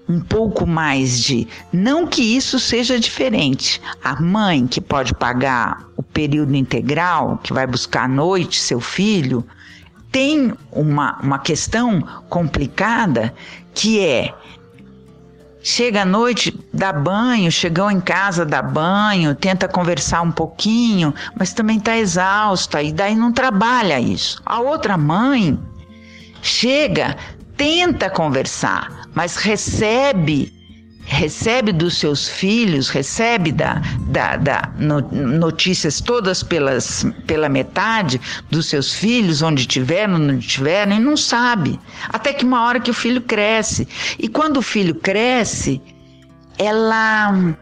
um 0.08 0.20
pouco 0.20 0.66
mais 0.66 1.22
de. 1.22 1.46
Não 1.72 2.06
que 2.06 2.22
isso 2.36 2.58
seja 2.58 2.98
diferente. 2.98 3.80
A 4.02 4.20
mãe 4.20 4.66
que 4.66 4.80
pode 4.80 5.14
pagar 5.14 5.84
o 5.96 6.02
período 6.02 6.54
integral, 6.54 7.38
que 7.42 7.52
vai 7.52 7.66
buscar 7.66 8.04
à 8.04 8.08
noite 8.08 8.60
seu 8.60 8.80
filho, 8.80 9.44
tem 10.12 10.52
uma, 10.70 11.18
uma 11.20 11.38
questão 11.38 12.00
complicada 12.28 13.34
que 13.74 14.00
é 14.00 14.34
chega 15.64 16.02
à 16.02 16.04
noite, 16.04 16.54
dá 16.74 16.92
banho, 16.92 17.50
chegou 17.50 17.90
em 17.90 17.98
casa, 17.98 18.44
dá 18.44 18.60
banho, 18.60 19.34
tenta 19.34 19.66
conversar 19.66 20.20
um 20.20 20.30
pouquinho, 20.30 21.14
mas 21.36 21.54
também 21.54 21.78
está 21.78 21.96
exausta 21.96 22.82
e 22.82 22.92
daí 22.92 23.16
não 23.16 23.32
trabalha 23.32 23.98
isso. 23.98 24.42
A 24.44 24.60
outra 24.60 24.98
mãe 24.98 25.58
chega, 26.42 27.16
tenta 27.56 28.10
conversar, 28.10 29.03
mas 29.14 29.36
recebe 29.36 30.52
recebe 31.06 31.72
dos 31.72 31.98
seus 31.98 32.28
filhos, 32.28 32.88
recebe 32.88 33.52
da, 33.52 33.82
da, 34.08 34.36
da 34.36 34.70
no, 34.78 35.00
notícias 35.12 36.00
todas 36.00 36.42
pelas, 36.42 37.06
pela 37.26 37.48
metade 37.48 38.20
dos 38.50 38.66
seus 38.66 38.94
filhos, 38.94 39.42
onde 39.42 39.66
tiveram, 39.66 40.14
onde 40.14 40.46
tiveram, 40.46 40.96
e 40.96 41.00
não 41.00 41.16
sabe. 41.16 41.78
Até 42.08 42.32
que 42.32 42.44
uma 42.44 42.64
hora 42.64 42.80
que 42.80 42.90
o 42.90 42.94
filho 42.94 43.20
cresce. 43.20 43.86
E 44.18 44.28
quando 44.28 44.58
o 44.58 44.62
filho 44.62 44.94
cresce, 44.94 45.80
ela 46.58 47.54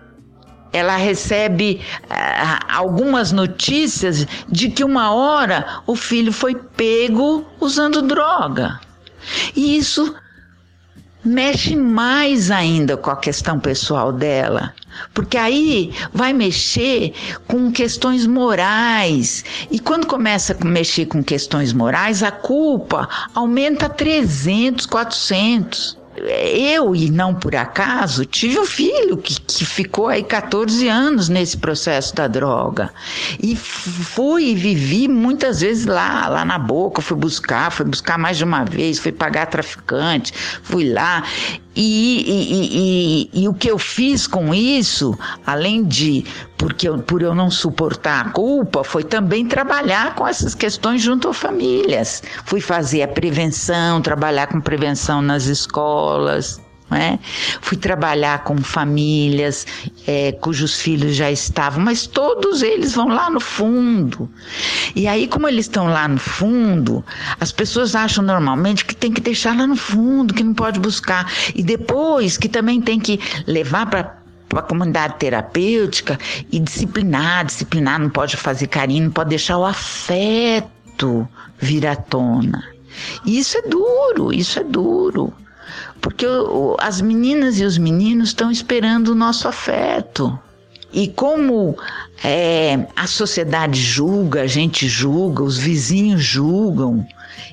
ela 0.72 0.96
recebe 0.96 1.82
uh, 2.04 2.64
algumas 2.66 3.30
notícias 3.30 4.26
de 4.48 4.70
que 4.70 4.82
uma 4.82 5.12
hora 5.12 5.82
o 5.86 5.94
filho 5.94 6.32
foi 6.32 6.54
pego 6.54 7.44
usando 7.60 8.00
droga. 8.00 8.80
E 9.54 9.76
isso 9.76 10.14
mexe 11.24 11.76
mais 11.76 12.50
ainda 12.50 12.96
com 12.96 13.10
a 13.10 13.16
questão 13.16 13.58
pessoal 13.58 14.12
dela, 14.12 14.74
porque 15.14 15.36
aí 15.36 15.92
vai 16.12 16.32
mexer 16.32 17.12
com 17.46 17.70
questões 17.70 18.26
morais. 18.26 19.44
E 19.70 19.78
quando 19.78 20.06
começa 20.06 20.56
a 20.58 20.64
mexer 20.64 21.06
com 21.06 21.22
questões 21.22 21.72
morais, 21.72 22.22
a 22.22 22.30
culpa 22.30 23.08
aumenta 23.34 23.88
300, 23.88 24.86
400. 24.86 26.01
Eu, 26.16 26.94
e 26.94 27.10
não 27.10 27.34
por 27.34 27.56
acaso, 27.56 28.26
tive 28.26 28.58
um 28.58 28.66
filho 28.66 29.16
que, 29.16 29.40
que 29.40 29.64
ficou 29.64 30.08
aí 30.08 30.22
14 30.22 30.86
anos 30.86 31.28
nesse 31.28 31.56
processo 31.56 32.14
da 32.14 32.28
droga. 32.28 32.90
E 33.42 33.56
fui 33.56 34.50
e 34.50 34.54
vivi 34.54 35.08
muitas 35.08 35.60
vezes 35.60 35.86
lá, 35.86 36.28
lá 36.28 36.44
na 36.44 36.58
boca, 36.58 37.00
fui 37.00 37.16
buscar, 37.16 37.70
fui 37.70 37.86
buscar 37.86 38.18
mais 38.18 38.36
de 38.36 38.44
uma 38.44 38.64
vez, 38.64 38.98
fui 38.98 39.12
pagar 39.12 39.46
traficante, 39.46 40.32
fui 40.62 40.92
lá. 40.92 41.24
E, 41.74 42.24
e, 42.26 43.30
e, 43.32 43.42
e, 43.42 43.48
o 43.48 43.54
que 43.54 43.70
eu 43.70 43.78
fiz 43.78 44.26
com 44.26 44.54
isso, 44.54 45.18
além 45.46 45.82
de 45.84 46.24
porque 46.58 46.86
eu, 46.86 46.98
por 46.98 47.22
eu 47.22 47.34
não 47.34 47.50
suportar 47.50 48.26
a 48.26 48.30
culpa, 48.30 48.84
foi 48.84 49.02
também 49.02 49.46
trabalhar 49.46 50.14
com 50.14 50.28
essas 50.28 50.54
questões 50.54 51.00
junto 51.00 51.28
às 51.28 51.36
famílias. 51.38 52.22
Fui 52.44 52.60
fazer 52.60 53.02
a 53.02 53.08
prevenção, 53.08 54.02
trabalhar 54.02 54.48
com 54.48 54.60
prevenção 54.60 55.22
nas 55.22 55.46
escolas. 55.46 56.60
É? 56.94 57.18
Fui 57.60 57.76
trabalhar 57.76 58.44
com 58.44 58.56
famílias 58.58 59.66
é, 60.06 60.32
cujos 60.32 60.80
filhos 60.80 61.16
já 61.16 61.30
estavam, 61.30 61.82
mas 61.82 62.06
todos 62.06 62.62
eles 62.62 62.94
vão 62.94 63.08
lá 63.08 63.30
no 63.30 63.40
fundo. 63.40 64.28
E 64.94 65.06
aí, 65.06 65.26
como 65.26 65.48
eles 65.48 65.66
estão 65.66 65.86
lá 65.86 66.06
no 66.08 66.18
fundo, 66.18 67.04
as 67.40 67.52
pessoas 67.52 67.94
acham 67.94 68.24
normalmente 68.24 68.84
que 68.84 68.94
tem 68.94 69.12
que 69.12 69.20
deixar 69.20 69.56
lá 69.56 69.66
no 69.66 69.76
fundo, 69.76 70.34
que 70.34 70.42
não 70.42 70.54
pode 70.54 70.78
buscar. 70.80 71.30
E 71.54 71.62
depois 71.62 72.36
que 72.36 72.48
também 72.48 72.80
tem 72.80 72.98
que 72.98 73.18
levar 73.46 73.86
para 73.86 74.22
a 74.54 74.62
comunidade 74.62 75.16
terapêutica 75.18 76.18
e 76.50 76.58
disciplinar, 76.58 77.44
disciplinar, 77.46 77.98
não 77.98 78.10
pode 78.10 78.36
fazer 78.36 78.66
carinho, 78.66 79.04
não 79.04 79.10
pode 79.10 79.30
deixar 79.30 79.58
o 79.58 79.64
afeto 79.64 81.26
vir 81.58 81.86
à 81.86 81.96
tona. 81.96 82.62
Isso 83.24 83.56
é 83.58 83.62
duro, 83.62 84.32
isso 84.32 84.58
é 84.58 84.64
duro. 84.64 85.32
Porque 86.02 86.26
as 86.78 87.00
meninas 87.00 87.58
e 87.58 87.64
os 87.64 87.78
meninos 87.78 88.30
estão 88.30 88.50
esperando 88.50 89.08
o 89.08 89.14
nosso 89.14 89.48
afeto. 89.48 90.38
E 90.92 91.08
como 91.08 91.76
é, 92.22 92.86
a 92.94 93.06
sociedade 93.06 93.80
julga, 93.80 94.42
a 94.42 94.46
gente 94.46 94.86
julga, 94.86 95.42
os 95.42 95.56
vizinhos 95.56 96.22
julgam, 96.22 97.06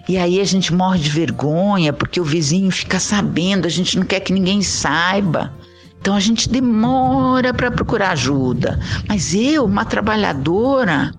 e 0.10 0.18
aí 0.18 0.41
a 0.41 0.43
gente 0.43 0.74
morre 0.74 1.00
de 1.00 1.10
vergonha 1.10 1.93
porque 1.93 2.20
o 2.20 2.24
vizinho 2.26 2.72
fica 2.72 3.00
sabendo, 3.00 3.66
a 3.66 3.70
gente 3.70 3.97
não 3.97 4.06
quer 4.06 4.20
que 4.20 4.34
ninguém 4.34 4.62
saiba. 4.62 5.54
Então 6.02 6.16
a 6.16 6.20
gente 6.20 6.50
demora 6.50 7.54
para 7.54 7.72
procurar 7.72 8.12
ajuda. 8.12 8.80
Mas 9.08 9.34
eu, 9.34 9.66
uma 9.66 9.86
trabalhadora, 9.86 11.14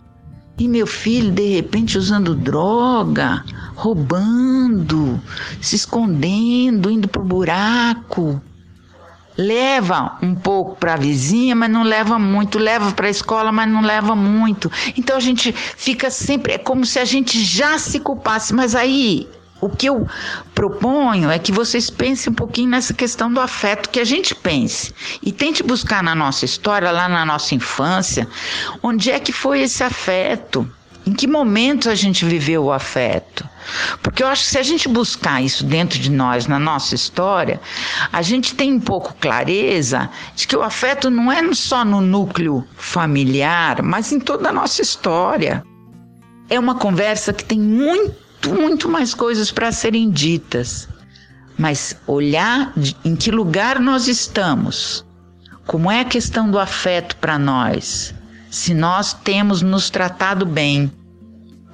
e 0.58 0.68
meu 0.68 0.86
filho 0.86 1.30
de 1.30 1.54
repente 1.54 1.96
usando 1.96 2.34
droga, 2.34 3.44
roubando, 3.80 5.18
se 5.60 5.74
escondendo, 5.74 6.90
indo 6.90 7.08
pro 7.08 7.22
buraco. 7.22 8.40
Leva 9.38 10.18
um 10.20 10.34
pouco 10.34 10.76
para 10.76 10.92
a 10.92 10.96
vizinha, 10.98 11.56
mas 11.56 11.70
não 11.70 11.82
leva 11.82 12.18
muito. 12.18 12.58
Leva 12.58 12.92
para 12.92 13.06
a 13.06 13.10
escola, 13.10 13.50
mas 13.50 13.70
não 13.70 13.80
leva 13.80 14.14
muito. 14.14 14.70
Então 14.98 15.16
a 15.16 15.20
gente 15.20 15.50
fica 15.52 16.10
sempre. 16.10 16.52
É 16.52 16.58
como 16.58 16.84
se 16.84 16.98
a 16.98 17.06
gente 17.06 17.42
já 17.42 17.78
se 17.78 17.98
culpasse. 18.00 18.54
Mas 18.54 18.74
aí 18.74 19.26
o 19.62 19.70
que 19.70 19.86
eu 19.86 20.06
proponho 20.54 21.30
é 21.30 21.38
que 21.38 21.50
vocês 21.50 21.88
pensem 21.88 22.30
um 22.30 22.36
pouquinho 22.36 22.68
nessa 22.68 22.92
questão 22.92 23.32
do 23.32 23.40
afeto, 23.40 23.88
que 23.88 24.00
a 24.00 24.04
gente 24.04 24.34
pense 24.34 24.92
e 25.22 25.32
tente 25.32 25.62
buscar 25.62 26.02
na 26.02 26.14
nossa 26.14 26.44
história, 26.44 26.90
lá 26.90 27.08
na 27.08 27.24
nossa 27.24 27.54
infância, 27.54 28.28
onde 28.82 29.10
é 29.10 29.18
que 29.18 29.32
foi 29.32 29.62
esse 29.62 29.82
afeto. 29.82 30.70
Em 31.06 31.12
que 31.12 31.26
momentos 31.26 31.88
a 31.88 31.94
gente 31.94 32.24
viveu 32.24 32.64
o 32.64 32.72
afeto? 32.72 33.48
Porque 34.02 34.22
eu 34.22 34.28
acho 34.28 34.44
que 34.44 34.50
se 34.50 34.58
a 34.58 34.62
gente 34.62 34.88
buscar 34.88 35.42
isso 35.42 35.64
dentro 35.64 35.98
de 35.98 36.10
nós, 36.10 36.46
na 36.46 36.58
nossa 36.58 36.94
história, 36.94 37.60
a 38.12 38.20
gente 38.22 38.54
tem 38.54 38.74
um 38.74 38.80
pouco 38.80 39.14
clareza 39.18 40.10
de 40.36 40.46
que 40.46 40.56
o 40.56 40.62
afeto 40.62 41.08
não 41.08 41.32
é 41.32 41.54
só 41.54 41.84
no 41.84 42.00
núcleo 42.00 42.66
familiar, 42.76 43.82
mas 43.82 44.12
em 44.12 44.20
toda 44.20 44.50
a 44.50 44.52
nossa 44.52 44.82
história. 44.82 45.64
É 46.48 46.58
uma 46.58 46.74
conversa 46.74 47.32
que 47.32 47.44
tem 47.44 47.58
muito, 47.58 48.50
muito 48.50 48.88
mais 48.88 49.14
coisas 49.14 49.50
para 49.50 49.72
serem 49.72 50.10
ditas. 50.10 50.88
Mas 51.56 51.96
olhar 52.06 52.72
em 53.04 53.14
que 53.14 53.30
lugar 53.30 53.78
nós 53.78 54.08
estamos, 54.08 55.04
como 55.66 55.90
é 55.90 56.00
a 56.00 56.04
questão 56.04 56.50
do 56.50 56.58
afeto 56.58 57.16
para 57.16 57.38
nós, 57.38 58.14
se 58.50 58.74
nós 58.74 59.14
temos 59.14 59.62
nos 59.62 59.88
tratado 59.88 60.44
bem, 60.44 60.92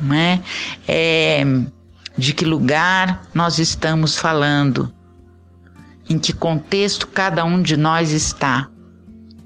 né? 0.01 0.43
É, 0.87 1.43
de 2.17 2.35
que 2.35 2.45
lugar 2.45 3.23
nós 3.35 3.59
estamos 3.59 4.17
falando, 4.17 4.93
em 6.09 6.19
que 6.19 6.33
contexto 6.33 7.07
cada 7.07 7.45
um 7.45 7.61
de 7.61 7.77
nós 7.77 8.13
está. 8.13 8.69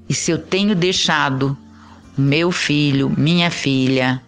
E 0.07 0.13
se 0.13 0.29
eu 0.31 0.37
tenho 0.37 0.75
deixado 0.75 1.57
o 2.17 2.21
meu 2.21 2.51
filho, 2.51 3.09
minha 3.17 3.49
filha, 3.49 4.21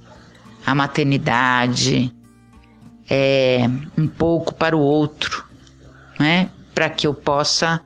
a 0.65 0.73
maternidade, 0.73 2.13
é, 3.09 3.69
um 3.97 4.07
pouco 4.07 4.53
para 4.53 4.75
o 4.75 4.79
outro, 4.79 5.45
né? 6.17 6.49
para 6.73 6.89
que 6.89 7.05
eu 7.05 7.13
possa 7.13 7.81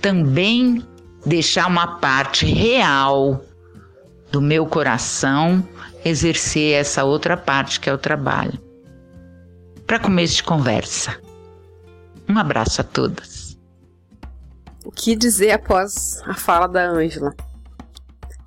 também 0.00 0.84
deixar 1.24 1.66
uma 1.68 1.98
parte 1.98 2.44
real 2.44 3.42
do 4.34 4.40
meu 4.40 4.66
coração 4.66 5.62
exercer 6.04 6.74
essa 6.74 7.04
outra 7.04 7.36
parte 7.36 7.78
que 7.78 7.88
é 7.88 7.94
o 7.94 7.96
trabalho. 7.96 8.60
Para 9.86 10.00
começo 10.00 10.34
de 10.34 10.42
conversa. 10.42 11.16
Um 12.28 12.36
abraço 12.36 12.80
a 12.80 12.84
todas. 12.84 13.56
O 14.84 14.90
que 14.90 15.14
dizer 15.14 15.52
após 15.52 16.20
a 16.26 16.34
fala 16.34 16.66
da 16.66 16.84
Ângela? 16.84 17.32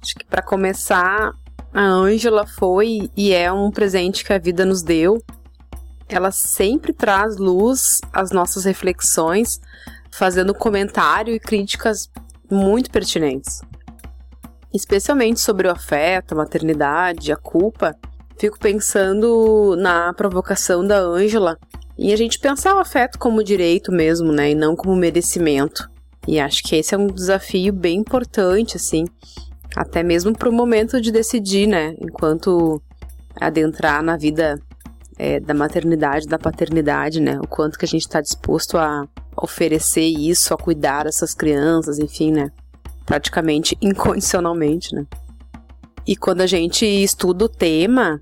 Acho 0.01 0.15
que 0.15 0.25
para 0.25 0.41
começar, 0.41 1.31
a 1.73 1.81
Ângela 1.81 2.45
foi 2.45 3.09
e 3.15 3.31
é 3.31 3.49
um 3.49 3.71
presente 3.71 4.25
que 4.25 4.33
a 4.33 4.37
vida 4.37 4.65
nos 4.65 4.83
deu 4.83 5.23
ela 6.09 6.31
sempre 6.31 6.91
traz 6.91 7.37
luz 7.37 8.01
às 8.11 8.31
nossas 8.31 8.65
reflexões, 8.65 9.59
fazendo 10.11 10.53
comentário 10.53 11.33
e 11.33 11.39
críticas 11.39 12.09
muito 12.49 12.89
pertinentes. 12.89 13.61
Especialmente 14.73 15.39
sobre 15.39 15.67
o 15.67 15.71
afeto, 15.71 16.33
a 16.33 16.37
maternidade, 16.37 17.31
a 17.31 17.37
culpa, 17.37 17.95
fico 18.37 18.59
pensando 18.59 19.75
na 19.77 20.13
provocação 20.13 20.85
da 20.85 20.99
Ângela 20.99 21.57
e 21.97 22.13
a 22.13 22.15
gente 22.15 22.39
pensar 22.39 22.75
o 22.75 22.79
afeto 22.79 23.17
como 23.17 23.43
direito 23.43 23.91
mesmo, 23.91 24.31
né, 24.31 24.51
e 24.51 24.55
não 24.55 24.75
como 24.75 24.95
merecimento. 24.95 25.89
E 26.27 26.39
acho 26.39 26.61
que 26.63 26.75
esse 26.75 26.93
é 26.93 26.97
um 26.97 27.07
desafio 27.07 27.73
bem 27.73 27.99
importante, 27.99 28.77
assim, 28.77 29.05
até 29.75 30.03
mesmo 30.03 30.37
para 30.37 30.49
o 30.49 30.53
momento 30.53 31.01
de 31.01 31.11
decidir, 31.11 31.67
né, 31.67 31.95
enquanto 31.99 32.81
adentrar 33.39 34.03
na 34.03 34.17
vida 34.17 34.59
é, 35.17 35.39
da 35.39 35.53
maternidade, 35.53 36.27
da 36.27 36.37
paternidade, 36.37 37.19
né? 37.19 37.39
O 37.39 37.47
quanto 37.47 37.77
que 37.77 37.85
a 37.85 37.87
gente 37.87 38.03
está 38.03 38.21
disposto 38.21 38.77
a 38.77 39.07
oferecer 39.35 40.05
isso, 40.05 40.53
a 40.53 40.57
cuidar 40.57 41.03
dessas 41.03 41.33
crianças, 41.33 41.97
enfim, 41.99 42.31
né? 42.31 42.51
Praticamente 43.07 43.75
incondicionalmente, 43.81 44.93
né? 44.93 45.07
E 46.05 46.15
quando 46.15 46.41
a 46.41 46.47
gente 46.47 46.85
estuda 46.85 47.45
o 47.45 47.49
tema, 47.49 48.21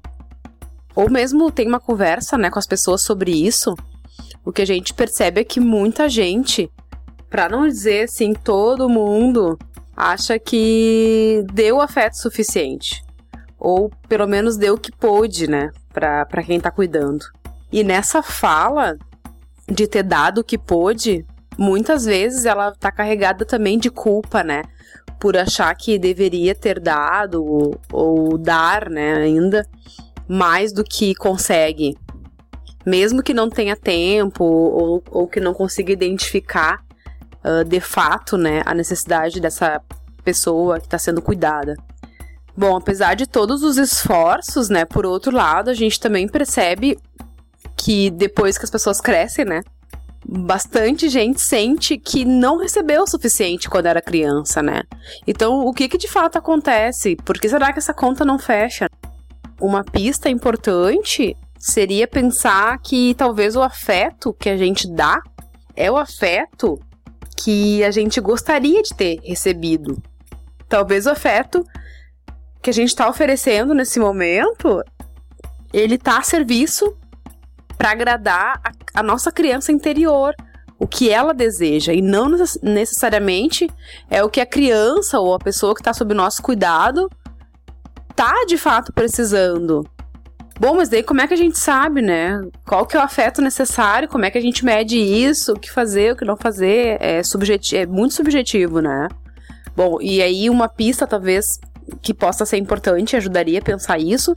ou 0.96 1.12
mesmo 1.12 1.52
tem 1.52 1.68
uma 1.68 1.80
conversa, 1.80 2.38
né, 2.38 2.50
com 2.50 2.58
as 2.58 2.66
pessoas 2.66 3.02
sobre 3.02 3.32
isso, 3.32 3.76
o 4.46 4.54
que 4.54 4.62
a 4.62 4.66
gente 4.66 4.94
percebe 4.94 5.42
é 5.42 5.44
que 5.44 5.60
muita 5.60 6.08
gente, 6.08 6.72
para 7.30 7.50
não 7.50 7.68
dizer 7.68 8.06
assim, 8.06 8.34
todo 8.34 8.88
mundo 8.88 9.60
acha 9.96 10.40
que 10.40 11.46
deu 11.54 11.82
afeto 11.82 12.18
suficiente. 12.18 13.04
Ou 13.60 13.92
pelo 14.08 14.26
menos 14.26 14.58
deu 14.58 14.76
o 14.76 14.80
que 14.80 14.92
pôde, 14.92 15.48
né? 15.48 15.70
para 15.96 16.44
quem 16.44 16.60
tá 16.60 16.70
cuidando. 16.70 17.24
E 17.72 17.84
nessa 17.84 18.22
fala 18.22 18.98
de 19.68 19.88
ter 19.88 20.04
dado 20.04 20.40
o 20.40 20.44
que 20.44 20.58
pôde, 20.58 21.26
muitas 21.58 22.04
vezes 22.04 22.46
ela 22.46 22.74
tá 22.74 22.92
carregada 22.92 23.46
também 23.46 23.80
de 23.80 23.90
culpa, 23.90 24.44
né? 24.44 24.64
Por 25.26 25.36
achar 25.38 25.74
que 25.74 25.98
deveria 25.98 26.54
ter 26.54 26.80
dado 26.80 27.44
ou, 27.44 27.82
ou 27.92 28.38
dar, 28.38 28.92
né, 28.92 29.16
ainda 29.16 29.68
mais 30.28 30.72
do 30.72 30.84
que 30.84 31.16
consegue. 31.16 31.98
Mesmo 32.86 33.24
que 33.24 33.34
não 33.34 33.50
tenha 33.50 33.76
tempo 33.76 34.44
ou, 34.44 35.04
ou 35.10 35.28
que 35.28 35.40
não 35.40 35.52
consiga 35.52 35.92
identificar 35.92 36.86
uh, 37.44 37.64
de 37.64 37.80
fato, 37.80 38.38
né, 38.38 38.62
a 38.68 38.76
necessidade 38.76 39.42
dessa 39.42 39.82
pessoa 40.24 40.80
que 40.80 40.86
está 40.86 41.00
sendo 41.00 41.24
cuidada. 41.24 41.76
Bom, 42.56 42.78
apesar 42.78 43.16
de 43.16 43.26
todos 43.26 43.64
os 43.64 43.78
esforços, 43.78 44.70
né, 44.70 44.86
por 44.86 45.08
outro 45.08 45.36
lado, 45.36 45.72
a 45.72 45.74
gente 45.74 46.00
também 46.00 46.28
percebe 46.28 47.00
que 47.76 48.12
depois 48.12 48.60
que 48.60 48.66
as 48.66 48.70
pessoas 48.70 49.02
crescem, 49.02 49.44
né, 49.44 49.64
bastante 50.28 51.08
gente 51.08 51.40
sente 51.40 51.98
que 51.98 52.26
não 52.26 52.58
recebeu 52.58 53.04
o 53.04 53.08
suficiente 53.08 53.70
quando 53.70 53.86
era 53.86 54.02
criança, 54.02 54.62
né? 54.62 54.84
Então, 55.28 55.66
o 55.66 55.72
que 55.72 55.88
que 55.88 55.98
de 55.98 56.08
fato 56.08 56.38
acontece? 56.38 57.16
Por 57.18 57.40
que 57.40 57.48
será 57.48 57.72
que 57.72 57.80
essa 57.80 57.94
conta 57.94 58.26
não 58.26 58.40
fecha? 58.40 58.88
Uma 59.62 59.84
pista 59.84 60.30
importante 60.30 61.38
seria 61.60 62.08
pensar 62.08 62.80
que 62.80 63.14
talvez 63.16 63.56
o 63.56 63.62
afeto 63.62 64.34
que 64.34 64.50
a 64.50 64.58
gente 64.58 64.92
dá 64.92 65.22
é 65.76 65.92
o 65.92 65.98
afeto 65.98 66.80
que 67.38 67.84
a 67.84 67.92
gente 67.92 68.20
gostaria 68.20 68.82
de 68.82 68.96
ter 68.96 69.20
recebido. 69.24 70.02
Talvez 70.68 71.06
o 71.06 71.12
afeto 71.12 71.64
que 72.62 72.70
a 72.70 72.74
gente 72.74 72.90
está 72.90 73.08
oferecendo 73.08 73.74
nesse 73.74 74.00
momento, 74.00 74.84
ele 75.72 75.98
tá 75.98 76.18
a 76.18 76.24
serviço 76.24 76.98
para 77.78 77.92
agradar 77.92 78.60
a, 78.64 78.72
a 78.96 79.04
nossa 79.04 79.32
criança 79.32 79.72
interior, 79.72 80.34
o 80.80 80.88
que 80.88 81.10
ela 81.10 81.34
deseja 81.34 81.94
e 81.94 82.02
não 82.02 82.30
necessariamente 82.62 83.70
é 84.10 84.24
o 84.24 84.30
que 84.30 84.42
a 84.42 84.46
criança 84.46 85.20
ou 85.20 85.34
a 85.34 85.40
pessoa 85.40 85.74
que 85.74 85.82
está 85.82 85.94
sob 85.94 86.14
nosso 86.14 86.42
cuidado 86.42 87.10
tá 88.16 88.46
de 88.46 88.58
fato 88.58 88.94
precisando. 88.94 89.86
Bom, 90.58 90.76
mas 90.76 90.88
daí 90.88 91.04
como 91.04 91.20
é 91.20 91.28
que 91.28 91.34
a 91.34 91.38
gente 91.38 91.60
sabe, 91.60 92.02
né? 92.02 92.42
Qual 92.66 92.86
que 92.86 92.96
é 92.96 93.00
o 93.00 93.04
afeto 93.04 93.42
necessário? 93.42 94.08
Como 94.08 94.24
é 94.24 94.32
que 94.32 94.38
a 94.38 94.42
gente 94.42 94.64
mede 94.64 94.98
isso? 94.98 95.52
O 95.52 95.60
que 95.60 95.70
fazer, 95.70 96.14
o 96.14 96.16
que 96.16 96.24
não 96.24 96.38
fazer? 96.38 96.98
É, 97.02 97.22
subjetivo, 97.24 97.82
é 97.82 97.86
muito 97.86 98.14
subjetivo, 98.14 98.80
né? 98.80 99.10
Bom, 99.76 99.98
e 100.02 100.22
aí 100.22 100.50
uma 100.50 100.70
pista 100.70 101.06
talvez 101.06 101.60
que 102.02 102.14
possa 102.14 102.46
ser 102.46 102.58
importante, 102.58 103.18
ajudaria 103.18 103.60
a 103.60 103.62
pensar 103.62 104.00
isso, 104.00 104.34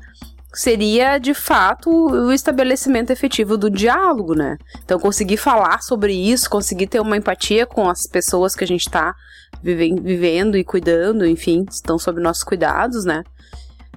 seria 0.52 1.18
de 1.18 1.34
fato 1.34 1.90
o 1.90 2.32
estabelecimento 2.32 3.10
efetivo 3.10 3.56
do 3.56 3.70
diálogo, 3.70 4.34
né? 4.34 4.56
Então, 4.84 4.98
conseguir 4.98 5.36
falar 5.36 5.82
sobre 5.82 6.12
isso, 6.12 6.48
conseguir 6.48 6.86
ter 6.86 7.00
uma 7.00 7.16
empatia 7.16 7.66
com 7.66 7.88
as 7.88 8.06
pessoas 8.06 8.54
que 8.54 8.64
a 8.64 8.66
gente 8.66 8.86
está 8.86 9.14
vivendo 9.62 10.56
e 10.56 10.64
cuidando, 10.64 11.26
enfim, 11.26 11.66
estão 11.70 11.98
sob 11.98 12.20
nossos 12.20 12.44
cuidados, 12.44 13.04
né? 13.04 13.22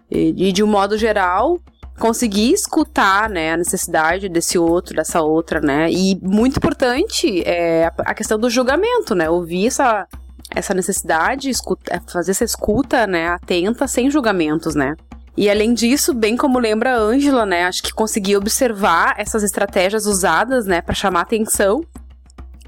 E, 0.10 0.50
e 0.50 0.52
de 0.52 0.64
um 0.64 0.68
modo 0.68 0.98
geral, 0.98 1.60
conseguir 2.00 2.52
escutar, 2.52 3.30
né, 3.30 3.54
a 3.54 3.58
necessidade 3.58 4.28
desse 4.28 4.58
outro, 4.58 4.96
dessa 4.96 5.22
outra, 5.22 5.62
né? 5.62 5.90
E 5.92 6.20
muito 6.22 6.58
importante 6.58 7.44
é 7.46 7.92
a 8.00 8.14
questão 8.14 8.38
do 8.38 8.50
julgamento, 8.50 9.16
né? 9.16 9.30
Ouvir 9.30 9.68
essa 9.68 10.08
essa 10.54 10.74
necessidade, 10.74 11.50
escuta, 11.50 12.02
fazer 12.08 12.32
essa 12.32 12.44
escuta, 12.44 13.08
né, 13.08 13.30
atenta, 13.30 13.88
sem 13.88 14.12
julgamentos, 14.12 14.76
né? 14.76 14.96
E 15.36 15.50
além 15.50 15.74
disso, 15.74 16.14
bem 16.14 16.36
como 16.36 16.60
lembra 16.60 16.94
a 16.94 17.00
Ângela, 17.00 17.46
né, 17.46 17.64
acho 17.66 17.82
que 17.82 17.94
conseguir 17.94 18.36
observar 18.36 19.16
essas 19.18 19.44
estratégias 19.44 20.06
usadas, 20.06 20.66
né, 20.66 20.82
para 20.82 20.94
chamar 20.94 21.22
atenção 21.22 21.82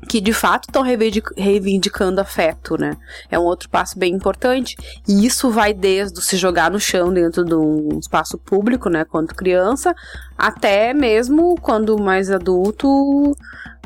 que 0.07 0.19
de 0.19 0.33
fato 0.33 0.65
estão 0.67 0.83
reivindicando 0.83 2.19
afeto, 2.19 2.77
né? 2.77 2.97
É 3.31 3.39
um 3.39 3.43
outro 3.43 3.69
passo 3.69 3.97
bem 3.97 4.13
importante. 4.13 4.75
E 5.07 5.25
isso 5.25 5.49
vai 5.49 5.73
desde 5.73 6.21
se 6.21 6.35
jogar 6.35 6.69
no 6.69 6.79
chão 6.79 7.13
dentro 7.13 7.43
de 7.45 7.55
um 7.55 7.99
espaço 7.99 8.37
público, 8.37 8.89
né, 8.89 9.05
quando 9.05 9.33
criança, 9.33 9.95
até 10.37 10.93
mesmo 10.93 11.55
quando 11.61 11.97
mais 11.97 12.29
adulto 12.29 12.87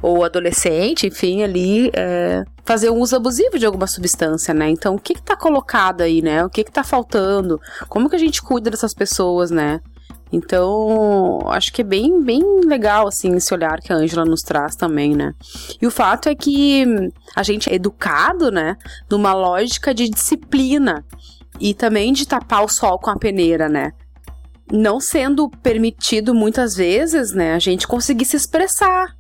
ou 0.02 0.24
adolescente, 0.24 1.08
enfim, 1.08 1.44
ali 1.44 1.90
é, 1.94 2.44
fazer 2.68 2.90
um 2.90 3.00
uso 3.00 3.16
abusivo 3.16 3.58
de 3.58 3.66
alguma 3.66 3.88
substância, 3.88 4.54
né? 4.54 4.70
Então, 4.70 4.96
o 4.96 5.00
que 5.00 5.14
está 5.14 5.38
colocado 5.38 6.02
aí, 6.02 6.22
né? 6.22 6.44
O 6.44 6.50
que 6.50 6.60
está 6.60 6.84
faltando? 6.84 7.62
Como 7.88 8.10
que 8.10 8.16
a 8.18 8.20
gente 8.20 8.42
cuida 8.42 8.70
dessas 8.70 8.94
pessoas, 8.94 9.50
né? 9.50 9.80
Então, 10.34 11.40
acho 11.46 11.72
que 11.72 11.80
é 11.80 11.86
bem, 11.86 12.22
bem 12.22 12.44
legal, 12.66 13.08
assim, 13.08 13.34
esse 13.36 13.54
olhar 13.54 13.80
que 13.80 13.94
a 13.94 13.96
Ângela 13.96 14.26
nos 14.26 14.42
traz 14.42 14.76
também, 14.76 15.16
né? 15.16 15.34
E 15.82 15.88
o 15.88 15.92
fato 15.92 16.28
é 16.28 16.36
que 16.36 16.84
a 17.34 17.42
gente 17.42 17.70
é 17.70 17.76
educado, 17.76 18.52
né, 18.52 18.76
numa 19.10 19.34
lógica 19.34 19.94
de 19.94 20.10
disciplina 20.10 21.06
e 21.62 21.74
também 21.74 22.12
de 22.12 22.28
tapar 22.28 22.66
o 22.66 22.68
sol 22.68 23.00
com 23.00 23.10
a 23.10 23.16
peneira, 23.16 23.70
né? 23.70 23.94
Não 24.70 25.00
sendo 25.00 25.50
permitido 25.64 26.36
muitas 26.36 26.76
vezes, 26.76 27.32
né, 27.32 27.54
a 27.54 27.60
gente 27.60 27.88
conseguir 27.88 28.26
se 28.26 28.36
expressar. 28.36 29.16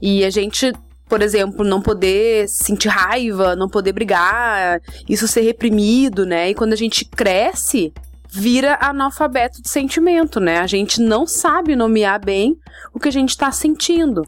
E 0.00 0.24
a 0.24 0.30
gente 0.30 0.72
por 1.10 1.22
exemplo, 1.22 1.64
não 1.64 1.82
poder 1.82 2.48
sentir 2.48 2.86
raiva, 2.86 3.56
não 3.56 3.68
poder 3.68 3.92
brigar, 3.92 4.80
isso 5.08 5.26
ser 5.26 5.40
reprimido, 5.40 6.24
né? 6.24 6.50
E 6.50 6.54
quando 6.54 6.72
a 6.72 6.76
gente 6.76 7.04
cresce, 7.04 7.92
vira 8.30 8.78
analfabeto 8.80 9.60
de 9.60 9.68
sentimento, 9.68 10.38
né? 10.38 10.60
A 10.60 10.68
gente 10.68 11.00
não 11.00 11.26
sabe 11.26 11.74
nomear 11.74 12.24
bem 12.24 12.56
o 12.94 13.00
que 13.00 13.08
a 13.08 13.12
gente 13.12 13.30
está 13.30 13.50
sentindo. 13.50 14.24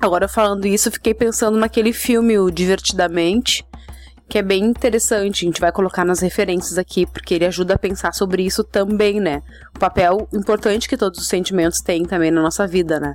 Agora, 0.00 0.26
falando 0.26 0.66
isso, 0.66 0.90
fiquei 0.90 1.14
pensando 1.14 1.56
naquele 1.56 1.92
filme, 1.92 2.36
o 2.40 2.50
Divertidamente, 2.50 3.64
que 4.28 4.36
é 4.36 4.42
bem 4.42 4.64
interessante. 4.64 5.44
A 5.44 5.46
gente 5.46 5.60
vai 5.60 5.70
colocar 5.70 6.04
nas 6.04 6.18
referências 6.18 6.76
aqui, 6.76 7.06
porque 7.06 7.34
ele 7.34 7.46
ajuda 7.46 7.74
a 7.74 7.78
pensar 7.78 8.12
sobre 8.12 8.44
isso 8.44 8.64
também, 8.64 9.20
né? 9.20 9.42
O 9.76 9.78
papel 9.78 10.28
importante 10.32 10.88
que 10.88 10.96
todos 10.96 11.20
os 11.20 11.28
sentimentos 11.28 11.78
têm 11.78 12.04
também 12.04 12.32
na 12.32 12.42
nossa 12.42 12.66
vida, 12.66 12.98
né? 12.98 13.14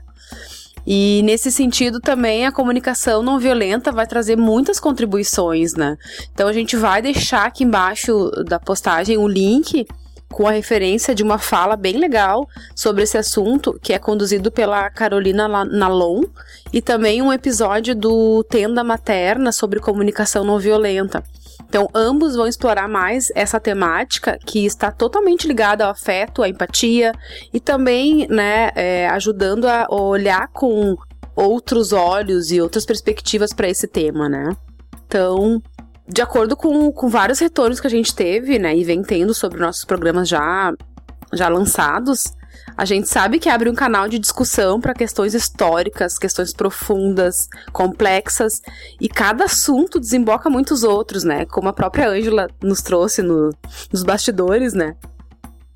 E 0.86 1.22
nesse 1.24 1.52
sentido 1.52 2.00
também 2.00 2.46
a 2.46 2.52
comunicação 2.52 3.22
não 3.22 3.40
violenta 3.40 3.92
vai 3.92 4.08
trazer 4.08 4.36
muitas 4.36 4.80
contribuições, 4.80 5.74
né? 5.74 5.98
Então 6.34 6.48
a 6.48 6.54
gente 6.54 6.76
vai 6.76 7.02
deixar 7.02 7.46
aqui 7.46 7.64
embaixo 7.64 8.30
da 8.46 8.60
postagem 8.60 9.18
o 9.18 9.28
link 9.28 9.86
com 10.32 10.48
a 10.48 10.52
referência 10.52 11.14
de 11.14 11.24
uma 11.24 11.40
fala 11.40 11.76
bem 11.76 11.98
legal 11.98 12.48
sobre 12.76 13.04
esse 13.04 13.18
assunto, 13.18 13.78
que 13.82 13.94
é 13.94 14.00
conduzido 14.00 14.52
pela 14.52 14.90
Carolina 14.90 15.48
Nalon, 15.48 16.24
e 16.72 16.82
também 16.82 17.22
um 17.22 17.34
episódio 17.34 17.96
do 17.96 18.44
Tenda 18.44 18.84
Materna 18.84 19.52
sobre 19.52 19.80
comunicação 19.80 20.44
não 20.44 20.60
violenta. 20.60 21.24
Então, 21.70 21.88
ambos 21.94 22.36
vão 22.36 22.48
explorar 22.48 22.90
mais 22.90 23.32
essa 23.36 23.60
temática 23.60 24.40
que 24.44 24.66
está 24.66 24.92
totalmente 24.92 25.48
ligada 25.48 25.86
ao 25.86 25.92
afeto, 25.92 26.42
à 26.42 26.50
empatia 26.50 27.14
e 27.54 27.60
também, 27.60 28.28
né, 28.28 28.72
é, 28.76 29.08
ajudando 29.10 29.66
a 29.66 29.86
olhar 29.88 30.48
com 30.48 30.98
outros 31.36 31.94
olhos 31.94 32.52
e 32.52 32.60
outras 32.60 32.86
perspectivas 32.86 33.54
para 33.54 33.70
esse 33.70 33.88
tema, 33.88 34.28
né? 34.28 34.58
Então, 35.06 35.62
de 36.08 36.24
acordo 36.24 36.58
com, 36.58 36.92
com 36.92 37.08
vários 37.08 37.38
retornos 37.38 37.80
que 37.80 37.86
a 37.86 37.92
gente 37.92 38.16
teve, 38.16 38.58
né, 38.58 38.76
e 38.76 38.84
vem 38.84 39.04
tendo 39.04 39.34
sobre 39.36 39.60
nossos 39.60 39.86
programas 39.86 40.28
já, 40.28 40.74
já 41.32 41.48
lançados, 41.50 42.34
a 42.80 42.86
gente 42.86 43.10
sabe 43.10 43.40
que 43.40 43.50
abre 43.50 43.70
um 43.70 43.76
canal 43.76 44.08
de 44.08 44.18
discussão 44.18 44.80
para 44.80 44.94
questões 44.94 45.34
históricas, 45.34 46.18
questões 46.18 46.54
profundas, 46.54 47.50
complexas, 47.74 48.62
e 49.02 49.10
cada 49.10 49.44
assunto 49.44 50.00
desemboca 50.00 50.50
muitos 50.50 50.82
outros, 50.82 51.26
né? 51.26 51.46
Como 51.46 51.68
a 51.68 51.74
própria 51.74 52.08
Ângela 52.08 52.48
nos 52.64 52.82
trouxe 52.82 53.22
no, 53.22 53.50
nos 53.92 54.02
bastidores, 54.02 54.74
né? 54.74 54.96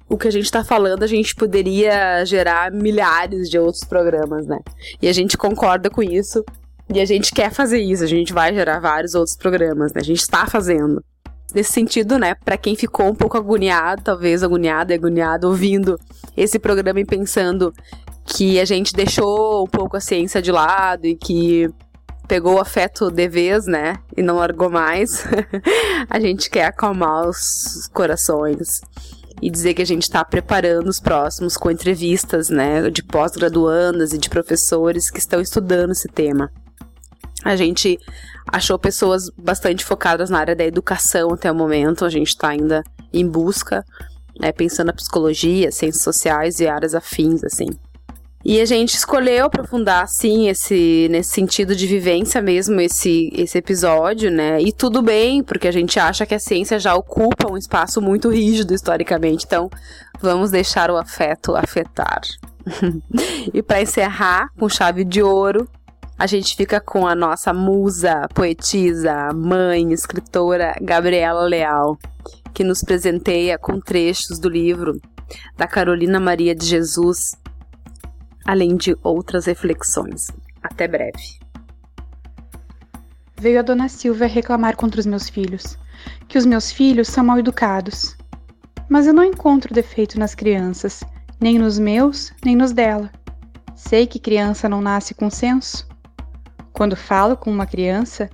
O 0.08 0.18
que 0.18 0.30
a 0.30 0.32
gente 0.32 0.46
está 0.46 0.64
falando, 0.64 1.04
a 1.04 1.08
gente 1.08 1.36
poderia 1.36 2.24
gerar 2.24 2.72
milhares 2.72 3.50
de 3.50 3.60
outros 3.60 3.84
programas, 3.84 4.48
né? 4.48 4.60
E 5.02 5.10
a 5.10 5.14
gente 5.14 5.38
concorda 5.38 5.90
com 5.90 6.02
isso. 6.02 6.42
E 6.94 7.02
a 7.02 7.06
gente 7.06 7.34
quer 7.34 7.52
fazer 7.52 7.82
isso, 7.82 8.06
a 8.06 8.08
gente 8.08 8.32
vai 8.32 8.54
gerar 8.54 8.80
vários 8.80 9.14
outros 9.14 9.36
programas, 9.36 9.92
né? 9.92 10.00
A 10.00 10.06
gente 10.06 10.22
está 10.22 10.46
fazendo 10.46 11.04
nesse 11.54 11.72
sentido, 11.72 12.18
né, 12.18 12.34
para 12.34 12.58
quem 12.58 12.76
ficou 12.76 13.08
um 13.08 13.16
pouco 13.16 13.38
agoniado, 13.38 14.02
talvez 14.02 14.42
agoniado 14.42 14.92
e 14.92 14.96
agoniado 14.96 15.48
ouvindo 15.48 16.00
esse 16.36 16.60
programa 16.60 17.00
e 17.00 17.06
pensando 17.06 17.74
que 18.26 18.60
a 18.60 18.66
gente 18.66 18.94
deixou 18.94 19.64
um 19.64 19.68
pouco 19.68 19.98
a 19.98 20.02
ciência 20.02 20.42
de 20.42 20.52
lado 20.52 21.06
e 21.06 21.16
que 21.16 21.68
pegou 22.28 22.56
o 22.56 22.60
afeto 22.60 23.12
de 23.12 23.28
vez, 23.28 23.66
né, 23.66 23.98
e 24.16 24.22
não 24.22 24.38
largou 24.38 24.70
mais. 24.70 25.26
a 26.10 26.20
gente 26.20 26.50
quer 26.50 26.66
acalmar 26.66 27.28
os 27.28 27.90
corações 27.94 28.82
e 29.42 29.50
dizer 29.50 29.74
que 29.74 29.82
a 29.82 29.86
gente 29.86 30.04
está 30.04 30.24
preparando 30.24 30.88
os 30.88 31.00
próximos 31.00 31.58
com 31.58 31.70
entrevistas, 31.70 32.50
né, 32.50 32.90
de 32.90 33.04
pós-graduandas 33.04 34.14
e 34.14 34.18
de 34.18 34.30
professores 34.30 35.12
que 35.12 35.20
estão 35.20 35.42
estudando 35.42 35.92
esse 35.92 36.08
tema. 36.08 36.50
A 37.44 37.58
gente 37.58 38.00
achou 38.48 38.80
pessoas 38.80 39.30
bastante 39.38 39.84
focadas 39.84 40.30
na 40.30 40.40
área 40.40 40.56
da 40.56 40.64
educação 40.64 41.34
até 41.34 41.52
o 41.52 41.56
momento. 41.56 42.06
A 42.06 42.10
gente 42.10 42.30
está 42.30 42.50
ainda 42.50 42.82
em 43.12 43.28
busca, 43.28 43.84
né, 44.40 44.52
pensando 44.52 44.88
na 44.88 44.94
psicologia, 44.94 45.72
ciências 45.72 46.04
sociais 46.04 46.60
e 46.60 46.68
áreas 46.68 46.96
afins, 46.96 47.44
assim. 47.44 47.68
E 48.46 48.60
a 48.60 48.66
gente 48.66 48.96
escolheu 48.96 49.46
aprofundar, 49.46 50.06
sim, 50.10 50.50
esse, 50.50 51.08
nesse 51.10 51.32
sentido 51.32 51.74
de 51.74 51.88
vivência 51.88 52.42
mesmo, 52.42 52.82
esse, 52.82 53.32
esse 53.34 53.58
episódio, 53.58 54.30
né? 54.30 54.62
E 54.62 54.74
tudo 54.74 55.02
bem, 55.02 55.42
porque 55.42 55.66
a 55.66 55.72
gente 55.72 55.98
acha 55.98 56.26
que 56.26 56.36
a 56.36 56.40
ciência 56.40 56.78
já 56.78 56.94
ocupa 56.94 57.50
um 57.50 57.56
espaço 57.56 58.02
muito 58.02 58.30
rígido 58.30 58.74
historicamente. 58.74 59.46
Então, 59.46 59.70
vamos 60.20 60.52
deixar 60.52 60.92
o 60.92 60.98
afeto 60.98 61.56
afetar. 61.56 62.20
e 63.54 63.64
para 63.64 63.82
encerrar 63.82 64.50
com 64.60 64.68
chave 64.68 65.06
de 65.06 65.24
ouro, 65.24 65.66
a 66.20 66.28
gente 66.28 66.56
fica 66.58 66.82
com 66.82 67.08
a 67.08 67.16
nossa 67.16 67.54
musa, 67.54 68.28
poetisa, 68.34 69.30
mãe, 69.34 69.94
escritora 69.94 70.76
Gabriela 70.82 71.44
Leal, 71.44 71.98
que 72.54 72.64
nos 72.64 72.82
presenteia 72.82 73.58
com 73.58 73.80
trechos 73.80 74.40
do 74.40 74.48
livro 74.48 75.02
da 75.58 75.68
Carolina 75.68 76.20
Maria 76.20 76.54
de 76.54 76.66
Jesus, 76.66 77.36
além 78.46 78.76
de 78.76 78.96
outras 79.02 79.46
reflexões. 79.46 80.28
Até 80.62 80.88
breve. 80.88 81.40
Veio 83.38 83.60
a 83.60 83.64
dona 83.64 83.90
Silvia 83.90 84.28
reclamar 84.28 84.76
contra 84.76 85.00
os 85.00 85.06
meus 85.06 85.30
filhos, 85.30 85.78
que 86.28 86.38
os 86.38 86.46
meus 86.46 86.72
filhos 86.72 87.08
são 87.08 87.24
mal 87.24 87.40
educados. 87.40 88.16
Mas 88.88 89.08
eu 89.08 89.14
não 89.14 89.24
encontro 89.24 89.74
defeito 89.74 90.20
nas 90.20 90.36
crianças, 90.36 91.04
nem 91.42 91.58
nos 91.58 91.80
meus, 91.80 92.32
nem 92.46 92.56
nos 92.56 92.72
dela. 92.72 93.12
Sei 93.76 94.06
que 94.06 94.20
criança 94.20 94.70
não 94.70 94.82
nasce 94.82 95.14
com 95.14 95.30
senso. 95.30 95.88
Quando 96.72 96.96
falo 96.96 97.36
com 97.36 97.52
uma 97.52 97.66
criança, 97.66 98.30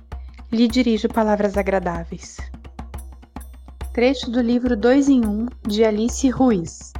lhe 0.52 0.68
dirijo 0.68 1.08
palavras 1.08 1.56
agradáveis. 1.56 2.36
Trecho 4.00 4.30
do 4.30 4.40
livro 4.40 4.74
2 4.78 5.10
em 5.10 5.26
1 5.26 5.46
de 5.68 5.84
Alice 5.84 6.26
Ruiz. 6.30 6.90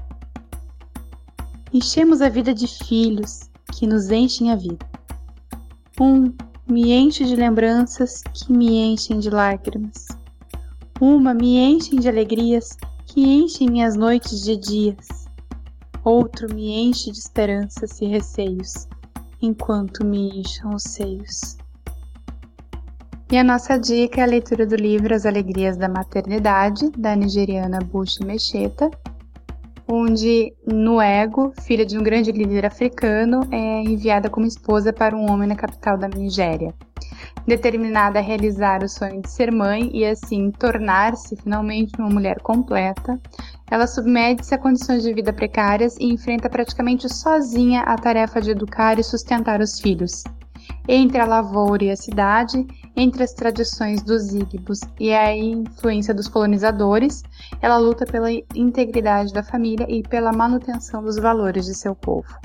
Enchemos 1.73 2.21
a 2.21 2.29
vida 2.29 2.53
de 2.53 2.67
filhos 2.67 3.49
que 3.73 3.87
nos 3.87 4.11
enchem 4.11 4.53
a 4.53 4.55
vida. 4.55 4.87
Um 5.99 6.31
me 6.69 6.93
enche 6.93 7.25
de 7.25 7.35
lembranças 7.37 8.23
que 8.35 8.53
me 8.53 8.77
enchem 8.77 9.19
de 9.19 9.31
lágrimas. 9.31 10.09
Uma 11.01 11.33
me 11.33 11.57
enchem 11.57 11.99
de 11.99 12.07
alegrias 12.07 12.77
que 13.07 13.23
enchem 13.23 13.71
minhas 13.71 13.97
noites 13.97 14.45
de 14.45 14.59
dias. 14.59 15.27
Outro 16.05 16.55
me 16.55 16.71
enche 16.71 17.11
de 17.11 17.19
esperanças 17.19 17.99
e 18.03 18.09
receios, 18.09 18.87
enquanto 19.41 20.05
me 20.05 20.39
incham 20.39 20.75
os 20.75 20.83
seios. 20.83 21.57
E 23.33 23.39
a 23.39 23.45
nossa 23.45 23.79
dica 23.79 24.21
é 24.21 24.25
a 24.25 24.27
leitura 24.27 24.67
do 24.67 24.75
livro 24.75 25.15
As 25.15 25.25
Alegrias 25.25 25.77
da 25.77 25.89
Maternidade, 25.89 26.91
da 26.99 27.15
nigeriana 27.15 27.79
Bushi 27.79 28.25
Mecheta, 28.25 28.91
onde 29.87 30.53
Nuego, 30.67 31.53
filha 31.63 31.87
de 31.87 31.97
um 31.97 32.03
grande 32.03 32.33
líder 32.33 32.67
africano, 32.67 33.47
é 33.53 33.83
enviada 33.85 34.29
como 34.29 34.49
esposa 34.49 34.93
para 34.93 35.17
um 35.17 35.31
homem 35.31 35.47
na 35.47 35.55
capital 35.55 35.97
da 35.97 36.09
Nigéria. 36.09 36.75
Determinada 37.47 38.19
a 38.19 38.23
realizar 38.23 38.83
o 38.83 38.89
sonho 38.89 39.23
de 39.23 39.31
ser 39.31 39.53
mãe 39.53 39.89
e 39.95 40.05
assim 40.05 40.51
tornar-se 40.51 41.37
finalmente 41.37 41.93
uma 42.01 42.11
mulher 42.11 42.41
completa, 42.41 43.17
ela 43.71 43.87
submete-se 43.87 44.57
a 44.57 44.59
condições 44.59 45.05
de 45.05 45.15
vida 45.15 45.33
precárias 45.33 45.97
e 46.01 46.07
enfrenta 46.13 46.51
praticamente 46.51 47.09
sozinha 47.09 47.83
a 47.83 47.97
tarefa 47.97 48.41
de 48.41 48.51
educar 48.51 48.99
e 48.99 49.05
sustentar 49.05 49.61
os 49.61 49.79
filhos. 49.79 50.25
Entre 50.89 51.21
a 51.21 51.25
lavoura 51.25 51.85
e 51.85 51.91
a 51.91 51.97
cidade, 51.97 52.67
entre 53.01 53.23
as 53.23 53.33
tradições 53.33 54.03
dos 54.03 54.35
Igbos 54.35 54.81
e 54.99 55.11
a 55.13 55.35
influência 55.35 56.13
dos 56.13 56.29
colonizadores, 56.29 57.23
ela 57.63 57.79
luta 57.79 58.05
pela 58.05 58.31
integridade 58.55 59.33
da 59.33 59.43
família 59.43 59.87
e 59.89 60.03
pela 60.03 60.33
manutenção 60.33 61.03
dos 61.03 61.17
valores 61.17 61.65
de 61.65 61.75
seu 61.75 61.95
povo. 61.95 62.39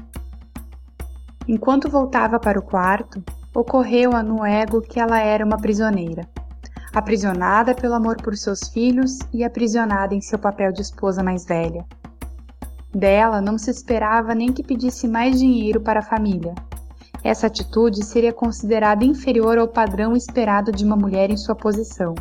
Enquanto 1.46 1.90
voltava 1.90 2.40
para 2.40 2.58
o 2.58 2.62
quarto, 2.62 3.22
ocorreu 3.54 4.16
a 4.16 4.24
Nuego 4.24 4.82
que 4.82 4.98
ela 4.98 5.20
era 5.20 5.46
uma 5.46 5.58
prisioneira. 5.58 6.26
Aprisionada 6.94 7.76
pelo 7.76 7.94
amor 7.94 8.16
por 8.22 8.38
seus 8.38 8.70
filhos 8.70 9.20
e 9.34 9.44
aprisionada 9.44 10.16
em 10.16 10.22
seu 10.22 10.40
papel 10.40 10.72
de 10.72 10.82
esposa 10.82 11.22
mais 11.22 11.46
velha. 11.46 11.86
Dela 12.94 13.42
não 13.42 13.58
se 13.58 13.70
esperava 13.70 14.34
nem 14.34 14.54
que 14.54 14.64
pedisse 14.64 15.06
mais 15.06 15.38
dinheiro 15.38 15.82
para 15.82 16.00
a 16.00 16.04
família, 16.04 16.56
essa 17.26 17.48
atitude 17.48 18.06
seria 18.06 18.32
considerada 18.32 19.04
inferior 19.04 19.58
ao 19.58 19.68
padrão 19.68 20.16
esperado 20.16 20.72
de 20.72 20.86
uma 20.86 20.96
mulher 20.96 21.32
em 21.32 21.36
sua 21.36 21.56
posição. 21.56 22.14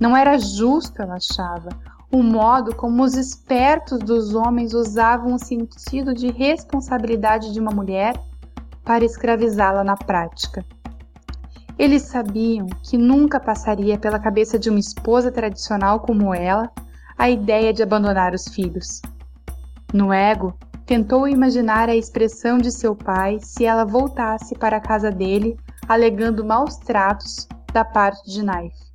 Não 0.00 0.16
era 0.16 0.38
justo, 0.38 1.02
ela 1.02 1.16
achava, 1.16 1.68
o 2.10 2.22
modo 2.22 2.74
como 2.74 3.02
os 3.02 3.12
espertos 3.14 3.98
dos 3.98 4.34
homens 4.34 4.72
usavam 4.72 5.34
o 5.34 5.38
sentido 5.38 6.14
de 6.14 6.30
responsabilidade 6.30 7.52
de 7.52 7.60
uma 7.60 7.70
mulher 7.70 8.18
para 8.82 9.04
escravizá-la 9.04 9.84
na 9.84 9.94
prática. 9.94 10.64
Eles 11.78 12.04
sabiam 12.04 12.66
que 12.82 12.96
nunca 12.96 13.38
passaria 13.38 13.98
pela 13.98 14.18
cabeça 14.18 14.58
de 14.58 14.70
uma 14.70 14.78
esposa 14.78 15.30
tradicional 15.30 16.00
como 16.00 16.34
ela 16.34 16.70
a 17.18 17.28
ideia 17.28 17.74
de 17.74 17.82
abandonar 17.82 18.32
os 18.32 18.48
filhos. 18.48 19.02
No 19.92 20.10
ego, 20.14 20.56
tentou 20.88 21.28
imaginar 21.28 21.90
a 21.90 21.94
expressão 21.94 22.56
de 22.56 22.72
seu 22.72 22.96
pai 22.96 23.38
se 23.42 23.66
ela 23.66 23.84
voltasse 23.84 24.54
para 24.54 24.78
a 24.78 24.80
casa 24.80 25.10
dele 25.10 25.54
alegando 25.86 26.42
maus 26.42 26.76
tratos 26.78 27.46
da 27.74 27.84
parte 27.84 28.30
de 28.30 28.40
Knife. 28.40 28.90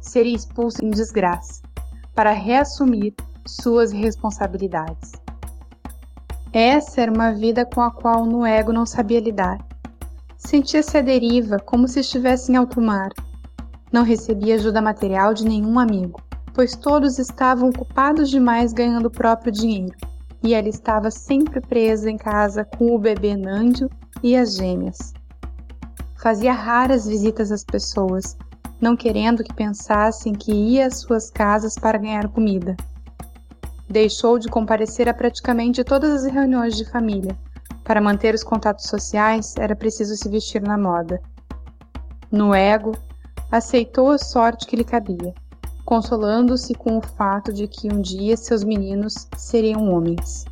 Seria 0.00 0.34
expulso 0.34 0.82
em 0.82 0.88
desgraça, 0.88 1.60
para 2.14 2.30
reassumir 2.30 3.12
suas 3.46 3.92
responsabilidades. 3.92 5.12
Essa 6.50 7.02
era 7.02 7.12
uma 7.12 7.30
vida 7.34 7.66
com 7.66 7.82
a 7.82 7.90
qual 7.90 8.24
Nuego 8.24 8.72
não 8.72 8.86
sabia 8.86 9.20
lidar. 9.20 9.58
Sentia-se 10.38 10.96
à 10.96 11.02
deriva, 11.02 11.58
como 11.58 11.86
se 11.86 12.00
estivesse 12.00 12.50
em 12.50 12.56
alto 12.56 12.80
mar. 12.80 13.10
Não 13.92 14.02
recebia 14.02 14.54
ajuda 14.54 14.80
material 14.80 15.34
de 15.34 15.44
nenhum 15.44 15.78
amigo, 15.78 16.22
pois 16.54 16.74
todos 16.74 17.18
estavam 17.18 17.68
ocupados 17.68 18.30
demais 18.30 18.72
ganhando 18.72 19.06
o 19.06 19.10
próprio 19.10 19.52
dinheiro 19.52 19.94
e 20.46 20.54
ela 20.54 20.68
estava 20.68 21.10
sempre 21.10 21.60
presa 21.60 22.08
em 22.08 22.16
casa 22.16 22.64
com 22.64 22.94
o 22.94 22.98
bebê 23.00 23.36
Nândio 23.36 23.90
e 24.22 24.36
as 24.36 24.54
gêmeas. 24.54 25.12
Fazia 26.22 26.52
raras 26.52 27.04
visitas 27.04 27.50
às 27.50 27.64
pessoas, 27.64 28.36
não 28.80 28.96
querendo 28.96 29.42
que 29.42 29.52
pensassem 29.52 30.32
que 30.32 30.52
ia 30.52 30.86
às 30.86 31.00
suas 31.00 31.30
casas 31.30 31.74
para 31.74 31.98
ganhar 31.98 32.28
comida. 32.28 32.76
Deixou 33.90 34.38
de 34.38 34.46
comparecer 34.46 35.08
a 35.08 35.14
praticamente 35.14 35.82
todas 35.82 36.24
as 36.24 36.32
reuniões 36.32 36.76
de 36.76 36.88
família. 36.88 37.36
Para 37.82 38.00
manter 38.00 38.32
os 38.32 38.44
contatos 38.44 38.86
sociais, 38.86 39.52
era 39.58 39.74
preciso 39.74 40.14
se 40.14 40.28
vestir 40.28 40.62
na 40.62 40.78
moda. 40.78 41.20
No 42.30 42.54
ego, 42.54 42.92
aceitou 43.50 44.12
a 44.12 44.18
sorte 44.18 44.64
que 44.64 44.76
lhe 44.76 44.84
cabia 44.84 45.34
consolando-se 45.86 46.74
com 46.74 46.98
o 46.98 47.00
fato 47.00 47.52
de 47.52 47.68
que 47.68 47.86
um 47.90 48.00
dia 48.02 48.36
seus 48.36 48.64
meninos 48.64 49.28
seriam 49.36 49.88
homens. 49.90 50.44